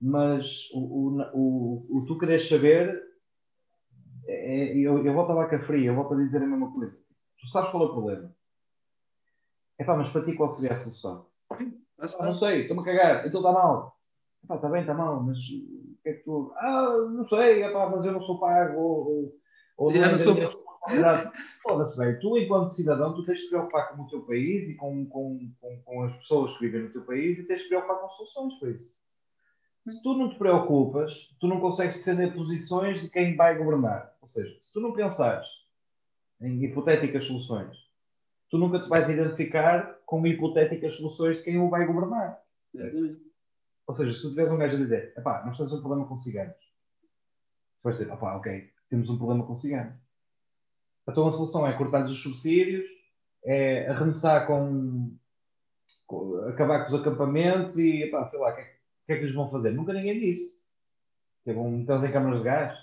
[0.00, 0.78] mas o,
[1.08, 3.02] o, o, o tu queres saber,
[4.26, 4.34] é,
[4.72, 6.96] é- eu, eu volto à vaca fria, eu volto a dizer a mesma coisa.
[7.40, 8.34] Tu sabes qual é o problema.
[9.78, 11.26] É pá, mas para ti qual seria a solução?
[11.50, 13.98] Ah, não sei, estou-me a cagar, então está mal.
[14.44, 16.52] Epá, está bem, está mal, mas o que é que tu.
[16.56, 19.38] Ah, não sei, epá, mas eu não sou pago, ou,
[19.76, 20.64] ou, Eu é não sou-.
[21.62, 24.74] Foda-se, bem, tu, enquanto cidadão, tu tens de te preocupar com o teu país e
[24.74, 27.68] com, com, com, com as pessoas que vivem no teu país e tens de te
[27.70, 28.94] preocupar com soluções para isso.
[29.86, 34.14] Se tu não te preocupas, tu não consegues defender posições de quem vai governar.
[34.20, 35.46] Ou seja, se tu não pensares
[36.40, 37.76] em hipotéticas soluções,
[38.54, 42.40] tu nunca te vais identificar com hipotéticas soluções de quem o vai governar.
[42.72, 43.20] Exatamente.
[43.84, 46.16] Ou seja, se tu tiveres um gajo a dizer, epá, nós temos um problema com
[46.16, 49.96] ciganos, tu vais dizer, opá, ok, temos um problema com ciganos.
[51.08, 52.84] Então a solução é cortar-lhes os subsídios,
[53.44, 55.16] é arremessar com,
[56.06, 59.22] com- acabar com os acampamentos e, epá, sei lá, o que, é, que- é que
[59.24, 59.72] eles vão fazer?
[59.72, 60.62] Nunca ninguém disse.
[61.42, 62.78] Que vão metê-los em câmaras de gás,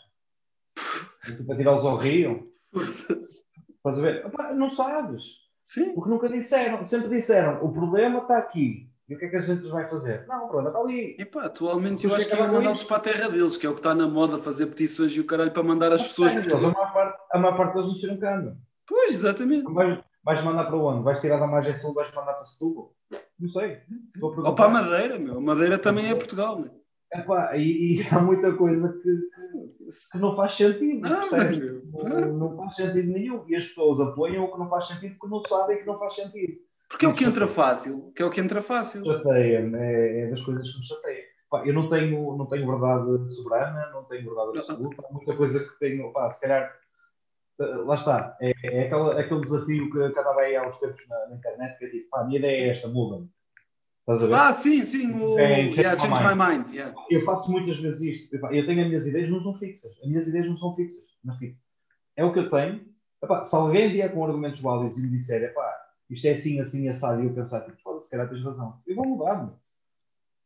[1.47, 2.51] para tirá-los ao rio.
[2.73, 4.25] Estás a ver?
[4.25, 5.40] Epá, não sabes.
[5.71, 5.95] Sim.
[5.95, 8.91] Porque nunca disseram, sempre disseram, o problema está aqui.
[9.07, 10.25] E o que é que a gente vai fazer?
[10.27, 11.15] Não, o problema está ali.
[11.17, 13.65] Epá, atualmente eu Depois acho que acaba iam com mandá-los para a terra deles, que
[13.65, 16.33] é o que está na moda, fazer petições e o caralho para mandar as pessoas.
[16.33, 18.57] Por a, maior parte, a maior parte deles não tiram câmbio.
[18.85, 19.71] Pois, exatamente.
[19.71, 21.03] Vais, vais mandar para onde?
[21.05, 22.93] Vais tirar da margem sul, vais mandar para Setúbal?
[23.39, 23.77] Não sei.
[24.21, 25.37] Ou para a Madeira, meu.
[25.37, 26.71] A Madeira também é Portugal, meu.
[27.13, 29.60] Epá, e, e há muita coisa que,
[30.11, 31.01] que, não faz sentido.
[31.01, 31.59] Não, percebes?
[31.59, 31.81] meu.
[32.03, 33.43] Não, não faz sentido nenhum.
[33.47, 36.15] E as pessoas apoiam o que não faz sentido porque não sabem que não faz
[36.15, 36.57] sentido.
[36.89, 38.11] Porque é o que entra fácil.
[38.15, 39.05] Que é o que entra fácil.
[39.05, 41.23] chateia é, é das coisas que me chateia.
[41.49, 45.59] Pá, eu não tenho, não tenho verdade soberana, não tenho verdade absoluta, há muita coisa
[45.59, 46.73] que tenho, pá, se calhar,
[47.59, 51.27] eh, lá está, é, é aquele, aquele desafio que cada vez há uns tempos na,
[51.27, 53.29] na internet, que é tipo, pá, a minha ideia é esta, muda-me.
[54.33, 55.11] Ah, sim, sim.
[55.13, 55.37] O...
[55.37, 56.73] Change Yeah, my change my mind.
[56.73, 56.95] Yeah.
[57.09, 60.27] Eu faço muitas vezes isto, eu tenho as minhas ideias, não são fixas, as minhas
[60.27, 61.57] ideias não são fixas, mas tipo,
[62.15, 62.91] é o que eu tenho,
[63.23, 65.79] Epá, se alguém vier com argumentos válidos e me disser, epá,
[66.09, 68.95] isto é assim, assim, assado, e eu pensar, tipo, foda-se, se calhar tens razão, eu
[68.95, 69.51] vou mudar-me.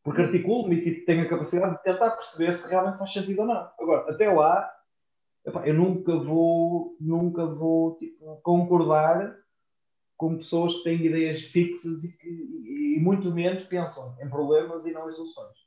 [0.04, 3.48] Porque articulo-me e tipo, tenho a capacidade de tentar perceber se realmente faz sentido ou
[3.48, 3.70] não.
[3.80, 4.70] Agora, até lá,
[5.46, 9.36] epá, eu nunca vou, nunca vou tipo, concordar
[10.18, 12.28] com pessoas que têm ideias fixas e, que,
[12.96, 15.58] e, e muito menos pensam em problemas e não em soluções.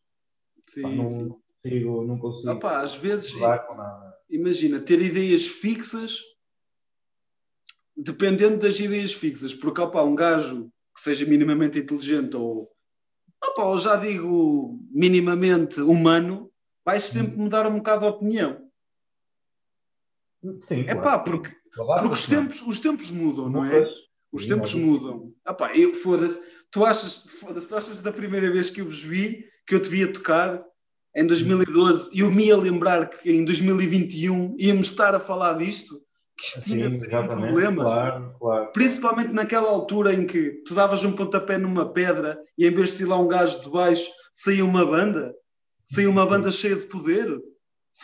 [0.67, 1.29] Sim, Pá, não, sim.
[1.63, 3.33] consigo, não consigo Opa, às vezes,
[4.29, 6.19] imagina, ter ideias fixas,
[7.97, 12.71] dependendo das ideias fixas, porque opa, um gajo que seja minimamente inteligente ou,
[13.43, 16.51] opa, ou já digo minimamente humano,
[16.85, 18.69] vais sempre mudar um bocado a opinião.
[20.63, 23.87] Sim, É claro, pá, porque, Claro, porque os, tempos, os tempos mudam, não é?
[24.33, 25.33] Os tempos mudam.
[25.47, 27.25] Epá, eu, foda-se, tu achas,
[27.69, 30.63] tu achas da primeira vez que eu vos vi, que eu te via tocar
[31.17, 36.01] em 2012, e eu me ia lembrar que em 2021 íamos estar a falar disto,
[36.37, 37.83] que isto tinha Sim, um problema.
[37.83, 38.73] Claro, claro.
[38.73, 43.03] Principalmente naquela altura em que tu davas um pontapé numa pedra e em vez de
[43.03, 45.35] ir lá um gajo de baixo, saía uma banda,
[45.85, 47.29] saía uma banda cheia de poder.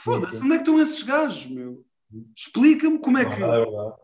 [0.03, 1.85] Foda-se, onde é que estão esses gajos, meu?
[2.36, 3.41] Explica-me como é que.
[3.41, 3.95] Não, é.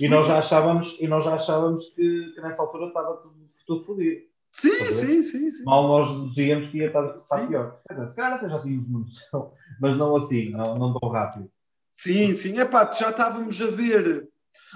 [0.00, 3.84] E nós já achávamos, e nós já achávamos que, que nessa altura estava tudo, tudo
[3.84, 4.22] fodido.
[4.52, 5.64] Sim, sim, sim, sim.
[5.64, 7.48] Mal nós dizíamos que ia estar, estar Sim.
[7.48, 7.80] pior.
[7.88, 11.08] Quer dizer, se calhar até já tínhamos uma noção, mas não assim, não, não tão
[11.10, 11.50] rápido.
[11.96, 12.58] Sim, sim.
[12.60, 14.28] Epá, já estávamos a ver.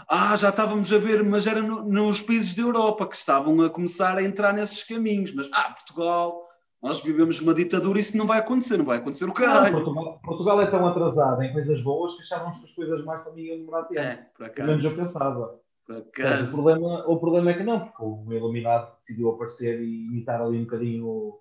[0.08, 3.70] Ah, já estávamos a ver, mas era no, nos países da Europa que estavam a
[3.70, 5.32] começar a entrar nesses caminhos.
[5.32, 6.44] Mas, ah, Portugal,
[6.82, 9.76] nós vivemos uma ditadura e isso não vai acontecer, não vai acontecer o caralho.
[9.76, 13.22] Não, Portugal, Portugal, é tão atrasado em coisas boas que achávamos que as coisas mais
[13.22, 14.00] também iam demorar tempo.
[14.00, 14.68] É, por acaso.
[14.68, 15.60] Menos eu pensava.
[15.88, 16.50] Acaso.
[16.50, 20.58] o, problema, o problema é que não, porque o Iluminado decidiu aparecer e imitar ali
[20.58, 21.38] um bocadinho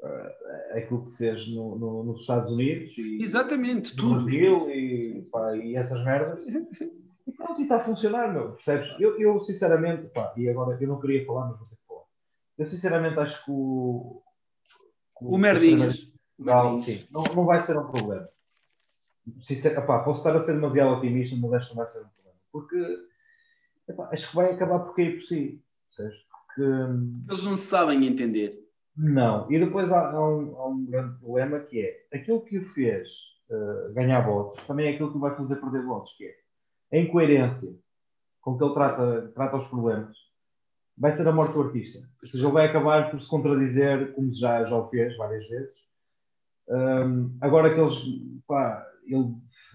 [0.00, 2.96] uh, aquilo que se fez no, no, nos Estados Unidos.
[2.98, 4.14] E, Exatamente, no tudo.
[4.14, 6.38] Brasil e, pá, e essas merdas.
[7.24, 8.52] E pronto, e está a funcionar, meu.
[8.52, 8.96] Percebes?
[8.98, 12.04] Eu, eu sinceramente, pá, e agora eu não queria falar, mas vou ter que falar.
[12.58, 14.22] Eu sinceramente acho que o.
[15.20, 16.12] O, o Merdinhas.
[16.36, 18.28] Não, sim, não, não vai ser um problema.
[19.40, 22.08] Sincer, epá, posso estar a ser demasiado otimista, mas acho que não vai ser um
[22.08, 22.38] problema.
[22.50, 23.11] Porque
[23.88, 25.62] epá, acho que vai acabar por cair por si.
[25.88, 26.18] Percebes?
[26.46, 28.62] Porque, hum, Eles não sabem entender.
[28.96, 29.50] Não.
[29.50, 33.08] E depois há, há, um, há um, grande problema que é aquilo que o fez
[33.48, 37.74] uh, ganhar votos também é aquilo que vai fazer perder votos, que é a incoerência
[38.42, 40.16] com que ele trata, trata os problemas,
[40.98, 42.00] vai ser a morte do artista.
[42.22, 45.74] Ou seja, ele vai acabar por se contradizer, como já, já o fez várias vezes.
[46.68, 48.02] Um, agora que eles,
[48.46, 49.34] pá, ele,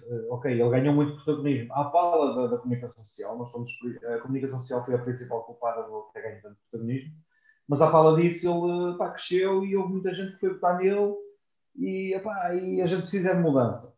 [0.10, 3.72] eh, ok, ele ganhou muito protagonismo à pala da, da, comunicação social, nós somos,
[4.04, 7.14] a comunicação social foi a principal culpada do ter ganho tanto protagonismo,
[7.68, 11.16] mas à pala disso ele pá, cresceu e houve muita gente que foi votar nele
[11.76, 13.96] e, epá, e a gente precisa de mudança.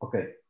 [0.00, 0.40] Ok,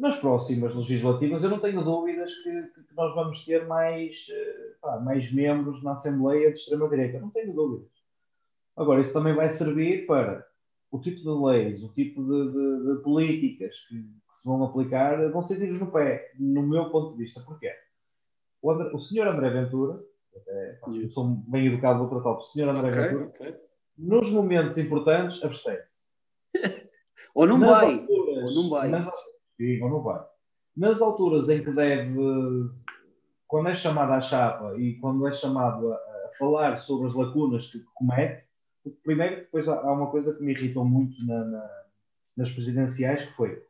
[0.00, 4.98] nas próximas legislativas, eu não tenho dúvidas que, que nós vamos ter mais, eh, pá,
[4.98, 7.20] mais membros na Assembleia de extrema-direita.
[7.20, 7.90] Não tenho dúvidas.
[8.74, 10.46] Agora, isso também vai servir para
[10.90, 15.30] o tipo de leis, o tipo de, de, de políticas que, que, se vão aplicar,
[15.30, 17.40] vão ser tiros no pé, no meu ponto de vista.
[17.42, 17.72] Porquê?
[18.60, 20.02] O, André, o senhor André Ventura,
[20.36, 23.56] até, eu sou bem educado, vou tratar o senhor André okay, Ventura, okay.
[23.96, 26.10] nos momentos importantes, abstém-se.
[27.34, 27.94] ou não nas vai.
[27.94, 28.88] Alturas, ou não vai.
[28.88, 30.24] Nas, ou não vai.
[30.76, 32.18] Nas alturas em que deve,
[33.46, 37.70] quando é chamado à chapa e quando é chamado a, a falar sobre as lacunas
[37.70, 38.44] que comete,
[39.02, 41.70] primeiro, depois há, uma coisa que me irritou muito na, na,
[42.36, 43.62] nas presidenciais, que foi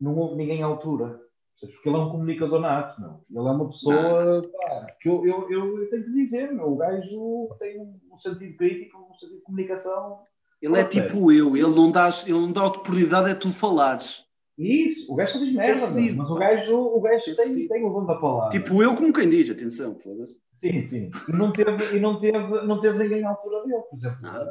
[0.00, 1.20] não houve ninguém à altura.
[1.60, 3.20] Porque ele é um comunicador nato, não.
[3.28, 7.54] Ele é uma pessoa pá, que eu, eu, eu, tenho que dizer, meu, o gajo
[7.58, 10.20] tem um, sentido crítico, um sentido de comunicação.
[10.62, 14.24] Ele é tipo eu, ele não dá, ele não dá oportunidade a tu falares.
[14.60, 17.88] Isso, o gajo só diz merda, é mas o gajo, o gajo tem, tem o
[17.88, 18.50] dom da palavra.
[18.50, 20.38] Tipo eu como quem diz, atenção, foda-se.
[20.52, 21.10] Sim, sim.
[21.26, 24.18] E não teve, e não teve, não teve ninguém à altura dele, por exemplo.
[24.22, 24.46] Ah.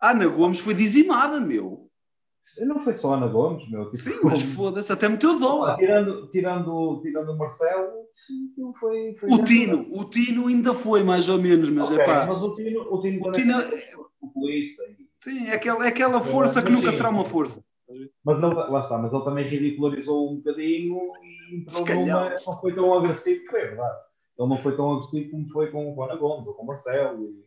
[0.00, 1.90] A Ana Gomes foi dizimada, meu.
[2.60, 3.84] Não foi só Ana Gomes, meu.
[3.90, 5.76] Tipo, sim, mas foda-se, até meteu dó.
[5.76, 8.06] Tirando, tirando, tirando o Marcelo,
[8.80, 12.26] foi, foi o Tino, o Tino ainda foi mais ou menos, mas okay, é pá.
[12.26, 13.80] Mas o Tino, o Tino, o Tino é
[14.18, 14.82] populista.
[15.20, 17.62] Sim, é aquela, é aquela força que nunca será uma força.
[18.24, 22.74] Mas ele, lá está, mas ele também ridicularizou um bocadinho e entrou numa, não foi
[22.74, 23.98] tão agressivo, que é verdade.
[24.38, 27.30] Ele não foi tão agressivo como foi com o Ana Gomes ou com o Marcelo.
[27.30, 27.44] E...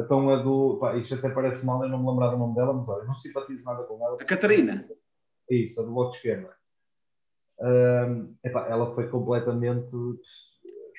[0.00, 0.78] Então a do.
[0.80, 3.14] Pá, isto até parece mal eu não me lembrar do nome dela, mas olha, não
[3.16, 4.16] simpatizo nada com ela.
[4.20, 4.88] A Catarina.
[5.50, 6.50] Isso, a do Bloco de Esquerda.
[7.60, 9.90] Um, epá, ela foi completamente.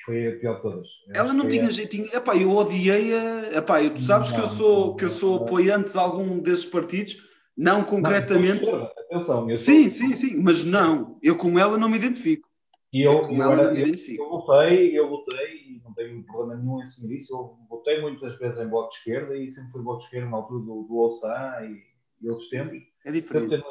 [0.05, 0.87] Foi a pior de todas.
[1.13, 1.71] ela não tinha a...
[1.71, 2.09] jeitinho.
[2.13, 3.57] Epá, eu odiei-a.
[3.57, 7.32] Epá, tu sabes não, que eu sou, que eu sou apoiante de algum desses partidos
[7.55, 8.65] não concretamente.
[8.65, 12.49] Não, atenção, eu sim, sim, sim, mas não, eu com ela não me identifico.
[12.91, 14.23] E eu, eu, com eu, ela era, não me identifico.
[14.23, 17.33] Eu, votei, eu votei e não tenho problema nenhum em assumir isso.
[17.33, 20.37] Eu votei muitas vezes em bloco de esquerda e sempre fui bloco de esquerda na
[20.37, 21.81] altura do, do Ossã e,
[22.21, 22.77] e outros tempos.
[23.05, 23.63] É diferente.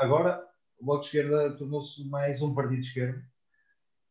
[0.00, 0.42] Agora,
[0.78, 3.22] o bloco de esquerda tornou-se mais um partido de esquerda.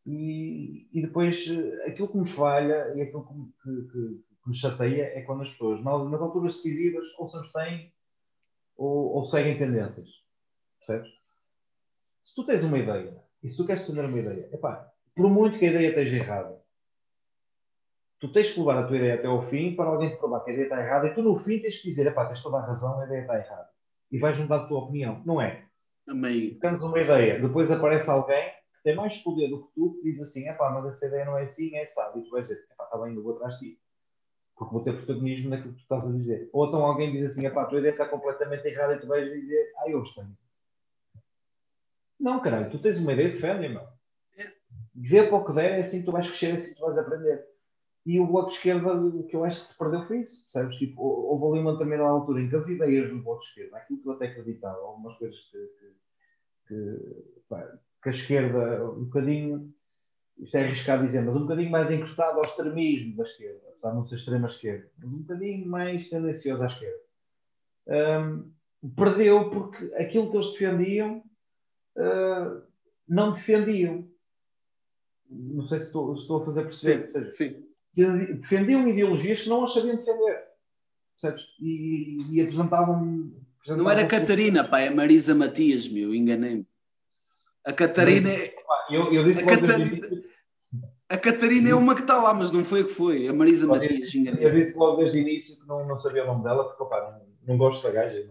[0.06, 1.45] E, e depois
[1.85, 5.52] aquilo que me falha e aquilo que, que, que, que me chateia é quando as
[5.52, 7.91] pessoas, nas alturas decisivas, ou se abstêm
[8.77, 10.07] ou, ou seguem tendências.
[10.80, 11.11] Percebes?
[12.23, 15.57] Se tu tens uma ideia e se tu queres defender uma ideia, epá, por muito
[15.57, 16.61] que a ideia esteja errada,
[18.19, 20.52] tu tens que levar a tua ideia até ao fim para alguém te provar que
[20.52, 22.65] a ideia está errada e tu no fim tens que dizer, epá, tens toda a
[22.65, 23.69] razão, a ideia está errada.
[24.11, 25.22] E vais mudar a tua opinião.
[25.26, 25.65] Não é?
[26.07, 26.60] Amém.
[26.60, 30.22] Tens uma ideia, depois aparece alguém que tem mais poder do que tu que diz
[30.22, 32.14] assim, epá, mas essa ideia não é assim, é essa.
[32.15, 33.81] E tu vais dizer, epá, está bem, eu vou atrás de ti
[34.61, 36.47] porque vou ter protagonismo naquilo que tu estás a dizer.
[36.53, 39.73] Ou então alguém diz assim, a tua ideia está completamente errada e tu vais dizer,
[39.77, 40.38] ah, eu tenho.
[42.19, 43.88] Não, caralho, tu tens uma ideia, defende, irmão.
[44.93, 46.85] Vê para o que der, é assim que tu vais crescer, é assim que tu
[46.85, 47.43] vais aprender.
[48.05, 50.77] E o Bloco de Esquerda, o que eu acho que se perdeu foi isso, percebes?
[50.77, 53.99] Tipo, houve ali uma determinada altura em que as ideias do Bloco de Esquerda, aquilo
[53.99, 55.95] que eu até acreditava, algumas coisas que, que,
[56.67, 57.67] que, pá,
[58.03, 59.73] que a esquerda, um bocadinho,
[60.41, 63.95] isto é arriscado dizer, mas um bocadinho mais encostado ao extremismo da esquerda, apesar de
[63.95, 66.99] não ser extrema esquerda, mas um bocadinho mais tendencioso à esquerda.
[67.88, 68.51] Um,
[68.95, 71.23] perdeu porque aquilo que eles defendiam
[71.97, 72.61] uh,
[73.07, 74.07] não defendiam.
[75.30, 77.07] Não sei se estou, se estou a fazer perceber.
[77.07, 77.65] Sim, seja, sim.
[78.35, 80.43] defendiam ideologias que não as sabiam defender.
[81.19, 81.45] Percebes?
[81.59, 83.31] E, e apresentavam.
[83.68, 86.65] Não era Catarina, pá, é Marisa Matias, meu, enganei-me.
[87.63, 88.55] A Catarina é.
[88.89, 90.23] Eu, eu disse A logo Catarina-
[91.11, 93.27] A Catarina é uma que está lá, mas não foi a que foi.
[93.27, 96.23] A Marisa Olha, Matias, eu enganei disse logo desde o início que não, não sabia
[96.23, 98.25] o nome dela, porque opá, não, não gosto da gaja.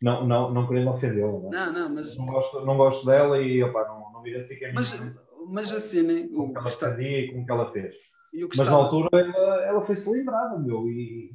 [0.00, 1.32] Não, não, não, não querendo ofendê-la.
[1.32, 4.72] Não, Não, não, mas, não, gosto, não gosto dela e opá, não, não me identifiquei
[4.72, 6.28] mas, minimamente mas assim, né?
[6.28, 7.94] com o que ela está, e com o que ela fez.
[8.56, 11.34] Mas na altura ela, ela foi cilindrada, meu, e,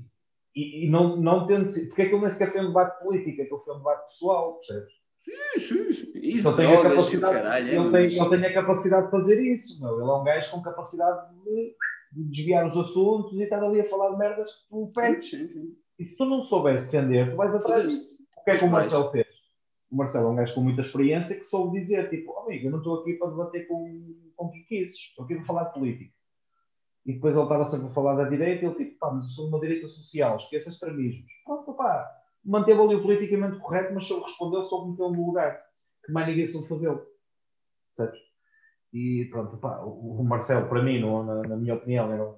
[0.55, 1.65] e, e não, não tendo.
[1.87, 4.93] Porque aquilo nem sequer foi um debate político, aquilo foi um debate pessoal, percebes?
[5.27, 9.11] E Ele tem, a capacidade, caralho, é, ele, mas- tem, ele tem a capacidade de
[9.11, 9.99] fazer isso, meu.
[10.01, 11.75] Ele é um gajo com capacidade de,
[12.13, 15.29] de desviar os assuntos e estar ali a falar de merdas que tu perdes.
[15.29, 15.77] Sim, sim, sim.
[15.99, 18.17] E se tu não souberes defender, tu vais atrás disso.
[18.37, 18.69] O que é que o.
[18.69, 19.27] Marcelo fez?
[19.91, 22.71] O Marcelo é um gajo com muita experiência que soube dizer, tipo, "Oh, amigo, eu
[22.71, 26.13] não estou aqui para debater com, com quiquices, estou aqui para falar de política.
[27.05, 29.31] E depois ele estava sempre a falar da direita e ele tipo, pá, mas eu
[29.31, 31.31] sou uma direita social, esqueça extremismos.
[31.45, 32.05] Pronto, pá,
[32.47, 35.61] manteve ali o politicamente correto, mas soube responder, soube metê-lo no lugar,
[36.05, 37.05] que mais ninguém soube fazê-lo.
[37.93, 38.19] Sabes?
[38.93, 42.35] E pronto, pá, o, o Marcelo, para mim, na, na minha opinião, era um,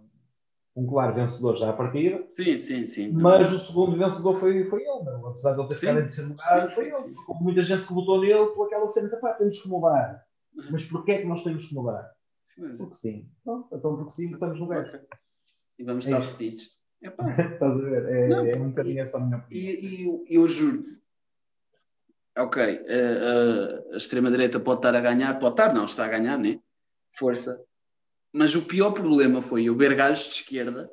[0.75, 2.25] um claro vencedor já à partida.
[2.33, 3.11] Sim, sim, sim.
[3.11, 5.27] Mas o segundo vencedor foi, foi ele, meu.
[5.27, 7.03] apesar de ele ter ficado em terceiro lugar, foi sim, ele.
[7.15, 7.15] sim.
[7.27, 10.25] Houve muita gente que votou nele por aquela cena pá, temos que mudar.
[10.55, 10.63] Uhum.
[10.71, 12.11] Mas porquê é que nós temos que mudar?
[12.77, 13.29] Porque sim.
[13.43, 14.89] Pronto, então porque sim, votamos no gajo.
[14.89, 14.99] ok.
[15.77, 16.78] E vamos É estar fedidos.
[17.01, 17.23] Epá,
[17.53, 18.05] Estás a ver?
[18.05, 19.73] É, Não, é um bocadinho essa a minha opinião.
[19.73, 20.89] E, e eu- eu juro-te,
[22.37, 26.37] ok, a, a- a extrema-direita pode estar a ganhar, pode estar, não, está a ganhar,
[26.37, 26.59] né?
[27.17, 27.63] Força.
[28.33, 30.89] Mas o pior problema foi eu ver gajos de esquerda,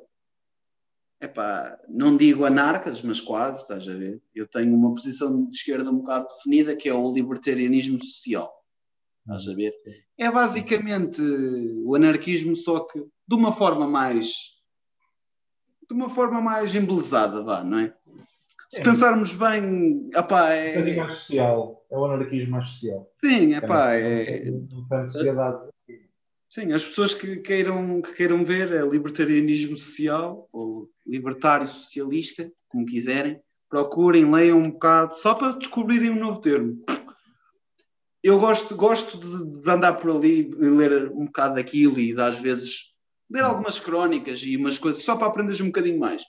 [1.21, 4.21] epá, não digo anarcas, mas quase, estás a ver?
[4.33, 8.51] Eu tenho uma posição de esquerda um bocado definida, que é o libertarianismo social.
[9.21, 9.73] Estás a ver?
[10.17, 14.56] É basicamente o anarquismo, só que de uma forma mais.
[15.89, 17.93] De uma forma mais embelezada, vá, não é?
[18.69, 18.83] Se É.
[18.83, 20.09] pensarmos bem,
[20.73, 20.97] bocadinho é.
[20.97, 21.85] mais social.
[21.89, 23.09] É o anarquismo mais social.
[23.23, 24.41] Sim, epá, é.
[24.41, 25.99] Tem sociedade assim.
[26.49, 32.85] Sim, as pessoas que queiram, que queiram ver é libertarianismo social ou libertário socialista, como
[32.85, 33.39] quiserem,
[33.69, 36.83] procurem, leiam um bocado, só para descobrirem um novo termo.
[38.23, 42.21] Eu gosto, gosto de, de andar por ali e ler um bocado daquilo e de,
[42.21, 42.86] às vezes
[43.29, 46.23] ler algumas crónicas e umas coisas, só para aprenderes um bocadinho mais.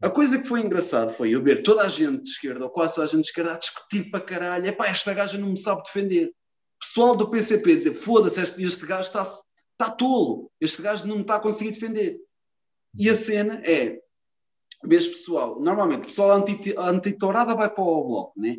[0.00, 2.94] A coisa que foi engraçado foi eu ver toda a gente de esquerda, ou quase
[2.94, 5.82] toda a gente de esquerda, a discutir para caralho, epá, esta gaja não me sabe
[5.82, 6.32] defender
[6.78, 11.22] pessoal do PCP dizer foda-se, este, este gajo está, está tolo, este gajo não me
[11.22, 12.20] está a conseguir defender.
[12.96, 14.00] E a cena é,
[14.84, 18.58] vês pessoal, normalmente o pessoal anti- anti-tourada vai para o bloco, né?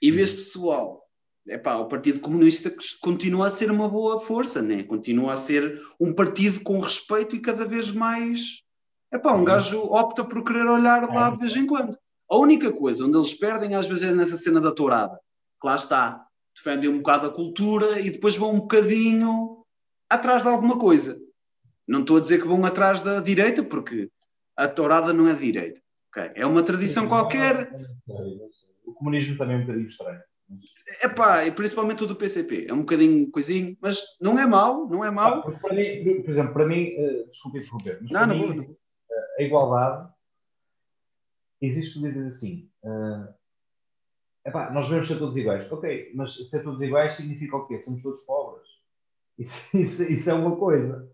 [0.00, 1.03] E vês pessoal,
[1.46, 4.82] epá, o Partido Comunista continua a ser uma boa força, né?
[4.82, 8.62] Continua a ser um partido com respeito e cada vez mais.
[9.12, 9.44] Epá, um Sim.
[9.44, 11.96] gajo opta por querer olhar lá de vez em quando.
[12.30, 15.18] A única coisa onde eles perdem às vezes é nessa cena da tourada.
[15.60, 19.64] Que lá está, defendem um bocado a cultura e depois vão um bocadinho
[20.08, 21.20] atrás de alguma coisa.
[21.86, 24.10] Não estou a dizer que vão atrás da direita, porque
[24.56, 25.80] a tourada não é direita.
[26.08, 26.32] ok?
[26.34, 27.70] É uma tradição qualquer.
[28.86, 30.20] O comunismo também é um bocadinho estranho.
[31.02, 32.66] Epá, e principalmente o do PCP.
[32.68, 35.42] É um bocadinho coisinho, mas não é mau, não é Ah, mau.
[35.42, 38.46] porque para mim, por exemplo, para mim, eh, desculpe interromper, mas Não, para não mim,
[38.46, 38.76] vou, não.
[39.38, 40.12] a igualdade
[41.60, 43.34] existe, tu dizes assim, eh,
[44.46, 45.70] epá, nós devemos ser todos iguais.
[45.72, 47.80] Ok, mas ser todos iguais significa o quê?
[47.80, 48.68] Somos todos pobres.
[49.38, 51.10] Isso, isso, isso é uma coisa.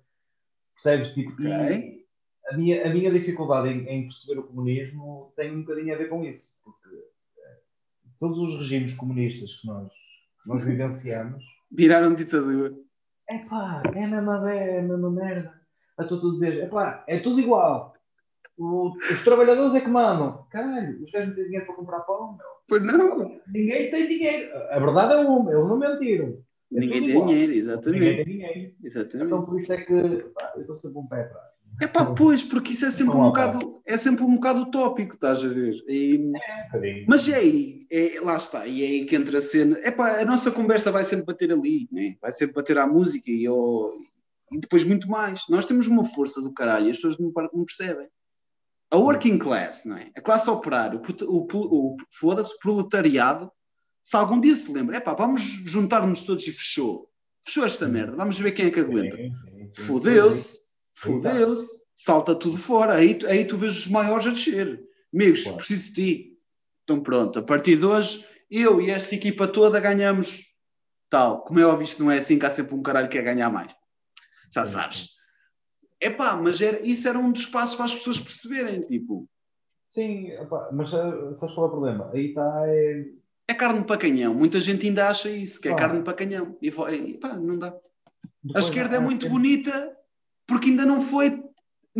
[0.74, 1.14] Percebes?
[1.14, 2.06] Tipo, e Ok.
[2.50, 6.10] a, minha, a minha dificuldade em, em perceber o comunismo tem um bocadinho a ver
[6.10, 6.60] com isso.
[6.62, 7.09] Porque eh,
[8.20, 9.88] todos os regimes comunistas que nós,
[10.42, 11.42] que nós vivenciamos
[11.72, 12.72] Viraram ditadura.
[13.28, 15.54] é pá, é a mesma, merda, é a mesma merda.
[15.98, 17.94] A dizer, é pá, é tudo igual.
[18.58, 20.46] O- os trabalhadores é que mamam.
[20.50, 22.46] Caralho, os gajos não têm dinheiro para comprar pão, meu.
[22.68, 23.40] Pois não.
[23.48, 24.50] Ninguém tem dinheiro.
[24.70, 26.38] A verdade é uma, eles não mentiram.
[26.72, 27.26] É Ninguém tem igual.
[27.26, 28.16] dinheiro, Ninguém exatamente.
[28.16, 28.74] tem dinheiro.
[28.82, 29.26] Exatamente.
[29.26, 30.02] Então por isso é que
[30.34, 31.46] pá, eu estou sempre um pé atrás.
[31.82, 35.44] É pá, pois, porque isso é sempre um bocado, é sempre um bocado utópico, estás
[35.44, 35.74] a ver?
[35.88, 39.78] E- É mas é aí, é, lá está, e é aí que entra a cena.
[39.82, 42.16] É pá, a nossa conversa vai sempre bater ali, né?
[42.20, 43.92] vai sempre bater à música e, ao-
[44.52, 45.42] e depois muito mais.
[45.48, 48.08] Nós temos uma força do caralho e as pessoas não, não percebem.
[48.92, 50.10] A working class, não é?
[50.16, 53.50] A classe operária, o, o, o, foda-se, o proletariado,
[54.02, 57.08] se algum dia se lembra, é pá, vamos juntar-nos todos e fechou.
[57.44, 59.16] Fechou esta merda, vamos ver quem é que aguenta.
[59.72, 59.92] Sim,
[61.44, 62.94] sim, salta tudo fora.
[62.94, 64.80] Aí, tu- aí tu vês os maiores a descer.
[65.12, 65.58] Amigos, Claro.
[65.58, 66.38] preciso de ti.
[66.84, 70.44] Então pronto, a partir de hoje, eu e esta equipa toda ganhamos
[71.08, 71.42] tal.
[71.44, 73.50] Como é óbvio, isto não é assim que há sempre um caralho que quer ganhar
[73.50, 73.72] mais.
[74.52, 75.10] Já sabes.
[76.00, 79.28] Epá, mas era, isso era um dos passos para as pessoas perceberem, tipo.
[79.92, 82.10] Sim, epá, mas uh, sabes qual é o problema?
[82.14, 82.62] Aí está.
[82.66, 83.04] É...
[83.48, 84.32] é carne para canhão.
[84.34, 85.78] Muita gente ainda acha isso, que é Pá.
[85.78, 86.56] carne para canhão.
[86.62, 87.68] E e, pá, não dá.
[87.68, 87.74] A
[88.42, 89.96] Depois esquerda é há- muito há- bonita
[90.46, 91.42] porque ainda não foi,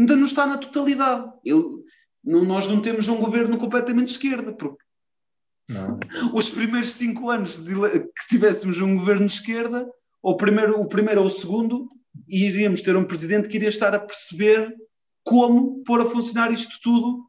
[0.01, 1.31] ainda não está na totalidade.
[1.45, 1.63] Ele,
[2.25, 4.83] não, nós não temos um governo completamente de esquerda, porque
[5.69, 6.01] Não.
[6.35, 9.87] os primeiros cinco anos de que tivéssemos um governo de esquerda,
[10.23, 11.89] ou primeiro, o primeiro ou o segundo,
[12.27, 14.75] iríamos ter um presidente que iria estar a perceber
[15.23, 17.29] como pôr a funcionar isto tudo.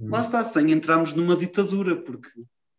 [0.00, 2.28] Lá está, sem entrarmos numa ditadura, porque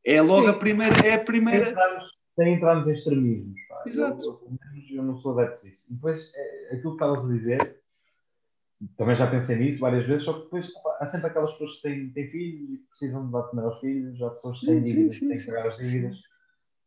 [0.06, 0.60] é logo a Sim.
[0.60, 1.70] primeira, é a sem, primeira.
[1.70, 2.04] entrarmos,
[2.38, 3.60] sem entrarmos em extremismos.
[3.70, 3.84] Pá.
[3.88, 4.26] Exato.
[4.26, 5.88] Eu, eu, eu não sou adepto disso.
[5.90, 7.83] E depois, é, aquilo que estavas a dizer,
[8.98, 12.10] também já pensei nisso várias vezes, só que depois há sempre aquelas pessoas que têm,
[12.12, 15.28] têm filhos e precisam de dar comer aos filhos, há pessoas que têm dívidas que
[15.28, 16.22] têm que pagar as dívidas.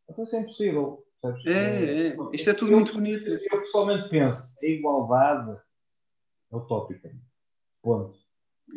[0.09, 1.03] Então isso é impossível.
[1.21, 1.45] Sabes?
[1.45, 2.17] É, é.
[2.33, 3.27] Isto é tudo eu, muito bonito.
[3.27, 5.59] Eu pessoalmente penso, a igualdade
[6.51, 7.11] é utópica.
[7.81, 8.17] Ponto.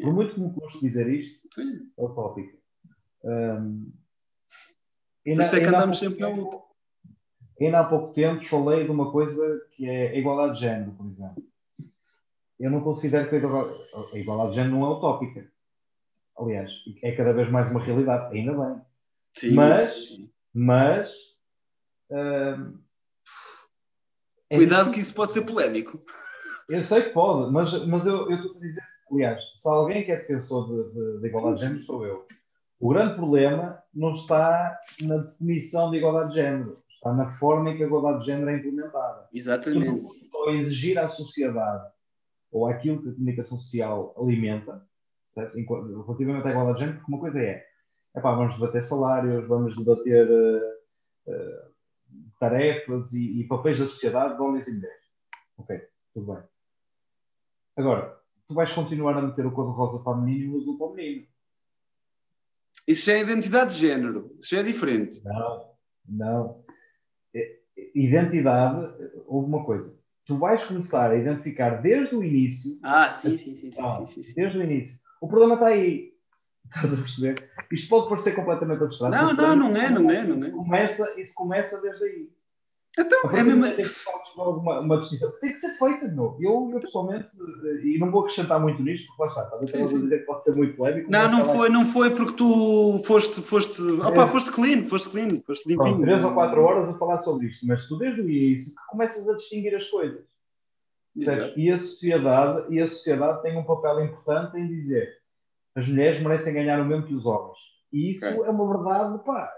[0.01, 1.91] Por muito que me custe dizer isto, Sim.
[1.99, 2.57] é utópica.
[3.25, 3.93] Hum,
[5.25, 6.59] Por isso é que andamos sempre na luta.
[7.61, 11.07] Ainda há pouco tempo falei de uma coisa que é a igualdade de género, por
[11.07, 11.50] exemplo.
[12.61, 13.81] Eu não considero que a igualdade,
[14.13, 15.51] a igualdade de género não é utópica.
[16.39, 16.71] Aliás,
[17.03, 18.81] é cada vez mais uma realidade, ainda bem.
[19.35, 19.55] Sim.
[19.55, 20.09] Mas-
[20.53, 21.11] Mas.
[22.11, 22.79] hum,
[24.51, 26.03] é Cuidado que isso pode ser polémico.
[26.69, 30.05] Eu sei que pode, mas, mas eu eu estou a dizer, aliás, se há alguém
[30.05, 32.27] que é defensor de, de- de igualdade de género, sou eu.
[32.79, 37.77] O grande problema não está na definição de igualdade de género, está na forma em
[37.77, 39.29] que a igualdade de género é implementada.
[39.33, 40.01] Exatamente.
[40.03, 41.91] podes só exigir à sociedade
[42.51, 44.87] ou àquilo que a comunicação social alimenta,
[45.35, 45.57] certo?
[45.57, 47.65] Relativamente à igualdade de género, porque uma coisa é,
[48.17, 50.79] epá, vamos debater salários, vamos debater eh,
[51.29, 51.69] eh,
[52.39, 55.05] tarefas e, e papéis da sociedade de homens e mulheres.
[55.59, 55.81] Ok,
[56.15, 56.43] tudo bem.
[57.77, 58.19] Agora,
[58.49, 60.95] tu vais continuar a meter o cor-de-rosa para a menina e o azul para o
[60.95, 61.27] menino.
[62.89, 64.37] Isso é identidade de género.
[64.41, 65.23] Isso é diferente.
[65.23, 65.71] Não,
[66.09, 66.65] não.
[67.35, 67.61] É-
[67.95, 68.93] Identidade,
[69.27, 70.00] houve uma coisa.
[70.31, 74.23] Tu vais começar a identificar desde o início Ah, sim, sim, sim, sim, Ah, sim,
[74.23, 75.01] sim, desde o início.
[75.21, 76.13] O problema está aí.
[76.73, 77.51] Estás a perceber?
[77.73, 79.13] Isto pode parecer completamente abstrato.
[79.13, 80.51] Não, não, não é, não é, não é.
[80.51, 82.31] Começa, isso começa desde aí.
[82.99, 83.65] Então, é mesmo.
[84.37, 85.31] uma, uma distinção.
[85.41, 86.37] Tem que ser feita, meu.
[86.41, 87.29] Eu, eu pessoalmente,
[87.65, 89.97] eh, e não vou acrescentar muito nisto, porque lá está, estava sim.
[89.97, 91.11] a dizer que pode ser muito polémico.
[91.11, 94.31] Não, não foi, não foi porque tu foste, foste, opa, Três.
[94.31, 96.05] foste clean, foste clean, foste Pronto, limpinho.
[96.07, 99.29] três ou quatro horas a falar sobre isto, mas tu desde o início que começas
[99.29, 100.25] a distinguir as coisas.
[101.17, 101.59] Exato.
[101.59, 105.21] E a sociedade, e a sociedade tem um papel importante em dizer
[105.77, 107.57] as mulheres merecem ganhar o mesmo que os homens.
[107.93, 108.45] E isso Ok.
[108.45, 109.53] é uma verdade, pá.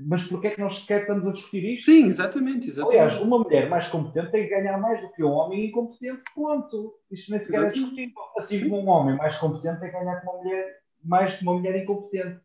[0.00, 1.90] Mas porquê é que nós sequer estamos a discutir isto?
[1.90, 2.98] Sim, exatamente, exatamente.
[2.98, 6.94] Aliás, uma mulher mais competente tem que ganhar mais do que um homem incompetente, ponto.
[7.10, 7.74] Isto nem sequer é Exato.
[7.74, 8.22] discutível.
[8.38, 11.54] Assim como um homem mais competente tem que ganhar com uma mulher, mais que uma
[11.54, 12.40] mulher incompetente.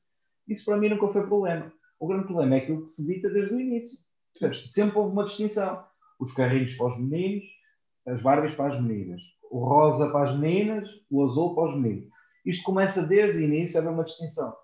[0.47, 1.71] Isso para mim nunca foi problema.
[1.99, 3.99] O grande problema é aquilo que se dita desde o início.
[4.33, 4.71] Percebes?
[4.71, 5.83] Sempre houve uma distinção.
[6.19, 7.45] Os carrinhos para os meninos,
[8.07, 9.21] as Barbies para as meninas.
[9.51, 12.09] O rosa para as meninas, o azul para os meninos.
[12.45, 14.55] Isto começa desde o início a haver uma distinção.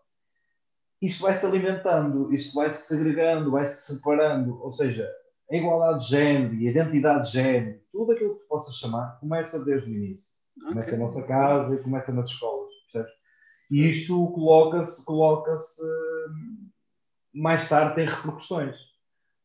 [1.04, 4.58] Isto vai se alimentando, isto vai se segregando, vai se separando.
[4.64, 5.06] Ou seja,
[5.52, 9.20] a igualdade de género e a identidade de género, tudo aquilo que tu possas chamar,
[9.20, 10.32] começa desde o início.
[10.66, 10.98] Começa Ok.
[10.98, 13.14] na nossa casa e começa nas escolas, percebes?
[13.70, 16.70] E isto coloca-se, coloca-se hum,
[17.34, 18.78] mais tarde tem repercussões.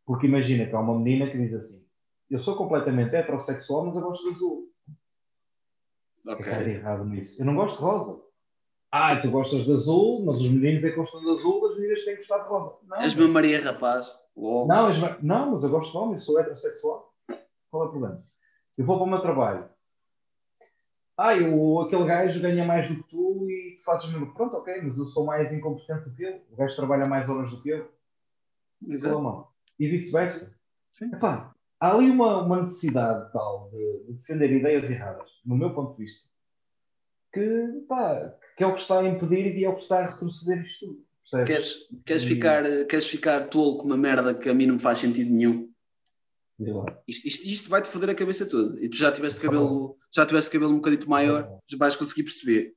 [0.07, 1.85] Porque imagina que há uma menina que diz assim:
[2.31, 4.69] Eu sou completamente heterossexual, mas eu gosto de azul.
[6.25, 7.41] O que é errado nisso?
[7.41, 8.28] Eu não gosto de rosa.
[8.91, 12.05] Ah, tu gostas de azul, mas os meninos é que gostam de azul, as meninas
[12.05, 12.77] têm que gostar de rosa.
[12.87, 14.09] Não, És uma Maria Rapaz.
[14.35, 17.13] Não, és- não, mas eu gosto de homem, sou heterossexual.
[17.71, 18.25] Qual é o problema?
[18.79, 19.69] Eu vou para o meu trabalho.
[21.17, 24.33] Ah, eu, aquele gajo ganha mais do que tu e tu fazes o mesmo.
[24.35, 26.41] Pronto, ok, mas eu sou mais incompetente do que ele.
[26.53, 27.91] O gajo trabalha mais horas do que eu.
[28.87, 29.49] Exato.
[29.79, 30.57] E vice-versa.
[30.93, 31.13] Sim.
[31.13, 35.97] Epá, há ali uma, uma necessidade tal de, de defender ideias erradas, no meu ponto
[35.97, 36.29] de vista,
[37.33, 40.11] que, pá, que é o que está a impedir e é o que está a
[40.11, 41.07] retroceder isto tudo.
[41.31, 41.47] percebes?
[41.47, 44.81] Queres, queres, E- ficar, queres ficar tolo com uma merda que a mim não me
[44.81, 45.73] faz sentido nenhum?
[47.07, 48.85] Isto, isto, isto vai-te foder a cabeça toda.
[48.85, 52.75] E tu já tiveste cabelo, já tiveste cabelo um bocadito maior, já vais conseguir perceber.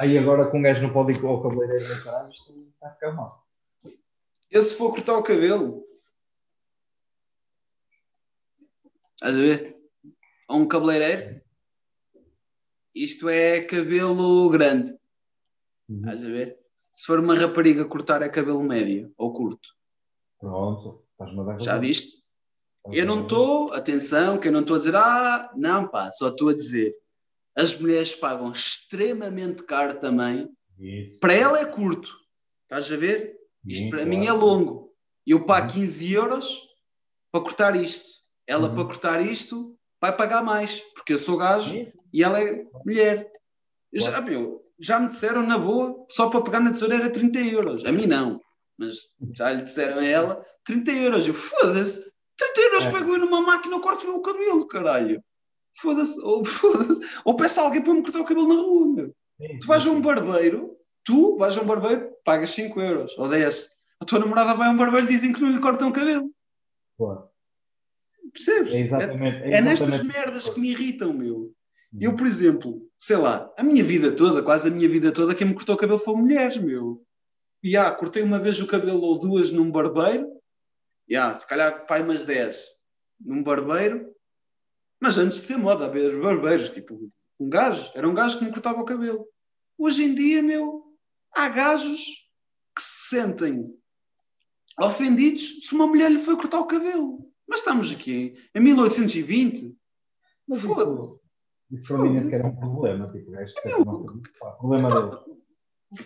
[0.00, 3.12] Aí agora com um gajo não pode ir ao cabeleireiro caralho, isto está a ficar
[3.12, 3.46] mal.
[4.50, 5.84] Eu se for cortar o cabelo,
[9.16, 9.76] estás a ver?
[10.48, 11.42] A um cabeleireiro,
[12.94, 14.97] isto é cabelo grande,
[15.88, 16.58] estás a ver?
[16.92, 19.68] Se for uma rapariga cortar é cabelo médio ou curto.
[20.38, 22.18] Pronto, estás-me a dar Já viste?
[22.92, 26.48] Eu não estou, atenção, que eu não estou a dizer, ah, não, pá, só estou
[26.48, 26.94] a dizer.
[27.54, 30.48] As mulheres pagam extremamente caro também.
[30.78, 31.18] Isso.
[31.20, 32.08] Para ela é curto,
[32.62, 33.36] estás a ver?
[33.66, 34.16] Isto Sim, para claro.
[34.18, 34.94] mim é longo.
[35.26, 35.72] Eu pago Uhum.
[35.74, 36.68] 15 euros
[37.30, 38.06] para cortar isto.
[38.46, 38.74] Ela Uhum.
[38.74, 41.92] para cortar isto vai pagar mais, porque eu sou gajo Sim.
[42.12, 43.30] e ela é mulher.
[43.92, 47.38] Eu Já, meu, já me disseram na boa, só para pegar na tesoura era 30
[47.40, 47.84] euros.
[47.84, 48.40] A mim não,
[48.78, 48.94] mas
[49.36, 51.26] já lhe disseram a ela 30 euros.
[51.26, 52.92] Eu foda-se, 30 euros É.
[52.92, 55.22] pego eu numa máquina e corto o meu cabelo, caralho.
[55.80, 59.14] Foda-se, ou, foda-se, ou peço a alguém para me cortar o cabelo na rua, meu.
[59.40, 63.16] Sim, Tu vais a sim, um barbeiro, tu vais a um barbeiro, pagas 5 euros
[63.18, 63.68] ou 10.
[64.00, 66.30] A tua namorada vai a um barbeiro e dizem que não lhe cortam o cabelo.
[66.96, 67.28] claro.
[68.32, 68.74] Percebes?
[68.74, 69.38] É exatamente.
[69.38, 71.50] É, é nestas exatamente- merdas que me irritam, meu.
[72.00, 75.46] Eu, por exemplo, sei lá, a minha vida toda, quase a minha vida toda, quem
[75.46, 77.02] me cortou o cabelo foram mulheres, meu.
[77.62, 80.28] E ah, cortei uma vez o cabelo ou duas num barbeiro,
[81.08, 82.62] e ah, se calhar pai umas 10
[83.20, 84.14] num barbeiro,
[85.00, 87.08] mas antes de ser moda haver barbeiros, tipo,
[87.40, 89.26] um gajo, era um gajo que me cortava o cabelo.
[89.78, 90.84] Hoje em dia, meu,
[91.34, 92.28] há gajos
[92.76, 93.74] que se sentem
[94.78, 97.32] ofendidos se uma mulher lhe foi cortar o cabelo.
[97.48, 99.76] Mas estamos aqui em 1820.
[100.46, 101.18] Mas Foda-se.
[101.70, 103.06] Isso, para mim nem sequer é um problema.
[103.06, 105.18] Tipo, não tem- pá, problema dele.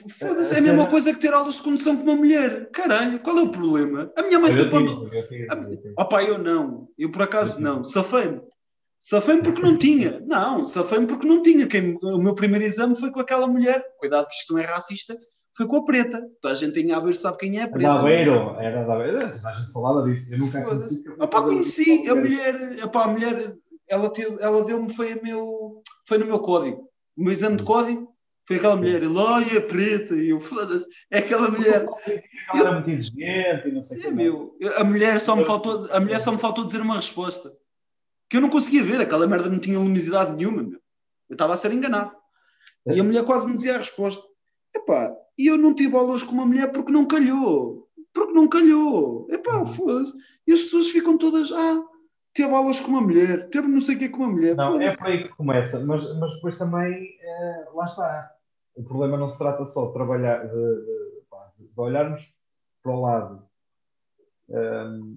[0.08, 2.70] Foda-se, é a mesma coisa que ter aulas de condução com uma mulher.
[2.70, 4.12] Caralho, qual é o problema?
[4.16, 5.08] A minha mãe tive, andou.
[6.20, 6.88] eu não.
[6.96, 7.82] Eu por acaso não.
[7.84, 8.40] Safei-me.
[8.98, 10.20] Safei-me porque não tinha.
[10.24, 11.66] Não, safei-me porque não tinha.
[11.66, 13.84] Quem, o meu primeiro exame foi com aquela mulher.
[13.98, 15.16] Cuidado isto não é racista.
[15.56, 16.22] Foi com a preta.
[16.40, 17.88] Toda a gente em Aveiro sabe quem é a preta.
[17.88, 19.18] da Aveiro, era da Aveiro.
[19.18, 20.32] A gente falava disso.
[20.32, 21.02] Eu nunca conheci.
[21.04, 22.84] fui conheci fazer- a mulher.
[22.84, 23.56] Opa, a mulher,
[23.92, 26.88] ela, teve, ela deu-me, foi, meu, foi no meu código.
[27.14, 28.08] O meu exame de código
[28.48, 29.02] foi aquela mulher.
[29.02, 30.14] Ele, olha, preta.
[30.14, 31.86] E eu, foda-se, é aquela mulher.
[32.54, 34.10] Ela era muito exigente e não sei o É, que.
[34.10, 37.52] meu, a mulher só me faltou, a mulher só me faltou dizer uma resposta.
[38.30, 40.80] Que eu não conseguia ver, aquela merda não tinha luminosidade nenhuma, meu.
[41.28, 42.12] Eu estava a ser enganado.
[42.86, 44.24] E a mulher quase me dizia a resposta.
[44.74, 47.90] Epá, e eu não tive aulas com uma mulher porque não calhou.
[48.14, 49.26] Porque não calhou.
[49.30, 50.16] Epá, foda-se.
[50.46, 51.84] E as pessoas ficam todas, ah,
[52.34, 54.56] teve aulas com uma mulher, teve não sei o que com uma mulher.
[54.56, 58.32] Não, é por aí que começa, mas, mas depois também, eh, lá está.
[58.74, 61.12] O problema não se trata só de trabalhar, de, de-
[61.58, 62.38] de olharmos
[62.82, 63.48] para o lado
[64.50, 65.16] ehm,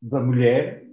[0.00, 0.84] da mulher,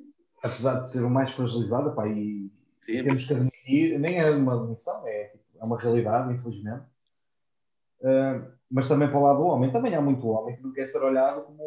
[0.43, 4.55] apesar de ser o mais fragilizada, pá, e Sim, temos que admitir, nem é uma
[4.61, 6.83] admissão, é, tipo, é uma realidade, infelizmente.
[8.01, 10.87] Eh, mas também para o lado do homem, também há muito homem que não quer
[10.87, 11.57] ser olhado como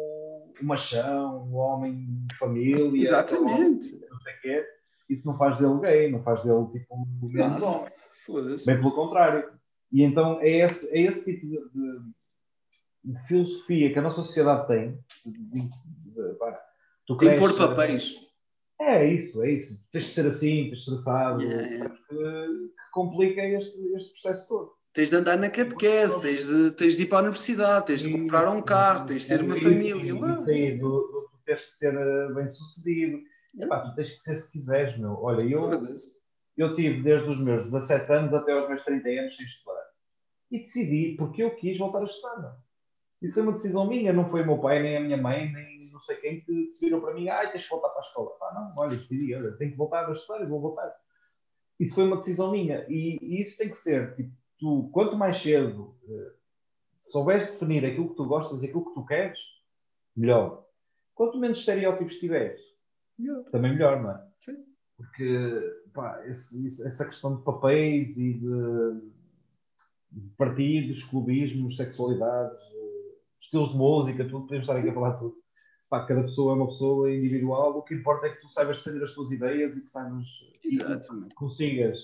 [0.61, 3.99] um machão, um homem de família, Exatamente.
[4.09, 4.65] não sei o quê,
[5.09, 7.91] isso não faz dele gay, não faz dele tipo um grande homem.
[8.65, 9.51] Bem pelo contrário.
[9.91, 12.21] E então é esse, é esse tipo de, de-
[13.03, 14.99] de filosofia que a nossa sociedade tem.
[15.25, 15.69] de-
[17.07, 18.15] tu cresces- papéis.
[18.79, 19.83] É isso, é isso.
[19.91, 21.95] Tens de ser assim, tens de ser assado, Yeah, yeah.
[22.09, 24.71] que, que complica este, este processo todo.
[24.93, 28.11] Tens de andar na catequese, tens de, tens de ir para a universidade, tens de
[28.11, 30.13] comprar um carro, tens de ter uma Isso, família.
[30.13, 33.19] Do, do, tu tens que ser eh, bem sucedido.
[33.57, 35.13] Epá, tu tens que ser se quiseres, meu.
[35.13, 35.69] Olha, eu,
[36.57, 39.81] eu tive desde os meus 17 anos até aos meus 30 anos sem estudar.
[40.51, 42.41] E decidi porque eu quis voltar a estudar.
[42.41, 42.57] Não.
[43.21, 45.89] Isso foi uma decisão minha, não foi o meu pai, nem a minha mãe, nem
[45.91, 48.31] não sei quem que decidiram para mim, ah, tens que voltar para a escola.
[48.41, 50.91] Ah, não, olha, decidi, olha, tenho que voltar a estudar, eu vou voltar.
[51.79, 52.85] Isso foi uma decisão minha.
[52.89, 54.31] E, e isso tem que ser, tipo,
[54.61, 56.31] tu, quanto mais cedo eh,
[57.01, 59.37] souberes definir aquilo que tu gostas e aquilo que tu queres,
[60.15, 60.65] melhor.
[61.15, 62.61] Quanto menos estereótipos tiveres,
[63.51, 64.27] também melhor, não é?
[64.39, 64.63] Sim.
[64.95, 69.01] Porque pá, esse- essa questão de papéis e de,
[70.11, 75.35] de partidos, clubismos, sexualidades, eh, estilos de música, tudo, podemos estar aqui a falar tudo.
[75.89, 79.03] Pá, cada pessoa é uma pessoa individual, o que importa é que tu saibas defender
[79.03, 80.25] as tuas ideias e que saibas
[80.63, 81.35] Exatamente.
[81.35, 81.99] consigas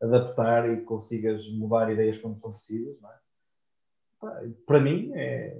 [0.00, 2.96] adaptar e consigas mudar ideias quando são precisas.
[3.00, 4.48] Não é?
[4.66, 5.56] Para mim é,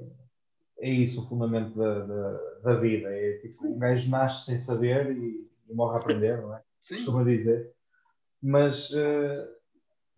[0.78, 3.08] é isso o fundamento da, da, da vida.
[3.10, 6.62] É tipo, um gajo nasce sem saber e, e morre a aprender, não é?
[6.80, 6.96] Sim.
[6.96, 7.72] Costuma dizer.
[8.42, 9.48] Mas eh,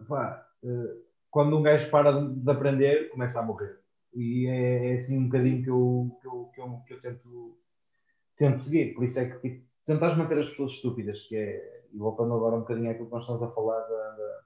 [0.08, 0.96] pá, eh,
[1.30, 3.80] quando um gajo para de, de aprender, começa a morrer.
[4.14, 7.58] E é, é assim um bocadinho que eu, que eu, que eu, que eu tento,
[8.36, 8.94] tento seguir.
[8.94, 12.56] Por isso é que tipo, tentares manter as pessoas estúpidas, que é, e voltando agora
[12.56, 14.40] um bocadinho àquilo que nós estamos a falar da, da,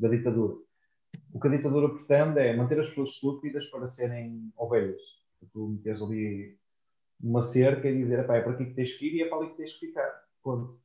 [0.00, 0.54] da ditadura.
[1.32, 5.00] O que a ditadura pretende é manter as pessoas estúpidas para serem ovelhas.
[5.52, 6.58] Tu metes ali
[7.20, 9.38] uma cerca e dizer, "Epá, é para aqui que tens que ir e é para
[9.38, 10.10] ali que tens que ficar.
[10.42, 10.78] Ponto.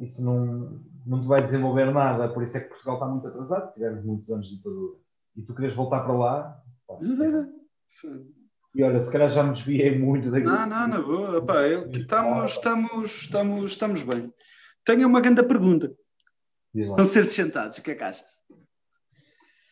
[0.00, 3.74] Isso não, não te vai desenvolver nada, por isso é que Portugal está muito atrasado,
[3.74, 4.98] tivemos muitos anos de ditadura.
[5.36, 6.62] E tu queres voltar para lá,
[8.74, 10.46] E olha, se calhar já me desviei muito daqui.
[10.46, 11.38] Não, não, na boa.
[11.38, 14.32] Epá, eu, estamos, estamos, estamos, estamos bem.
[14.84, 15.94] Tenho uma grande pergunta.
[16.96, 18.42] Concertos sentados, o que é que achas?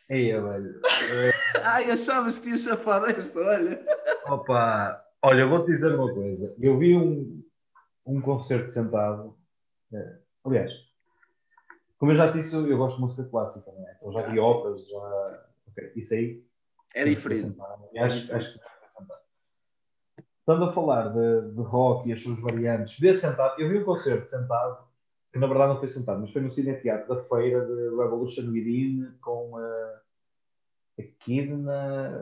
[0.09, 0.81] Ei, velho.
[1.63, 3.85] Ai, achavas que tinhas chafado esta, olha.
[4.27, 6.55] Opa, olha, eu vou-te dizer uma coisa.
[6.61, 7.43] Eu vi um,
[8.07, 9.37] um concerto sentado.
[9.93, 10.73] eh, aliás,
[11.99, 13.97] como eu já disse, eu, gosto de música clássica, não é?
[13.97, 15.45] Então já vi Ah, óperas, já.
[15.69, 16.45] ok, Isso aí.
[16.95, 17.57] É diferente.
[17.99, 18.61] Acho, acho que.
[20.41, 23.85] Estando a falar de, de rock e as suas variantes, ver sentado, eu vi um
[23.85, 24.85] concerto sentado,
[25.33, 28.51] que na verdade não foi sentado, mas foi no Cine Teatro da feira de Revolution
[28.51, 30.01] Within com a,
[30.99, 32.13] a Kidna,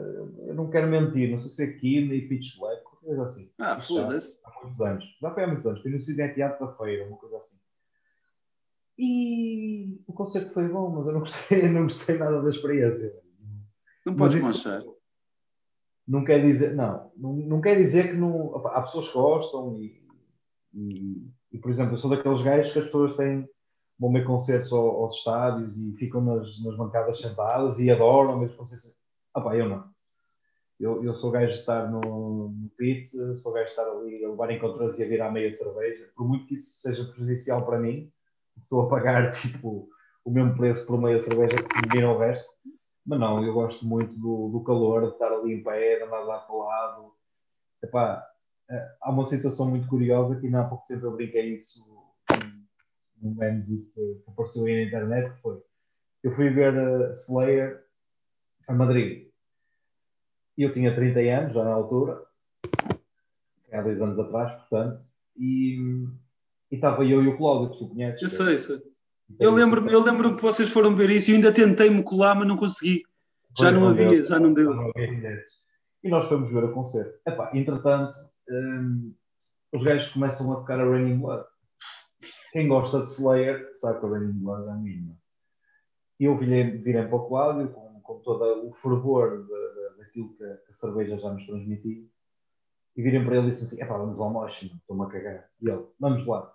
[0.47, 3.24] eu não quero mentir, não sei se foi a Kidna e Pitch Black, qualquer coisa
[3.24, 3.51] assim.
[3.59, 4.40] Ah, foda-se.
[4.44, 5.05] Há muitos anos.
[5.20, 5.80] Já foi há muitos anos.
[5.82, 7.59] Foi no Cine Teatro da feira, uma coisa assim.
[8.98, 13.14] E o concerto foi bom, mas eu não gostei, eu não gostei nada da experiência.
[14.05, 14.82] Não Mas podes isso- manchar.
[16.06, 19.76] não quer dizer, não, não, não quer dizer que não, opa, há pessoas que gostam
[19.80, 20.02] e,
[20.74, 23.49] e, e, por exemplo, eu sou daqueles gajos que as pessoas têm,
[23.99, 28.47] vão ver concertos ao- aos, estádios e ficam nas, nas bancadas sentadas e adoram ver
[28.47, 28.97] os concertos.
[29.35, 29.91] Opa, eu não.
[30.81, 34.51] Eu, eu sou gajo de estar no, no sou gajo de estar ali a levar
[34.51, 38.12] encontros e a virar meia cerveja, por muito que isso seja prejudicial para mim,
[38.57, 39.89] estou a pagar tipo
[40.25, 42.49] o mesmo preço por meia cerveja que me viram o resto.
[43.07, 46.20] Mas não, eu gosto muito do, do calor, de estar ali em pé, de andar
[46.20, 47.12] lá para o lado.
[47.83, 48.27] Epá,
[49.01, 51.86] há uma situação muito curiosa que ainda há pouco tempo eu brinquei isso
[53.20, 55.59] num memes que que apareceu aí na internet, que foi,
[56.23, 57.85] eu fui ver eh, Slayer
[58.69, 59.28] a Madrid.
[60.57, 62.23] E eu tinha 30 anos, já na altura,
[63.73, 65.03] há dois anos atrás, portanto,
[65.36, 65.78] e,
[66.70, 68.23] e estava eu e o Cláudio, que tu conheces.
[68.23, 68.82] Eu sei, sei.
[69.39, 72.49] Eu lembro-me eu lembro que vocês foram ver isso e ainda tentei me colar, mas
[72.49, 73.05] não consegui.
[73.59, 74.73] Já não havia, já não deu.
[74.73, 75.45] havia.
[76.03, 77.19] E nós fomos ver o concerto.
[77.27, 78.16] Epá, entretanto,
[78.51, 79.15] hum,
[79.73, 81.45] os gajos começam a tocar a Raining Blood.
[82.53, 85.16] Quem gosta de Slayer sabe que a Raining Blood é a mínima.
[86.19, 90.45] Eu virei, virei para o Cláudio com, com todo o fervor de- de- daquilo que
[90.45, 92.05] a, cerveja já nos transmitia.
[92.97, 95.51] E virem para ele e disse assim: epá, vamos ao meu, estou-me a cagar.
[95.61, 96.53] E ele, vamos lá.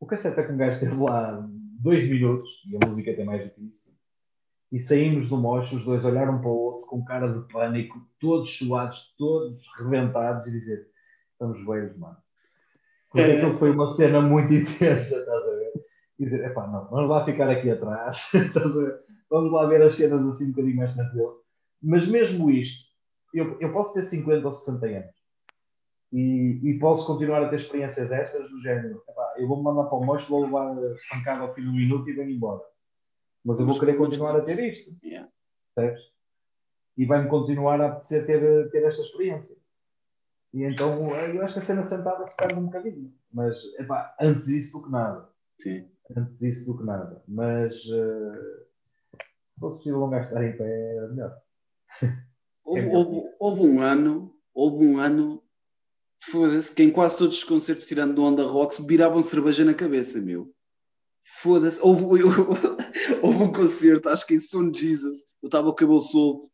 [0.00, 1.48] O cassete é que um gajo esteve lá
[1.80, 3.97] dois minutos, e a música tem mais do que isso,
[4.70, 7.98] e saímos do mocho, os dois olharam um para o outro com cara de pânico,
[8.20, 10.86] todos suados, todos rebentados, e dizer:
[11.32, 12.16] estamos velhos, mano.
[13.10, 13.36] Porque É.
[13.36, 15.72] aquilo foi uma cena muito intensa, estás a ver?
[16.18, 19.00] E dizer: epá, não, vamos lá ficar aqui atrás, estás a ver?
[19.30, 21.42] Vamos lá ver as cenas assim um bocadinho mais tranquilo.
[21.82, 22.88] Mas mesmo isto,
[23.32, 25.18] eu, eu posso ter 50 ou 60 anos.
[26.10, 29.02] E, e posso continuar a ter experiências destas do género.
[29.08, 30.74] Epá, eu vou-me mandar para o mocho, vou levar
[31.10, 32.62] pancada ao fim do minuto e venho embora.
[33.48, 35.26] Mas eu vou querer continuar a ter isto, Yeah.
[35.74, 36.02] percebes?
[36.98, 39.56] E vai-me continuar a apetecer ter, ter esta experiência.
[40.52, 43.10] E então eu acho que a cena sentada se perde um bocadinho.
[43.32, 45.28] Mas, epá, antes isso do que nada.
[45.60, 45.88] Sim.
[46.14, 47.22] Antes isso do que nada.
[47.26, 48.64] Mas eh,
[49.52, 51.40] se fosse possível gajo estar em pé, era melhor.
[52.64, 55.42] Houve, houve- houve um ano, houve um ano,
[56.30, 60.20] foda-se, que em quase todos os concertos, tirando do Onda Rocks, viravam cerveja na cabeça,
[60.20, 60.54] meu.
[61.36, 61.80] Foda-se.
[61.80, 62.22] Houve,
[63.22, 66.48] houve um concerto, acho que em Stone Jesus, eu estava com o cabelo solto.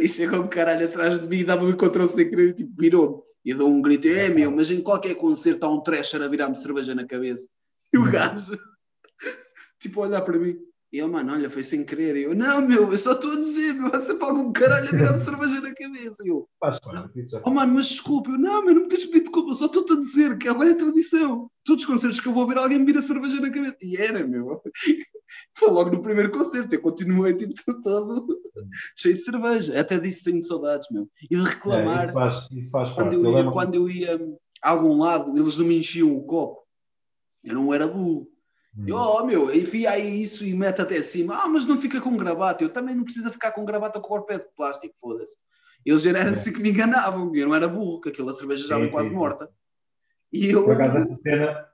[0.00, 3.22] E chegou um caralho atrás de mim e dava-me contra o sem querer, tipo, virou-me.
[3.44, 6.28] E eu dou um grito, é meu, mas em qualquer concerto há um trasher a
[6.28, 7.48] virar-me cerveja na cabeça.
[7.92, 8.58] E o gajo,
[9.80, 10.58] tipo, a olhar para mim.
[10.90, 12.16] E eu, mano, olha, foi sem querer.
[12.16, 14.90] E eu, não, meu, eu só estou a dizer, meu, há sempre algum caralho a
[14.90, 16.22] virar-me cerveja na cabeça.
[16.24, 16.78] E eu, Faz
[17.30, 18.30] já oh mano, mas desculpa.
[18.30, 20.74] Eu, não, meu, não me tens pedido desculpa, só estou-te a dizer que agora é
[20.74, 21.50] tradição.
[21.62, 23.76] Todos os concertos que eu vou ver, alguém me vira cerveja na cabeça.
[23.82, 24.62] E era, meu.
[25.58, 27.52] Foi logo no primeiro concerto, eu continuei, tipo,
[27.84, 28.40] todo
[28.96, 29.78] cheio de cerveja.
[29.78, 31.06] Até disso tenho saudades, meu.
[31.30, 34.18] E de É, reclamar, isso, faz, isso faz quando eu, ia, quando eu ia
[34.62, 36.62] a algum lado, eles não me enchiam o copo.
[37.44, 38.26] Eu não era burro.
[38.78, 38.84] Hum.
[38.86, 41.34] Eu, oh, meu, enfia aí isso e mete até cima.
[41.34, 42.62] Ah, mas não fica com gravata.
[42.62, 45.36] Eu também não precisa ficar com gravata com o corpo é de plástico, foda-se.
[45.84, 46.32] Eles já eram É.
[46.32, 47.34] assim que me enganavam.
[47.34, 49.50] Eu não era burro, que aquela cerveja já veio quase morta.
[50.32, 50.64] E eu.
[50.64, 51.68] Por acaso, essa cena,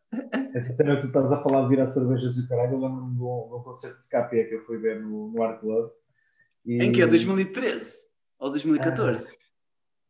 [0.55, 3.15] essa cena que tu estás a falar de virar cervejas e o caralho, eu lembro-me
[3.15, 5.91] de um, concerto de SKP que eu fui ver no, no Art Club.
[6.65, 7.07] E, Em que é?
[7.07, 7.97] 2013?
[8.39, 9.37] Ou 2014?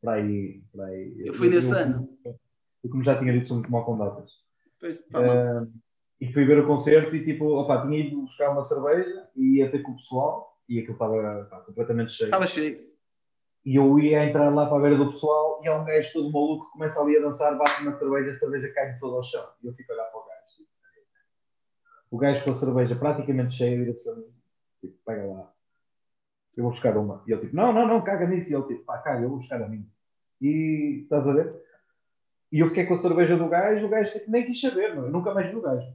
[0.01, 1.15] Para aí, para aí.
[1.25, 2.09] Eu fui nesse ano.
[2.25, 4.31] Eu, como já tinha dito, sou muito mal com datas.
[4.79, 5.73] Pois, pá, não.
[6.20, 9.70] E fui ver o concerto e tipo, opa, tinha ido buscar uma cerveja e ia
[9.70, 12.28] ter com o pessoal e aquilo estava completamente cheio.
[12.28, 12.95] Estava cheio.
[13.65, 16.32] E eu ia entrar lá para a beira do pessoal e há um gajo todo
[16.32, 19.45] maluco que começa ali a dançar, bate na cerveja, a cerveja cai toda ao chão.
[19.62, 20.57] E eu fico a olhar para o gajo.
[20.57, 20.69] tipo,
[22.11, 24.35] O gajo com a cerveja praticamente cheia vira-se para mim.
[24.81, 25.53] Tipo, pega lá.
[26.57, 27.24] eu vou buscar uma.
[27.27, 28.53] E ele tipo, não, não, não, caga nisso.
[28.53, 29.89] E ele tipo, pá, caga, eu vou buscar a mim.
[30.41, 31.55] E estás a ver?
[32.53, 35.07] E eu fiquei com a cerveja do gajo, o gajo tipo, nem quis saber, meu.
[35.07, 35.86] eu nunca mais vi o gajo.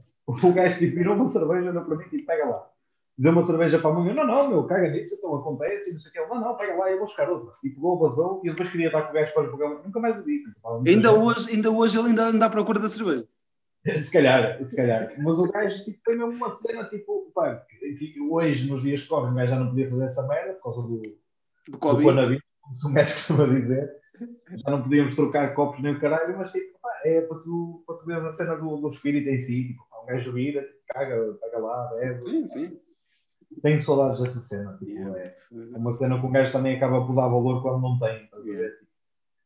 [0.42, 2.70] O gajo tipo, virou uma cerveja na para mim, tipo, pega lá.
[3.18, 6.00] Deu uma cerveja para a mãe, não, não, meu, caga nisso, então acontece, e não
[6.00, 6.18] sei o que.
[6.18, 7.52] Ele, não, não, pega lá, eu vou buscar outra.
[7.62, 9.80] E pegou, vazou, e depois queria estar com o gajo para o programa.
[9.84, 10.42] Nunca mais o vi.
[10.86, 13.28] Ainda, hoje, ainda hoje ele ainda anda à procura da cerveja.
[13.98, 15.14] Se calhar, se calhar.
[15.18, 19.08] Mas o gajo tipo, tem mesmo uma cena, tipo, pá, que hoje, nos dias que
[19.08, 21.02] correm, o gajo já não podia fazer essa merda por causa do,
[21.68, 21.98] do, COVID.
[21.98, 22.44] do coronavírus,
[22.82, 23.90] como o gajo costuma dizer.
[24.50, 27.96] Já não podíamos trocar copos nem o caralho, mas tipo, pá, é para tu, para
[27.96, 29.68] tu veres a cena do, do espírito em si.
[29.68, 32.22] Tipo, um gajo vira, tipo, caga, caga lá, bebe.
[32.22, 32.80] Sim, sim.
[33.62, 34.76] Tenho saudades dessa cena.
[34.78, 35.18] Tipo, yeah.
[35.18, 38.24] é, é uma cena que um gajo também acaba por dar valor quando não tem.
[38.24, 38.64] Estás yeah.
[38.64, 38.78] a ver?
[38.78, 38.90] Tipo,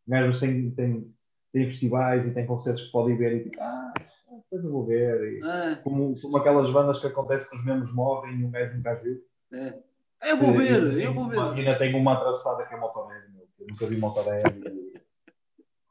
[0.09, 1.15] gajo tem, tem,
[1.53, 3.95] tem festivais e tem concertos que podem ver e tipo, ah,
[4.43, 5.35] depois eu vou ver.
[5.35, 5.77] E, é.
[5.77, 9.23] como, como aquelas bandas que acontece que os membros morrem e o gajo nunca viu.
[9.53, 9.79] É.
[10.25, 11.39] Eu vou ver, eu, eu vou ver.
[11.39, 13.27] Ainda tenho uma atravessada que é Motorhead,
[13.59, 14.95] eu nunca vi Motorhead e,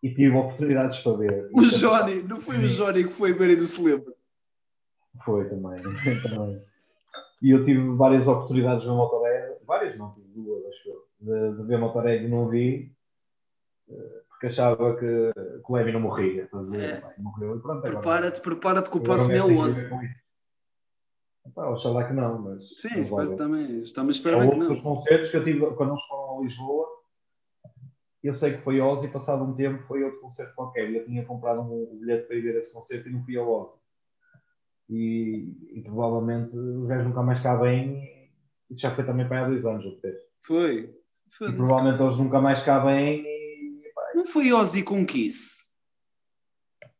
[0.07, 1.49] e tive oportunidades para ver.
[1.53, 4.12] O Johnny, não foi o Johnny que foi ver e não se lembra?
[5.25, 5.77] Foi também,
[6.23, 6.63] também.
[7.41, 11.57] E eu tive várias oportunidades de ver Motorhead, várias não, tive duas, acho eu, de,
[11.57, 12.93] de ver Motorhead e não vi
[14.43, 16.49] que achava que, que o Levi não morria.
[16.51, 17.21] É.
[17.21, 17.81] morreu e pronto.
[17.81, 19.89] Prepara-te, prepara-te que o próximo é o 11.
[21.55, 22.63] Pá, oxalá que não, mas.
[22.75, 23.81] Sim, espero também.
[23.81, 24.69] Estamos a esperar que não.
[24.69, 26.87] Os concertos que eu tive quando eles foram a Lisboa,
[28.21, 30.91] eu sei que foi Ozzy, passado um tempo foi outro concerto qualquer.
[30.91, 33.82] Eu tinha comprado um bilhete para ir ver esse concerto e não fui ao Ozzy.
[34.89, 38.29] E, e provavelmente os gajos nunca mais cá bem.
[38.69, 40.17] Isso já foi também para há dois anos ou três.
[40.45, 40.93] Foi.
[41.37, 43.33] foi e provavelmente eles nunca mais cá bem
[44.13, 45.63] não foi Ozzy com Kiss?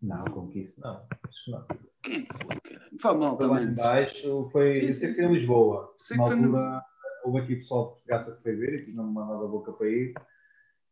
[0.01, 1.05] Não, com Kiss não.
[1.27, 1.65] Acho que não.
[2.01, 2.89] Quem é foi, cara?
[2.99, 3.65] Foi mal foi também.
[3.65, 5.26] Lá embaixo, foi, sim, sim, sim.
[5.26, 5.93] em Lisboa.
[5.97, 6.81] Sei Na altura, no...
[7.23, 10.14] houve aqui pessoal de Portugal que foi ver e tinha-me mandado a boca para ir.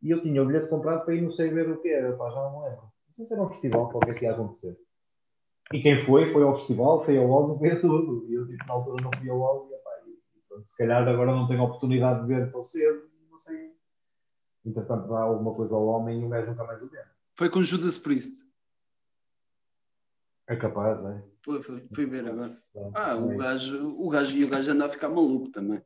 [0.01, 2.30] E eu tinha o bilhete comprado para ir, não sei ver o que era, pá,
[2.30, 2.84] já não lembro.
[2.84, 4.77] Não sei se era um festival, qualquer que ia acontecer.
[5.73, 8.26] E quem foi, foi ao festival, foi ao Ozzy, foi a tudo.
[8.30, 11.07] E eu, tipo, na altura não fui ao Ozzy, e, pá, e, pronto, se calhar
[11.07, 13.72] agora não tenho a oportunidade de ver tão cedo, não sei
[14.65, 16.99] entretanto dá alguma coisa ao homem e o gajo nunca mais o vê.
[17.35, 18.41] Foi com Judas Priest.
[20.48, 21.23] É capaz, é?
[21.43, 21.88] Foi, foi.
[21.93, 22.56] Fui ver agora.
[22.93, 25.81] ah, o, é gajo, o gajo e o gajo anda a ficar maluco também.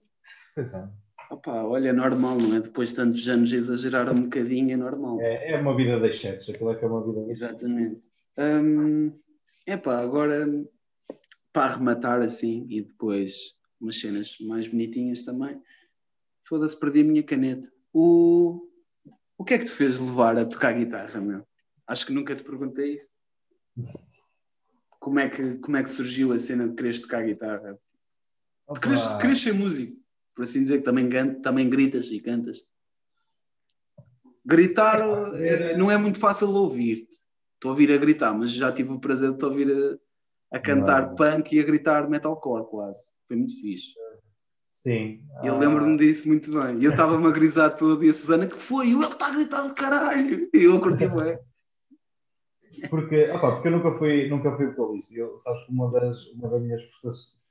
[0.54, 0.90] Pois é.
[1.30, 2.60] Opa, olha, é normal, não é?
[2.60, 5.20] Depois de tantos anos exagerar um bocadinho, é normal.
[5.22, 8.02] É, é uma vida de excessos, aquilo é que é uma vida de Exatamente.
[8.38, 9.14] Hum,
[9.66, 10.48] epá, agora
[11.52, 15.62] para arrematar assim e depois umas cenas mais bonitinhas também.
[16.48, 17.72] Foda-se, perdi a minha caneta.
[17.94, 18.70] O,
[19.38, 21.48] o que é que te fez levar a tocar guitarra, meu?
[21.88, 23.14] Acho que nunca te perguntei isso.
[25.00, 27.80] Como é que, como é que surgiu a cena de quereres tocar guitarra?
[28.74, 30.02] De quereres, de quereres ser músico,
[30.36, 31.10] por assim dizer, que também,
[31.42, 32.66] também gritas e cantas.
[34.44, 35.00] Gritar
[35.36, 37.18] é, não é muito fácil ouvir-te.
[37.56, 40.60] Estou a ouvir a gritar, mas já tive o prazer de te ouvir a, a
[40.60, 41.16] cantar não.
[41.16, 43.00] punk e a gritar metalcore quase.
[43.28, 43.96] Foi muito fixe.
[44.74, 45.24] Sim.
[45.44, 46.84] Eu lembro-me disso muito bem.
[46.84, 49.74] Eu estava-me a grisar todo e a Susana que foi, ele está a gritar do
[49.74, 50.48] caralho.
[50.54, 51.40] E eu curti bem.
[52.90, 55.14] Porque, opa, porque eu nunca fui, nunca fui vocalista.
[55.16, 57.42] Eu, sabes que uma das, uma das minhas frustrações,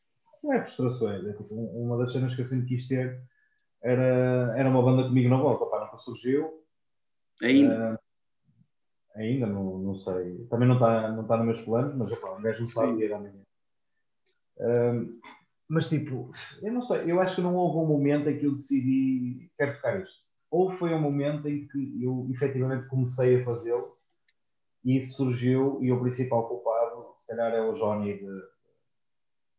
[0.42, 3.20] não é frustrações, é tipo, uma das cenas que eu sempre quis ter
[3.82, 5.60] era, era uma banda comigo na voz.
[5.60, 6.62] Opa, nunca surgiu.
[7.42, 8.00] Ainda?
[9.14, 10.46] Ainda, não, não sei.
[10.50, 13.12] Também não está não tá nos meus planos, mas opa, um gajo não sabe ir
[13.12, 13.42] amanhã.
[14.58, 15.20] Uh,
[15.68, 16.30] mas tipo,
[16.62, 19.76] eu não sei, eu acho que não houve um momento em que eu decidi quero
[19.76, 20.24] tocar isto.
[20.50, 23.96] Ou foi um momento em que eu efetivamente comecei a fazê-lo
[24.84, 28.42] e isso surgiu e o principal culpado, se calhar, é o Johnny de,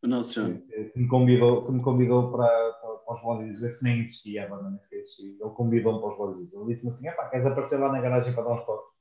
[0.06, 0.60] o nosso Johnny.
[0.62, 4.46] Que, que, me convidou, que me convidou para, para, para os Vozes, esse nem existia,
[4.46, 5.32] a banda nem existia.
[5.32, 6.54] Ele convidou-me para os Vozes.
[6.54, 8.95] Ele disse-me assim: pá, queres aparecer lá na garagem para dar uns toques?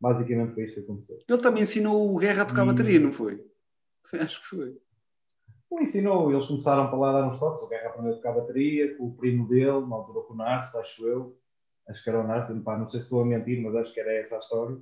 [0.00, 1.18] Basicamente foi isto que aconteceu.
[1.28, 2.66] Ele também ensinou o Guerra a tocar e...
[2.66, 3.44] bateria, não foi?
[4.20, 4.78] Acho que foi.
[5.72, 7.64] Ele ensinou, eles começaram para lá dar uns toques.
[7.64, 10.78] O Guerra aprendeu a tocar bateria com o primo dele, na altura com o Narce,
[10.78, 11.36] acho eu.
[11.88, 14.00] Acho que era o Narce, pá, não sei se estou a mentir, mas acho que
[14.00, 14.78] era essa a história.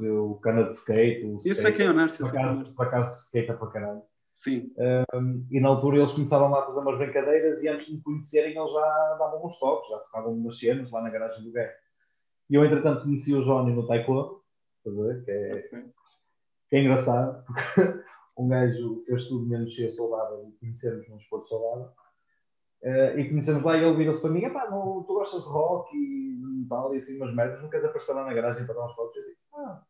[0.00, 1.24] O, o cana de skate.
[1.24, 2.18] O eu sei quem é o Narce.
[2.18, 4.02] Por acaso, por acaso skate para caralho.
[4.34, 4.72] Sim.
[5.14, 8.02] Um, e na altura eles começaram lá a fazer umas brincadeiras e antes de me
[8.02, 11.72] conhecerem eles já davam uns toques, já tocavam umas cenas lá na garagem do Guerra.
[12.50, 14.42] E eu, entretanto, conheci o Johnny no Taekwondo,
[14.82, 15.62] que é,
[16.68, 18.04] que é engraçado, porque
[18.36, 21.92] um gajo fez tudo menos ser soldado e conhecermos num esporte soldado.
[22.82, 25.96] Uh, e conhecemos lá e ele virou-se para mim: pá, não, tu gostas de rock
[25.96, 28.94] e tal, e assim umas merdas, não queres aparecer lá na garagem para dar uns
[28.94, 29.16] toques?
[29.16, 29.82] Eu digo: ah,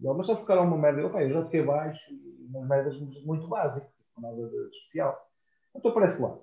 [0.00, 1.00] ele, mas só tocaram uma merda.
[1.00, 5.30] Eu, pá, eu já toquei baixo e umas merdas muito básicas, tipo, nada de especial.
[5.76, 6.36] Então aparece lá.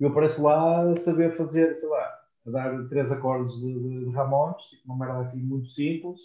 [0.00, 4.10] eu apareço lá a saber fazer, sei lá, a dar três acordes de, de, de
[4.10, 6.18] Ramones, tipo, uma merda assim muito simples,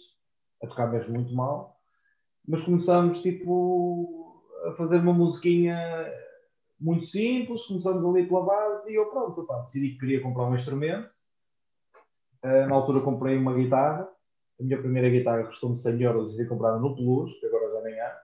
[0.62, 1.78] a tocar mesmo muito mal,
[2.46, 5.76] mas começamos tipo a fazer uma musiquinha
[6.80, 10.54] muito simples, começamos ali pela base e eu pronto, pá, decidi que queria comprar um
[10.54, 11.10] instrumento.
[12.44, 14.08] Uh, na altura comprei uma guitarra,
[14.60, 17.80] a minha primeira guitarra custou-me 100 euros e fui comprada no Plus, que agora já
[17.82, 18.18] nem há.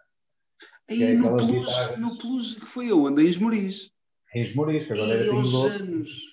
[0.90, 1.98] Aí é no, Plus, guitarras...
[1.98, 3.22] no Plus que foi onde?
[3.22, 3.90] Em Esmoriz.
[4.34, 6.31] Em Esmoriz, que agora e era aos anos.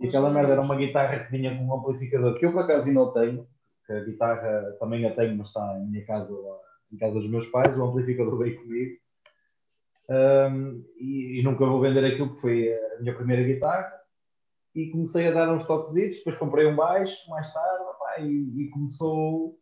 [0.00, 2.88] E aquela merda era uma guitarra que vinha com um amplificador que eu por acaso
[2.88, 3.46] ainda tenho,
[3.86, 6.34] que a guitarra também a tenho, mas está em minha casa,
[6.90, 8.96] em casa dos meus pais, o amplificador veio comigo.
[10.08, 13.92] Um, e, e, nunca vou vender aquilo que foi a minha primeira guitarra.
[14.74, 17.84] E comecei a dar uns toquezitos, depois comprei um baixo mais tarde,
[18.18, 19.56] e, e, começou,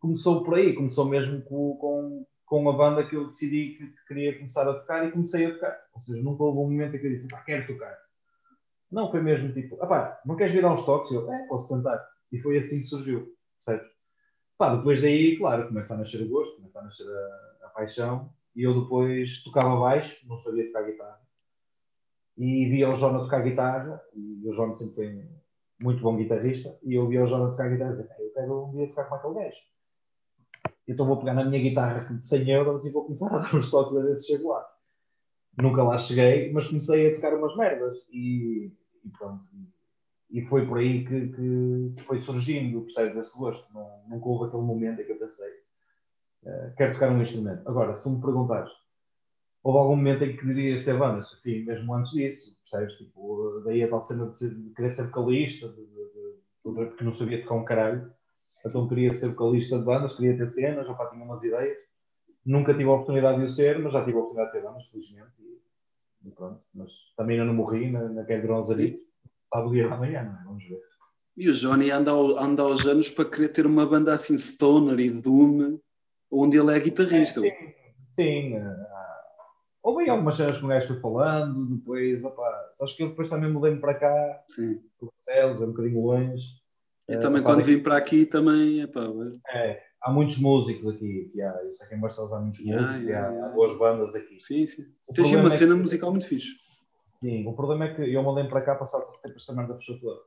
[0.00, 4.06] começou por aí, começou mesmo com, com, com uma banda que eu decidi que, que,
[4.08, 5.76] queria começar a tocar e comecei a tocar.
[5.94, 8.01] Ou seja, nunca houve um momento em que eu disse, quero tocar.
[8.92, 11.10] Não, foi mesmo tipo, pá, não queres vir dar uns toques?
[11.10, 12.06] Eu, é, posso tentar.
[12.30, 13.90] E foi assim que surgiu, certo?
[14.58, 18.30] Pá, depois daí, claro, começa a nascer o gosto, começa a nascer a, a paixão
[18.54, 21.20] e eu depois tocava baixo, não sabia tocar guitarra.
[22.36, 25.28] E via o Jonas tocar guitarra, e o Jonas sempre foi
[25.82, 28.72] muito bom guitarrista, e eu via o Jonas tocar guitarra e dizia, eu quero um
[28.72, 29.60] dia tocar com aquele gajo.
[30.86, 33.70] Então vou pegar na minha guitarra de 100 euros e vou começar a dar uns
[33.70, 34.66] toques a ver se chego lá.
[35.60, 38.72] Nunca lá cheguei, mas comecei a tocar umas merdas e,
[39.04, 39.44] e pronto.
[40.30, 43.72] E, foi por aí que, que foi surgindo, percebes, esse gosto.
[43.72, 45.50] Não, nunca houve aquele momento em que eu pensei,
[46.44, 47.68] uh, quero tocar um instrumento.
[47.68, 48.72] Agora, se me perguntares,
[49.62, 51.28] houve algum momento em que dirias ter bandas?
[51.36, 52.96] Sim, mesmo antes disso, percebes?
[52.96, 57.12] Tipo, daí a tal cena de, ser, de querer ser vocalista, de, de, porque não
[57.12, 58.12] sabia tocar um caralho.
[58.64, 61.76] Então queria ser vocalista de bandas, queria ter cenas, já tinha umas ideias.
[62.44, 64.88] Nunca tive a oportunidade de o ser, mas já tive a oportunidade de ter bandas,
[64.88, 65.32] felizmente.
[65.40, 65.60] E
[66.30, 66.60] pronto.
[66.74, 69.00] Mas também ainda não morri na, naquele bronzarito.
[69.52, 70.44] Sabe o dia da manhã, não é?
[70.44, 70.80] Vamos ver.
[71.36, 74.98] E o Johnny anda, ao, anda aos anos para querer ter uma banda assim, Stoner
[75.00, 75.78] e Doom,
[76.30, 77.40] onde ele é guitarrista.
[77.40, 77.74] É, sim,
[78.14, 78.58] sim.
[78.58, 78.86] Uh,
[79.82, 83.50] houve algumas cenas que o gajo foi falando, depois, opa, sabes que eu depois também
[83.50, 84.78] mudei-me para cá, sim.
[84.98, 86.44] para Barcelos, é um bocadinho longe.
[87.08, 89.06] E uh, também quando vim para aqui também, epá,
[89.48, 93.08] é, há muitos músicos aqui, que há, isso aqui em Barcelos há muitos yeah, músicos,
[93.08, 94.38] yeah, yeah, há, boas bandas aqui.
[94.40, 94.84] Sim, sim.
[95.14, 96.56] Tens uma é cena que, musical muito fixe.
[97.22, 99.98] Sim, o problema é que eu mandei para cá passar por tempo esta merda fechou
[100.00, 100.20] toda.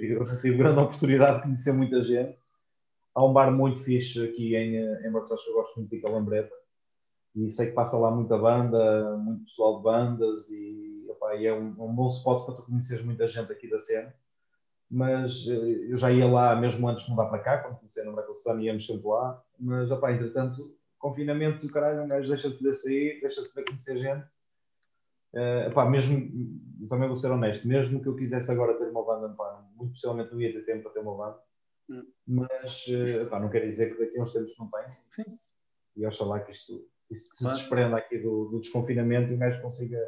[0.00, 2.36] Eu tive grande oportunidade de conhecer muita gente.
[3.14, 6.54] Há um bar muito fixe aqui em, em Barcelos que eu gosto muito de Calambreta.
[7.36, 11.54] E sei que passa lá muita banda, muito pessoal de bandas e, opa, e é
[11.54, 14.12] um, um bom spot para tu conheceres muita gente aqui da cena
[14.90, 18.06] mas eh, eu já ia lá mesmo antes de mudar para cá, quando comecei a
[18.06, 22.28] namorar com o Susana, íamos sempre lá, mas opá, entretanto, confinamento do caralho, um gajo
[22.28, 24.26] deixa de poder sair, deixa de poder conhecer gente.
[25.32, 26.18] Uh, opá, mesmo,
[26.88, 30.32] também vou ser honesto, mesmo que eu quisesse agora ter uma banda, opá, muito possivelmente
[30.32, 31.40] não ia ter tempo para ter uma banda,
[31.88, 32.12] hum.
[32.26, 34.90] mas uh, opá, não quer dizer que daqui a uns tempos não tenha.
[35.10, 35.38] Sim.
[35.96, 39.98] E oxalá que isto, isto se desprenda aqui do, do desconfinamento e o gajo consiga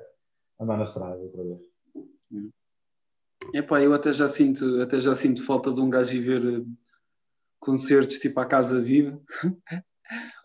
[0.59, 1.63] andar na estrada outra vez.
[2.33, 2.51] Hum.
[3.55, 6.65] Epá, eu até já sinto, até já sinto falta de um gajo ir ver eh,
[7.59, 9.21] concertos tipo à Casa Viva,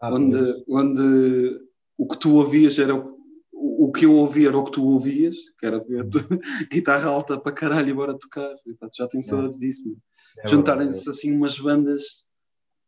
[0.02, 1.68] ah, onde, onde
[1.98, 3.18] o que tu ouvias era o,
[3.52, 6.08] o, que eu ouvia era o que tu ouvias, que era ver
[6.72, 8.54] guitarra alta para caralho e bora tocar.
[8.66, 9.24] Epá, já tenho é.
[9.24, 9.98] saudades disso,
[10.40, 12.28] é Juntarem-se assim umas bandas.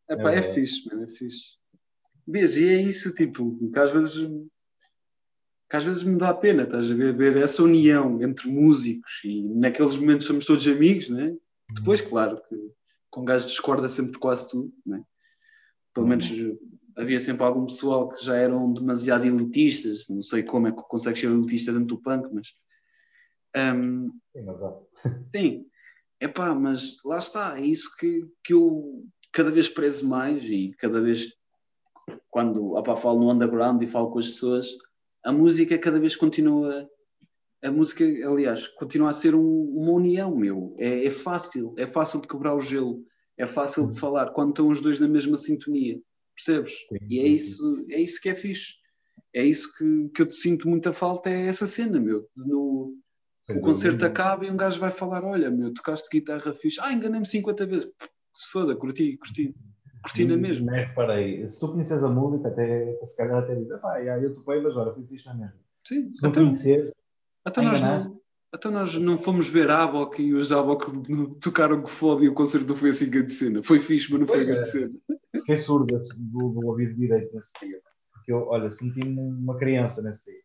[0.08, 1.56] Epá, é, é fixe, mano, é fixe.
[2.26, 4.28] Veja, e é isso, tipo, que às vezes
[5.70, 9.44] que às vezes me dá pena, estás a ver, ver essa união entre músicos e
[9.44, 11.36] naqueles momentos somos todos amigos, né?
[11.72, 12.56] Depois, claro, que
[13.08, 15.04] com gajo discorda sempre de quase tudo, né?
[15.94, 16.28] Pelo menos
[16.96, 21.20] havia sempre algum pessoal que já eram demasiado elitistas, não sei como é que consegues
[21.20, 22.48] ser elitista dentro do punk, mas.
[23.56, 24.10] Um,
[25.34, 25.66] sim,
[26.18, 30.74] é pá, mas lá está, é isso que, que eu cada vez prezo mais e
[30.78, 31.36] cada vez
[32.28, 34.66] quando opá, falo no underground e falo com as pessoas
[35.24, 36.88] a música cada vez continua.
[37.62, 40.74] A música, aliás, continua a ser um, uma união, meu.
[40.78, 43.04] É, é, fácil, é fácil de quebrar o gelo,
[43.36, 46.00] é fácil de falar quando estão os dois na mesma sintonia,
[46.34, 46.72] percebes?
[47.06, 48.80] E é isso, é isso que é fixe.
[49.34, 52.26] É isso que, que eu te sinto muita falta, é essa cena, meu.
[52.34, 52.96] No,
[53.50, 57.26] o concerto acaba e um gajo vai falar: Olha, meu, tocaste guitarra fixe, ah, enganei-me
[57.26, 57.92] 50 vezes,
[58.32, 59.54] se foda, curti, curti.
[60.02, 60.70] Cortina mesmo.
[60.70, 61.46] Nem reparei.
[61.46, 64.92] Se tu conheces a música, até, se calhar até dizes, pá, eu topei, mas olha,
[64.92, 65.58] fui fixe na mesmo.
[65.86, 66.94] Sim, se então, conhecer,
[67.46, 68.20] então nós não,
[68.54, 70.86] então nós não fomos ver a Abok e os Abok
[71.40, 73.62] tocaram que foda e o concerto foi assim grande cena.
[73.62, 74.70] Foi fixe, mas não pois foi grande é.
[74.70, 74.92] cena.
[75.32, 77.80] Fiquei surdo do, do ouvido direito nesse dia.
[78.12, 80.40] Porque eu, olha, senti-me uma criança nesse dia.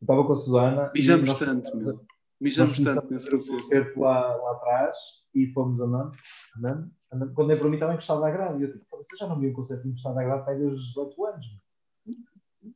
[0.00, 0.90] Eu estava com a Susana.
[0.92, 2.00] Bijamos tanto, meu.
[2.40, 4.00] Mijamos Nós tanto nesse concerto.
[4.00, 4.96] lá, lá atrás
[5.34, 6.12] e fomos andando,
[6.58, 6.90] andando.
[7.34, 8.60] Quando é para mim estava encostado à grade.
[8.60, 10.74] E eu tipo, "Pô, você já não viu um concerto encostado à grade para desde
[10.74, 11.46] os 18 anos.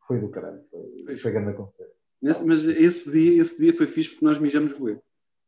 [0.06, 0.62] Foi do caralho.
[0.70, 1.92] Foi, foi grande concerto.
[2.22, 5.00] Mas esse dia, esse dia foi fixe porque nós mijamos bué.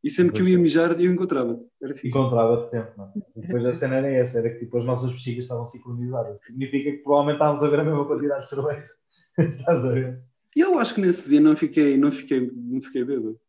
[0.03, 1.65] E sempre que eu ia mijar, eu encontrava-te.
[2.05, 3.11] Encontrava-te sempre, não é?
[3.37, 6.41] E Depois a cena era essa, era que tipo, as nossas bexigas estavam sincronizadas.
[6.41, 8.89] Significa que provavelmente estávamos a ver a mesma quantidade de cerveja.
[9.39, 10.21] Estás a ver?
[10.55, 13.39] E eu acho que nesse dia não fiquei, não fiquei, não fiquei bêbado.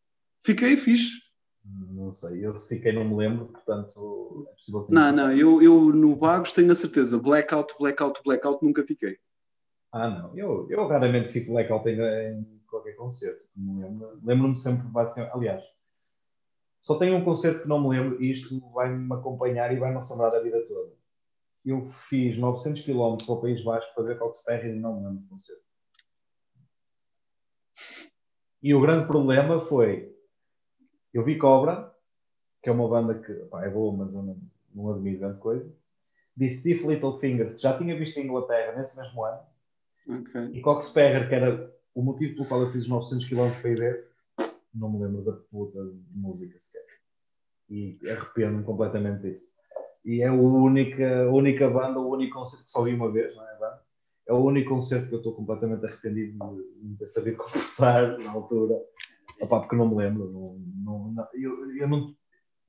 [0.43, 1.25] Fiquei fixe.
[2.05, 5.59] Não sei, eu se fiquei não me lembro, portanto é possível que Não, não, eu,
[5.59, 7.17] eu no Vagos tenho a certeza.
[7.19, 9.17] Blackout, blackout, blackout, nunca fiquei.
[9.91, 13.43] Ah, não, eu, eu raramente fico blackout em, em qualquer concerto.
[13.57, 14.19] Lembro.
[14.23, 15.33] Lembro-me sempre, basicamente.
[15.33, 15.63] Aliás,
[16.79, 20.31] só tenho um concerto que não me lembro e isto vai-me acompanhar e vai-me assombrar
[20.35, 20.93] a vida toda.
[21.65, 25.23] Eu fiz 900 km para o País Vasco para ver Coxperry e não me lembro
[25.23, 25.65] do concerto.
[28.61, 30.13] E o grande problema foi
[31.15, 31.94] eu vi Cobra,
[32.65, 34.41] que é uma banda que pá, é boa, mas eu não,
[34.73, 35.71] não admiro grande coisa.
[36.49, 39.39] Stiff Little Fingers, que já tinha visto em Inglaterra nesse mesmo ano.
[40.09, 40.49] Ok.
[40.51, 43.77] E Coxperger, que era o motivo pelo qual eu fiz os 900 km para ir
[43.77, 44.07] ver,
[44.73, 46.81] não me lembro da puta de música sequer.
[47.69, 49.47] E arrependo-me completamente disso.
[50.03, 53.35] E é a única, a única banda, o único concerto que só vi uma vez,
[53.35, 53.59] não é?
[53.59, 53.81] banda?
[54.27, 58.31] É o único concerto que eu estou completamente arrependido de não ter sabido comportar na
[58.31, 58.73] altura.
[59.39, 60.31] Opá, porque não me lembro.
[60.31, 62.15] Não, não, não- eu, eu, não,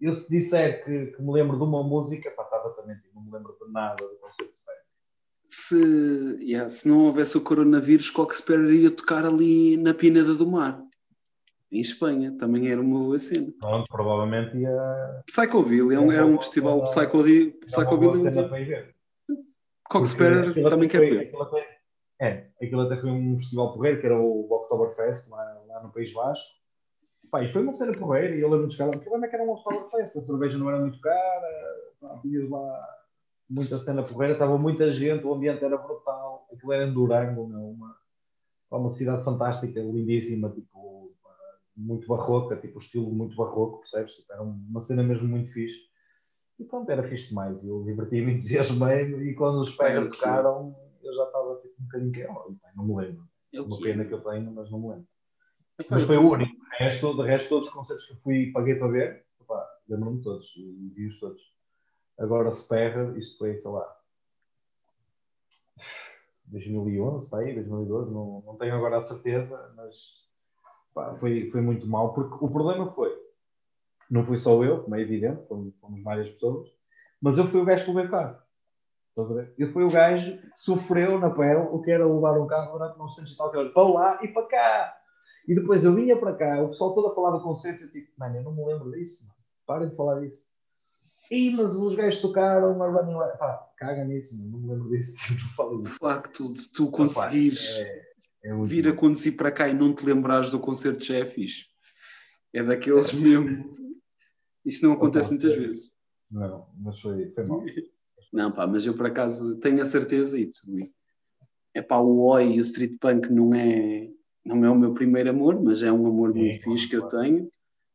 [0.00, 3.30] eu se disser que, que me lembro de uma música, pá, estava também, não me
[3.30, 4.78] lembro de nada do concerto de Spare.
[5.48, 10.82] Se, yeah, se não houvesse o coronavírus, Coxper iria tocar ali na Pineda do Mar,
[11.70, 12.36] em Espanha.
[12.36, 13.52] Também era uma boa cena.
[13.60, 17.52] Pronto, provavelmente ia, Psychoville, é um, era um festival Psychoville.
[17.66, 18.96] Psychobile onde para ir ver.
[19.88, 21.20] Coxper Porque aquilo também quer ver.
[21.20, 21.76] aquilo até-
[22.20, 26.12] É, aquilo até foi um festival porreiro, que era o Oktoberfest, lá, lá no País
[26.12, 26.44] Vasco.
[27.30, 28.92] Pá, e foi uma cena porreira, e eu lembro de chegar lá.
[28.96, 32.48] O problema é que era um Oktoberfest, a cerveja não era muito cara, pá, tinhas
[32.48, 32.96] lá
[33.48, 37.60] muita cena porreira, estava muita gente, o ambiente era brutal, aquilo era em Durango, meu,
[37.60, 37.96] uma,
[38.70, 41.12] uma cidade fantástica, lindíssima, tipo,
[41.76, 44.14] muito barroca, tipo, estilo muito barroco, percebes?
[44.14, 45.78] Tipo, era uma cena mesmo muito fixe.
[46.58, 47.62] E pronto, era fixe demais.
[47.64, 52.20] Eu diverti-me, entusiasmei-me e quando os pés tocaram, eu já estava tipo, um bocadinho que
[52.20, 53.28] eu, não me lembro.
[53.52, 54.06] É o Uma pena é.
[54.06, 55.06] que eu tenho, mas não me lembro.
[55.90, 56.52] Mas foi o único.
[56.52, 59.26] De resto, de resto todos os concertos que eu fui paguei para ver,
[59.88, 61.42] lembro-me todos e vi-os todos.
[62.18, 63.96] Agora se perra, isto foi, sei lá,
[66.46, 70.24] 2011, para aí, 2012, não, não tenho agora a certeza, mas
[70.94, 73.12] pá, foi, foi muito mal, porque o problema foi,
[74.10, 76.68] não fui só eu, como é evidente, fomos, fomos várias pessoas,
[77.20, 78.38] mas eu fui o gajo que levei o carro.
[79.10, 79.54] Estás a ver?
[79.58, 82.98] Eu fui o gajo que sofreu na pele o que era levar um carro durante
[82.98, 84.96] 900 e tal para lá e para cá.
[85.46, 88.10] E depois eu vinha para cá, o pessoal todo a falar do concerto, eu tipo,
[88.18, 89.34] mano, eu não me lembro disso, mano.
[89.66, 90.48] parem de falar disso.
[91.30, 93.36] Ih, mas os gajos tocaram a Running Red.
[93.38, 94.50] Pá, caga nisso, mano.
[94.52, 95.96] não me lembro disso, não falo O disso.
[95.98, 98.02] facto de tu conseguires é,
[98.44, 101.66] é vir a conduzir para cá e não te lembrares do concerto já é fixe.
[102.52, 103.76] É daqueles mesmo.
[104.64, 105.60] Isso não acontece Opa, muitas é.
[105.60, 105.92] vezes.
[106.30, 107.62] Não, mas foi, foi mal.
[108.32, 110.60] Não, pá, mas eu por acaso tenho a certeza e tu.
[111.72, 114.10] É pá, o Oi e o Street Punk não é,
[114.46, 116.96] não é o meu primeiro amor, mas é um amor Sim, muito claro, fixe que
[116.96, 117.50] eu tenho.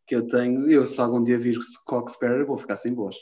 [0.06, 0.70] Que eu tenho.
[0.70, 3.16] Eu, se algum dia vir Coxsparrow, vou ficar sem voz.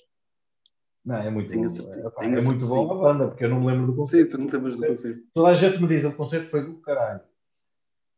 [1.06, 1.70] Não, é muito Tenho bom.
[1.70, 4.32] certeza, É, pá, é muito bom a banda, porque eu não me lembro do concerto.
[4.32, 5.24] Sim, tu não te lembras do concerto.
[5.34, 7.22] Toda a gente me diz, o concerto foi do caralho.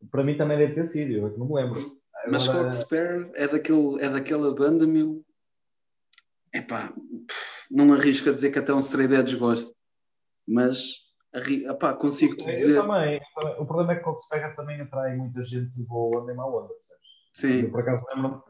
[0.09, 1.79] Para mim também deve ter sido, eu é não me lembro.
[2.29, 5.23] Mas Agora, Coxsparrow é, daquele, é daquela banda, meu.
[6.53, 6.93] Epá,
[7.69, 9.73] não arrisco a dizer que até um Stray Edge gosta.
[10.47, 11.65] Mas, arri...
[11.65, 12.81] epá, consigo-te eu dizer.
[12.81, 13.61] também, eu também.
[13.61, 16.67] O problema é que o Coxpega também atrai muita gente boa onda e má onda,
[16.69, 17.01] percebes?
[17.33, 18.43] Sim, Eu, por acaso, lembro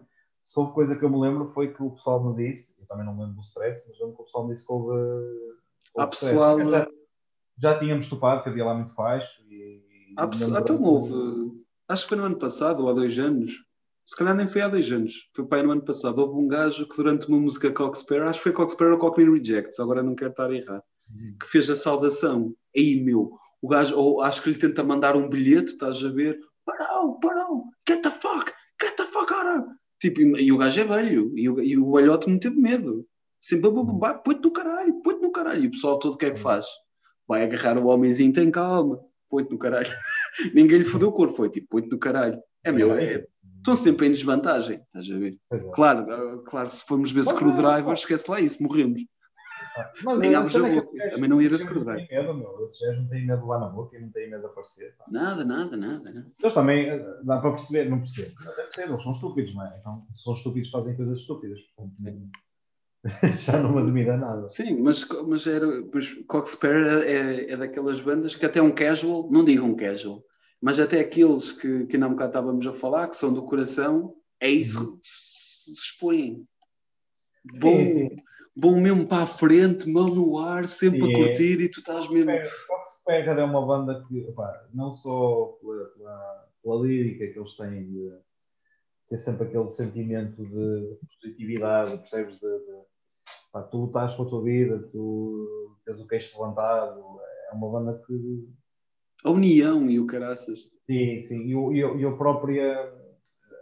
[0.43, 3.05] se houve coisa que eu me lembro foi que o pessoal me disse, eu também
[3.05, 4.99] não me lembro do stress, mas lembro que o pessoal me disse que houve.
[5.97, 6.33] Há houve stress.
[6.33, 6.87] pessoal- Já,
[7.59, 9.43] já tínhamos topado que havia lá muito baixo.
[9.49, 9.81] E,
[10.17, 10.59] há pessoa...
[10.59, 11.61] lembro- Então houve.
[11.87, 13.51] Acho que foi no ano passado ou há dois anos.
[14.05, 15.13] Se calhar nem foi há dois anos.
[15.35, 16.17] Foi para aí no ano passado.
[16.19, 19.79] Houve um gajo que durante uma música Coxsparrow, acho que foi Coxsparrow ou Cockney Rejects,
[19.79, 20.83] agora não quero estar a errar.
[21.39, 22.53] Que fez a saudação.
[22.75, 23.31] Aí, meu,
[23.61, 26.39] o gajo, ou acho que lhe tenta mandar um bilhete, estás a ver?
[26.65, 28.51] Parão, parão, get the fuck,
[28.81, 29.75] get the fuck out of.
[29.99, 33.05] Tipo, e, e o gajo é velho, e o, e o velhote não teve medo.
[33.39, 35.63] Sempre, "Bá, bá, bá, põe-te no caralho, põe-te no caralho.
[35.63, 36.65] E o pessoal todo o que é que faz?
[37.27, 39.89] Vai agarrar o homenzinho, tem calma, põe-te no caralho.
[40.53, 42.39] Ninguém lhe fodeu o corpo, foi tipo, põe-te no caralho.
[42.63, 43.25] É meu, é,
[43.57, 45.37] estão sempre em desvantagem, estás a ver?
[45.51, 45.59] É.
[45.73, 47.93] Claro, ah, claro, se formos ver Screwdriver, pá.
[47.93, 49.01] esquece lá isso, morremos.
[50.03, 52.07] Mas Ligámos a é boca, gajos- também não ia ver gajos não Screwdriver.
[52.07, 52.65] têm medo, meu.
[52.65, 54.95] Esses gajos não têm medo levar na boca e não têm medo de aparecer.
[54.97, 55.05] pá.
[55.09, 56.11] Nada, nada, nada.
[56.11, 56.31] nada.
[56.39, 58.31] Eles também, eh, dá para perceber, não percebo.
[58.41, 59.77] Até percebo, eles são estúpidos, não é?
[59.79, 61.59] Então, se são estúpidos, fazem coisas estúpidas.
[61.77, 62.29] Não-
[63.39, 64.47] Já não me admira nada.
[64.49, 65.65] Sim, mas, mas era.
[65.93, 70.23] Mas Coxspare é, é daquelas bandas que até um casual, não digo um casual,
[70.61, 73.43] mas até aqueles que, que ainda há um bocado estávamos a falar, que são do
[73.43, 76.45] coração, é isso que se se expõem.
[77.59, 77.87] Bom, Uhum.
[77.87, 78.15] Sim, sim.
[78.55, 81.15] Bom mesmo para a frente, mão no ar, sempre Sim, a é.
[81.15, 82.31] curtir e tu estás mesmo.
[82.67, 87.83] Foxpecker é uma banda que, opá, não só pela, pela, pela lírica que eles têm
[87.91, 88.11] de
[89.09, 92.39] ter sempre aquele sentimento de positividade, percebes?
[92.39, 92.81] De, de,
[93.51, 97.03] pá, tu lutaste com a tua vida, tu tens o queixo levantado,
[97.51, 98.47] é uma banda que
[99.25, 100.59] A união e o caraças.
[100.89, 101.47] Sim, sim.
[101.47, 102.93] E, o- e, o- e a, própria,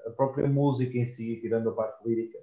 [0.07, 2.37] a própria música em si, tirando a parte lírica,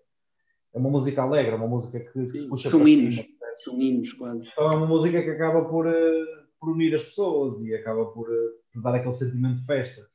[0.77, 3.15] é uma música alegre, é uma música que Sim, puxa são para hinos.
[3.15, 3.29] cima.
[3.55, 4.47] São hinos quase.
[4.53, 8.29] Então é uma música que acaba por, eh, por unir as pessoas e acaba por,
[8.31, 10.07] eh, por dar aquele sentimento de festa.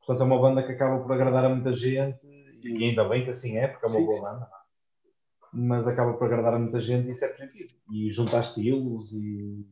[0.00, 2.26] Portanto, é uma banda que acaba por agradar a muita gente
[2.64, 4.22] e ainda bem que assim é, porque é uma Sim, boa sim.
[4.22, 4.50] banda.
[5.52, 7.74] Mas acaba por agradar a muita gente e isso é positivo.
[7.92, 9.64] E juntar estilos e.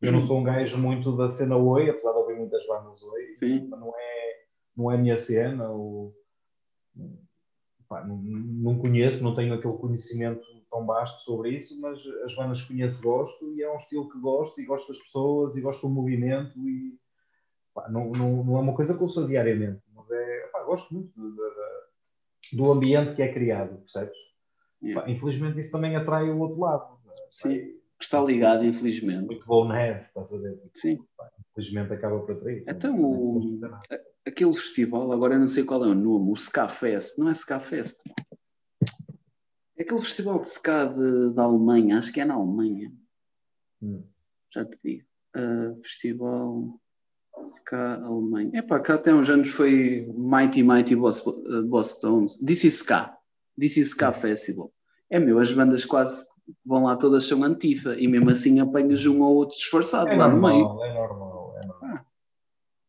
[0.00, 3.34] Eu não sou um gajo muito da cena Oi, apesar de ouvir muitas bandas Oi,
[3.68, 4.44] não é,
[4.76, 5.68] não é a minha cena.
[5.68, 6.14] Ou,
[7.88, 12.68] pá, não, conheço, não tenho aquele conhecimento tão vasto sobre isso, mas as bandas que
[12.74, 15.94] conheço gosto e é um estilo que gosto e gosto das pessoas e gosto do
[15.94, 16.98] movimento e
[17.74, 20.92] pá, não, não, não é uma coisa que eu sou diariamente, mas é, pá, gosto
[20.94, 21.58] muito do, do-
[22.52, 24.16] do ambiente que é criado, percebes?
[24.82, 25.10] Yeah.
[25.10, 26.98] Infelizmente isso também atrai o outro lado.
[27.30, 27.56] Sim.
[27.98, 29.26] Que está ligado, infelizmente.
[29.26, 30.56] Muito bonehead, estás a ver?
[30.72, 30.98] Sim.
[31.50, 32.64] Infelizmente acaba por atrair.
[32.68, 33.60] Então, Não o-.
[34.28, 37.32] aquele festival, agora eu não sei qual é o nome, o Ska Fest, não é
[37.32, 37.98] Ska Fest?
[39.76, 42.92] É aquele festival de Ska de- da Alemanha, acho que é na Alemanha,
[43.82, 44.02] Hum.
[44.52, 45.04] já te digo.
[45.34, 46.80] Ah, festival
[47.42, 48.50] Ska Alemanha.
[48.58, 52.36] Epá, cá até uns anos foi Mighty Mighty Boss, uh, Boss Stones.
[52.42, 53.16] Is Ska.
[53.56, 54.72] Is Ska Festival.
[55.08, 56.26] É meu, as bandas quase
[56.66, 60.26] vão lá todas são antifa e mesmo assim apanhas um ou outro disfarçado É lá
[60.28, 60.64] no meio.
[60.64, 61.27] normal, é normal, é normal.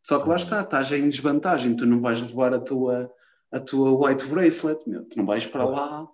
[0.09, 3.13] Só que lá está, estás em desvantagem, tu não vais levar a tua,
[3.51, 6.07] a tua white bracelet, meu, tu não vais para lá.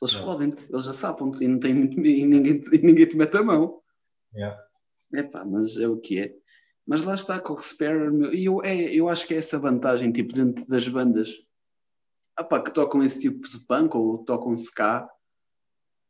[0.00, 0.22] Eles Não.
[0.24, 3.36] fodem eles já sapam-te e, não tem muito- e ninguém, te- e ninguém te mete
[3.38, 3.80] a mão.
[4.32, 4.56] Yeah.
[5.12, 6.32] Epá, mas é o que é.
[6.86, 10.32] Mas lá está, Coxspare, meu, e eu, é, eu acho que é essa vantagem, tipo,
[10.32, 11.30] dentro das bandas
[12.38, 15.10] epá, que tocam esse tipo de punk ou tocam ska,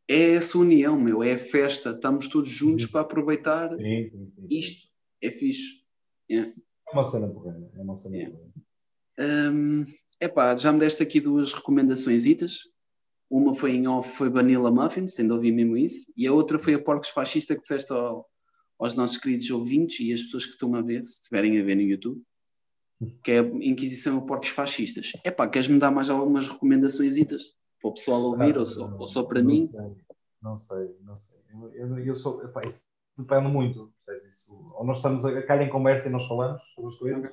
[0.07, 2.91] é essa união, meu, é a festa, estamos todos juntos Uhum.
[2.93, 4.47] para aproveitar Sim, sim, sim.
[4.51, 4.89] isto,
[5.23, 5.86] é fixe.
[6.31, 6.53] É
[6.93, 8.37] uma cena porreira, é uma cena Yeah.
[8.37, 8.57] porreira.
[9.53, 9.87] Hum,
[10.21, 12.25] epá, já me deste aqui duas recomendações.
[13.31, 16.75] Uma foi em off, foi Vanilla Muffins, tendo ouvido mesmo isso, e a outra foi
[16.75, 18.29] a Porcos Fascista que disseste ao-
[18.79, 21.75] aos nossos queridos ouvintes e as pessoas que estão a ver, se estiverem a ver
[21.77, 22.23] no YouTube,
[23.25, 25.13] que é a Inquisição a Porcos Fascistas.
[25.25, 29.25] Epá, queres-me dar mais algumas recomendações para o pessoal ouvir Ah, ou, só, ou só
[29.25, 29.63] para não mim?
[29.63, 29.81] Sei,
[30.43, 31.39] não sei, não sei.
[31.51, 32.85] Eu, eu, eu sou, epá, isso
[33.17, 33.93] depende muito.
[34.31, 37.31] Isso, ou nós estamos a cair em conversa e nós falamos sobre as coisas.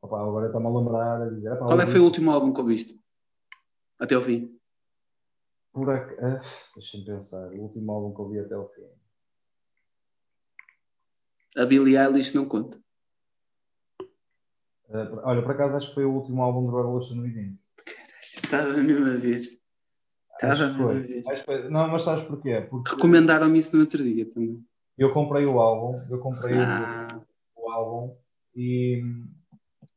[0.00, 1.56] Opa, agora está-me a lembrar a dizer.
[1.58, 3.00] Qual é que foi o ouvi- último álbum que ouviste?
[4.00, 4.58] Até ao fim.
[5.72, 6.16] Por ac...
[6.20, 6.40] ah,
[6.74, 7.48] Deixa-me pensar.
[7.52, 8.82] O último álbum que eu vi até ao fim.
[11.56, 12.80] A Billie Eilish não conta.
[14.88, 17.58] Por- olha, por acaso acho que foi o último álbum do Revolution Within.
[18.22, 19.40] Estava mesmo a ver.
[20.34, 21.70] Estava mesmo a ver.
[21.70, 22.66] Não, mas sabes porquê?
[22.68, 24.64] Porque Recomendaram-me isso no outro dia também.
[24.98, 27.20] Eu comprei o álbum, eu comprei o- Ah,
[27.56, 28.16] o álbum
[28.54, 29.02] e,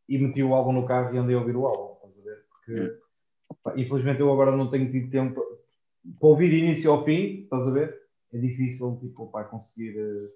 [0.08, 2.46] e meti o álbum no carro e andei a ouvir o álbum, estás a ver?
[2.50, 3.00] Porque
[3.64, 5.42] pá, infelizmente eu agora não tenho tido tempo
[6.20, 8.00] para ouvir de início ao fim, estás a ver?
[8.34, 9.98] É difícil tipo, pá, conseguir.
[9.98, 10.30] eh,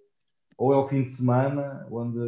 [0.57, 2.19] Ou é ao fim de semana, onde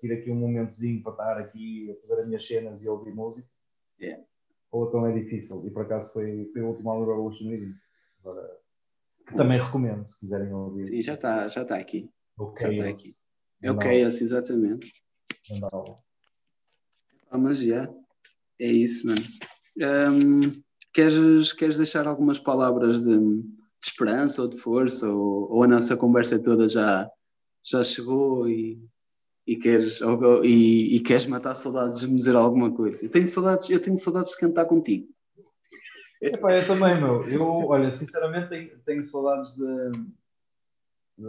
[0.00, 3.46] tiro aqui um momentozinho para estar aqui a fazer as minhas cenas e ouvir música.
[4.00, 4.22] Yeah.
[4.72, 5.64] Ou então é difícil.
[5.66, 7.74] E por acaso foi, foi o último álbum do Revolution Within.
[8.20, 8.61] Agora, que
[9.36, 10.86] também recomendo, se quiserem ouvir.
[10.86, 12.08] sim, já está já tá aqui.
[12.38, 12.98] O já está Chaos.
[12.98, 13.10] aqui.
[13.62, 14.92] É o Chaos, exatamente.
[15.50, 15.98] Mandava.
[17.30, 17.88] Ah, mas já.
[18.60, 19.20] É isso, mano.
[20.12, 23.44] Hum, queres, queres deixar algumas palavras de, de
[23.82, 25.08] esperança ou de força?
[25.10, 27.08] Ou, ou a nossa conversa toda já,
[27.64, 28.78] já chegou e,
[29.46, 33.04] e, queres, ou- e, e queres matar saudades de me dizer alguma coisa?
[33.04, 35.08] Eu tenho saudades, eu tenho saudades de cantar contigo.
[36.22, 37.28] Epá, eu também, meu.
[37.28, 39.90] Eu, olha, sinceramente tenho, tenho saudades de,
[41.18, 41.24] de,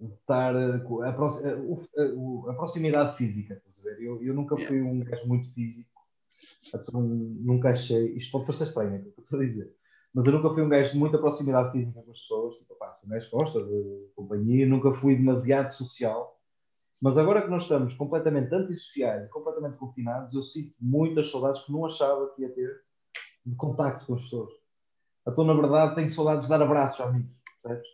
[0.00, 4.02] de estar eh, com a, a- a- o- a proximidade física, estás a ver?
[4.02, 5.90] Eu, eu nunca fui um gajo muito físico,
[6.74, 8.16] então nunca achei.
[8.16, 9.74] Isto pode parecer estranho, é o que eu estou a dizer.
[10.12, 12.56] mas eu nunca fui um gajo de muita proximidade física com as pessoas.
[12.58, 16.40] Tipo, pá, sou um gajo gosta de companhia, nunca fui demasiado social.
[17.00, 21.84] Mas agora que nós estamos completamente antissociais, completamente confinados, eu sinto muitas saudades que não
[21.84, 22.70] achava que ia ter
[23.44, 24.50] de contacto com as pessoas.
[25.26, 27.34] Então, na verdade, tenho saudades de dar abraços a amigos.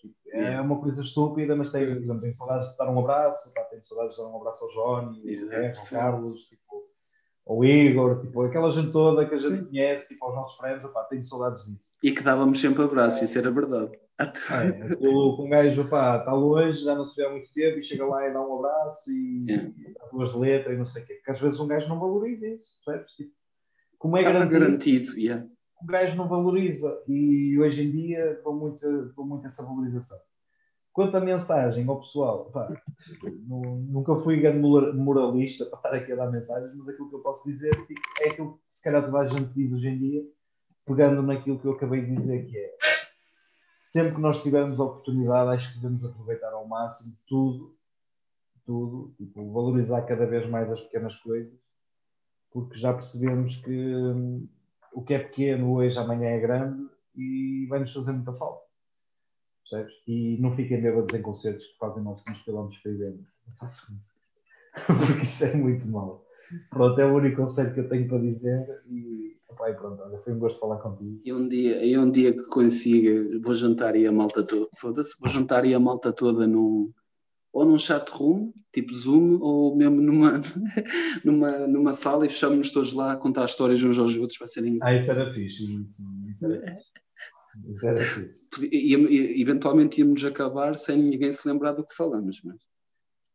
[0.01, 3.83] Tipo, é uma coisa estúpida, mas tenho, tenho saudades de dar um abraço, pá, tenho
[3.83, 5.23] saudades de dar um abraço ao Johnny,
[5.79, 6.85] ao Carlos, tipo,
[7.47, 11.05] ao Igor, tipo, aquela gente toda que a gente conhece, tipo, aos nossos friends, opá,
[11.05, 11.91] tenho saudades disso.
[12.03, 13.97] E que dávamos sempre abraço, isso era verdade.
[14.21, 17.85] É, com um gajo, opá, está longe, já não se vê há muito tempo, e
[17.85, 19.47] chega lá e dá um abraço e
[19.95, 21.15] dá duas letras e não sei o quê.
[21.15, 23.13] Porque às vezes um gajo não valoriza isso, percebes?
[23.13, 23.33] Tipo,
[23.99, 25.47] como é garantido, garantido yeah.
[25.83, 30.19] o gajo não valoriza e hoje em dia dou muito, dou muito essa valorização.
[30.93, 32.69] Quanto à mensagem ao pessoal, pá,
[33.47, 37.49] nunca fui grande moralista para estar aqui a dar mensagens, mas aquilo que eu posso
[37.49, 40.23] dizer tipo, é aquilo que se calhar toda a gente diz hoje em dia,
[40.85, 42.71] pegando naquilo que eu acabei de dizer, que é
[43.91, 47.77] sempre que nós tivermos oportunidade, acho que devemos aproveitar ao máximo tudo,
[48.65, 51.53] tudo, tipo, valorizar cada vez mais as pequenas coisas,
[52.51, 54.49] porque já percebemos que hum,
[54.93, 58.71] o que é pequeno hoje, amanhã é grande e vai-nos fazer muita falta
[59.71, 59.95] percebes?
[60.07, 63.27] E não fiquem bêbados em concertos que fazem 900 km por dentro.
[63.47, 64.29] Não façam isso.
[64.87, 66.25] Porque isso é muito mau.
[66.71, 70.19] Pronto, é o único conselho que eu tenho para dizer e, opa, e pronto, olha,
[70.19, 71.21] foi um gosto falar contigo.
[71.25, 75.15] E um dia, e um dia que consiga, vou jantar e a malta toda, foda-se,
[75.21, 76.93] vou jantar e a malta toda num,
[77.53, 80.41] ou num chat room, tipo Zoom, ou mesmo numa,
[81.25, 84.65] numa, numa sala e fechamos-nos todos lá a contar histórias uns aos outros, vai ser
[84.65, 84.89] engraçado.
[84.89, 86.47] Ah, isso era fixe, isso, isso
[87.87, 88.41] era fixe.
[88.71, 92.57] E, e, eventualmente íamos acabar sem ninguém se lembrar do que falamos, mas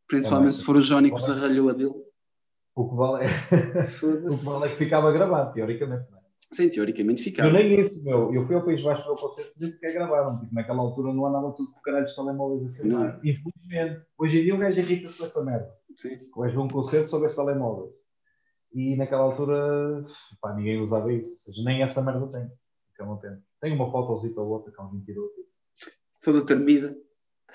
[0.08, 2.05] principalmente é se for o Johnny que a dele.
[2.76, 3.28] O que vale é,
[4.04, 6.10] o que, vale é que ficava gravado, teoricamente.
[6.10, 6.22] Não é?
[6.52, 7.48] Sim, teoricamente ficava.
[7.48, 8.32] Eu nem isso, meu.
[8.34, 10.38] Eu fui ao País Baixo meu concerto e disse que é gravaram.
[10.38, 13.18] Tipo, naquela altura não andava tudo com caralho de telemóveis a filmar.
[13.24, 14.06] Infelizmente.
[14.18, 15.74] Hoje em dia o gajo irrita-se com essa merda.
[15.96, 16.20] Sim.
[16.34, 17.94] O gajo um concerto sobre esse telemóvel.
[18.74, 20.04] E naquela altura,
[20.40, 21.32] pá, ninguém usava isso.
[21.32, 22.46] Ou seja, nem essa merda tem.
[22.94, 23.42] Que é uma pena.
[23.58, 25.32] Tenho uma fotozita ou outra, que é um mentiroso.
[26.22, 26.94] Toda tremida.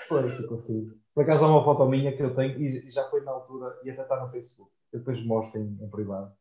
[0.07, 0.95] Foi, que consigo.
[1.13, 3.91] Por acaso há uma foto minha que eu tenho e já foi na altura, e
[3.91, 4.71] até está no Facebook.
[4.91, 6.33] Eu depois mostro em, em privado.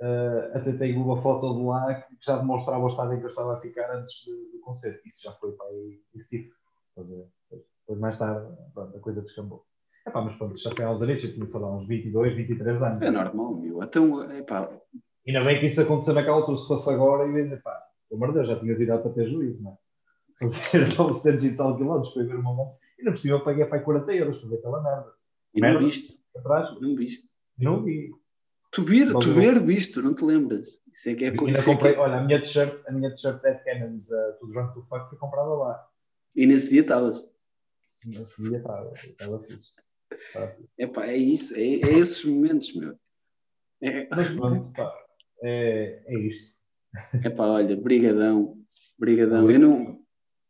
[0.00, 3.28] Uh, até tenho uma foto de lá que já demonstrava o estado em que eu
[3.28, 5.06] estava a ficar antes do, do concerto.
[5.06, 6.50] Isso já foi para aí, isso tive.
[6.96, 9.64] Depois mais tarde, pronto, a coisa descambou.
[10.06, 13.02] Epá, mas pronto, já foi uns anos, eu tinha, sei lá, uns 22, 23 anos.
[13.02, 13.82] É normal, meu.
[13.82, 14.70] Então, epá.
[15.26, 17.78] Ainda bem que isso aconteceu naquela altura, se fosse agora, eu ia dizer, pá,
[18.08, 19.76] pelo amor de Deus, já tinhas idade para ter juízo, não é?
[20.48, 22.76] Fazer 900 e tal quilómetros para ver uma mão.
[22.98, 25.12] E não possível paguei para 40 euros para ver aquela merda.
[25.54, 26.19] E não viste?
[26.36, 26.80] Atrás?
[26.80, 27.28] Não viste?
[27.58, 28.10] Não vi.
[28.72, 30.80] Tu ver, tu ver visto, não te lembras?
[30.92, 31.64] Isso é que é coisa.
[31.64, 32.00] Comprei, é que...
[32.00, 35.18] Olha, a minha t-shirt, a minha t-shirt Dead Cannons, uh, tudo Drunk to Fuck, foi
[35.18, 35.88] comprada lá.
[36.36, 37.28] E nesse dia estavas?
[38.06, 39.72] Nesse dia estava, estava fixe.
[40.78, 42.96] Epá, é isso, é, é esses momentos, meu.
[43.82, 44.08] É...
[44.08, 44.94] Mas pronto, pá,
[45.42, 46.58] é, é isto.
[47.24, 48.56] Epá, olha, brigadão,
[48.96, 49.50] brigadão.
[49.50, 50.00] Eu não...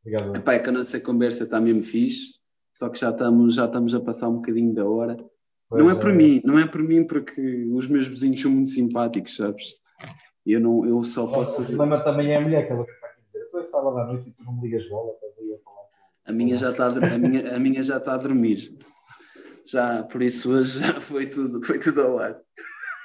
[0.02, 0.36] Obrigado.
[0.36, 2.38] Epá, é que a nossa conversa está mesmo fixe,
[2.74, 5.16] só que já estamos, já estamos a passar um bocadinho da hora.
[5.70, 7.40] Não é, é por mim, não é por mim porque
[7.72, 9.74] os meus vizinhos são muito simpáticos, sabes?
[10.44, 11.62] Eu, não, eu só posso...
[11.62, 14.28] O problema também é a mulher que ela vai dizer, tu é sábado à noite
[14.28, 15.86] e tu não me ligas bola, estás aí a falar.
[16.26, 18.76] A minha já está a, a, minha, a minha já está a dormir.
[19.64, 22.40] Já, por isso hoje já foi tudo, foi tudo ao ar.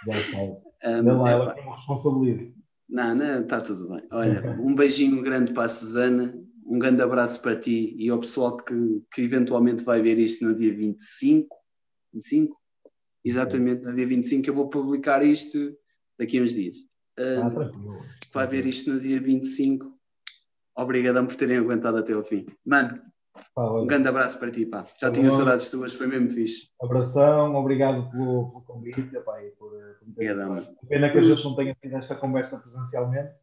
[0.07, 0.37] Já está.
[0.85, 2.53] Um, lá, ela tem uma responsabilidade.
[2.87, 4.07] Não, não, está tudo bem.
[4.11, 6.33] Olha, um beijinho grande para a Susana,
[6.65, 10.55] um grande abraço para ti e ao pessoal que, que eventualmente vai ver isto no
[10.55, 11.54] dia 25.
[12.15, 12.57] 25?
[13.23, 15.75] Exatamente, no dia 25 eu vou publicar isto
[16.17, 16.77] daqui a uns dias.
[17.19, 17.71] Uh, ah,
[18.33, 19.93] vai ver isto no dia 25.
[20.77, 22.45] Obrigadão por terem aguentado até ao fim.
[22.65, 23.01] Mano,
[23.53, 24.85] Pá, um grande abraço para ti, pá.
[24.99, 26.69] Já tá tinha saudades tuas, foi mesmo fixe.
[26.81, 31.43] Abração, obrigado pelo, pelo convite pá, e por, eh, por Obrigado, Pena que a gente
[31.43, 33.33] não tenha tido esta conversa presencialmente.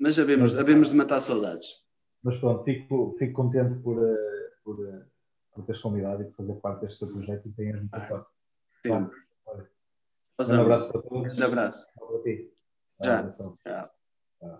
[0.00, 1.84] Mas sabemos, sabemos de matar saudades.
[2.22, 5.06] Mas pronto, fico, fico contente por, eh, por, eh,
[5.56, 8.30] por teres convidado e por fazer parte deste projeto e tenhas muita sorte.
[8.84, 9.16] Sempre.
[10.38, 11.38] Um abraço para todos.
[11.38, 11.92] Um abraço.
[11.98, 12.52] Para ti.
[13.02, 13.30] Já.
[13.30, 13.95] Tchau.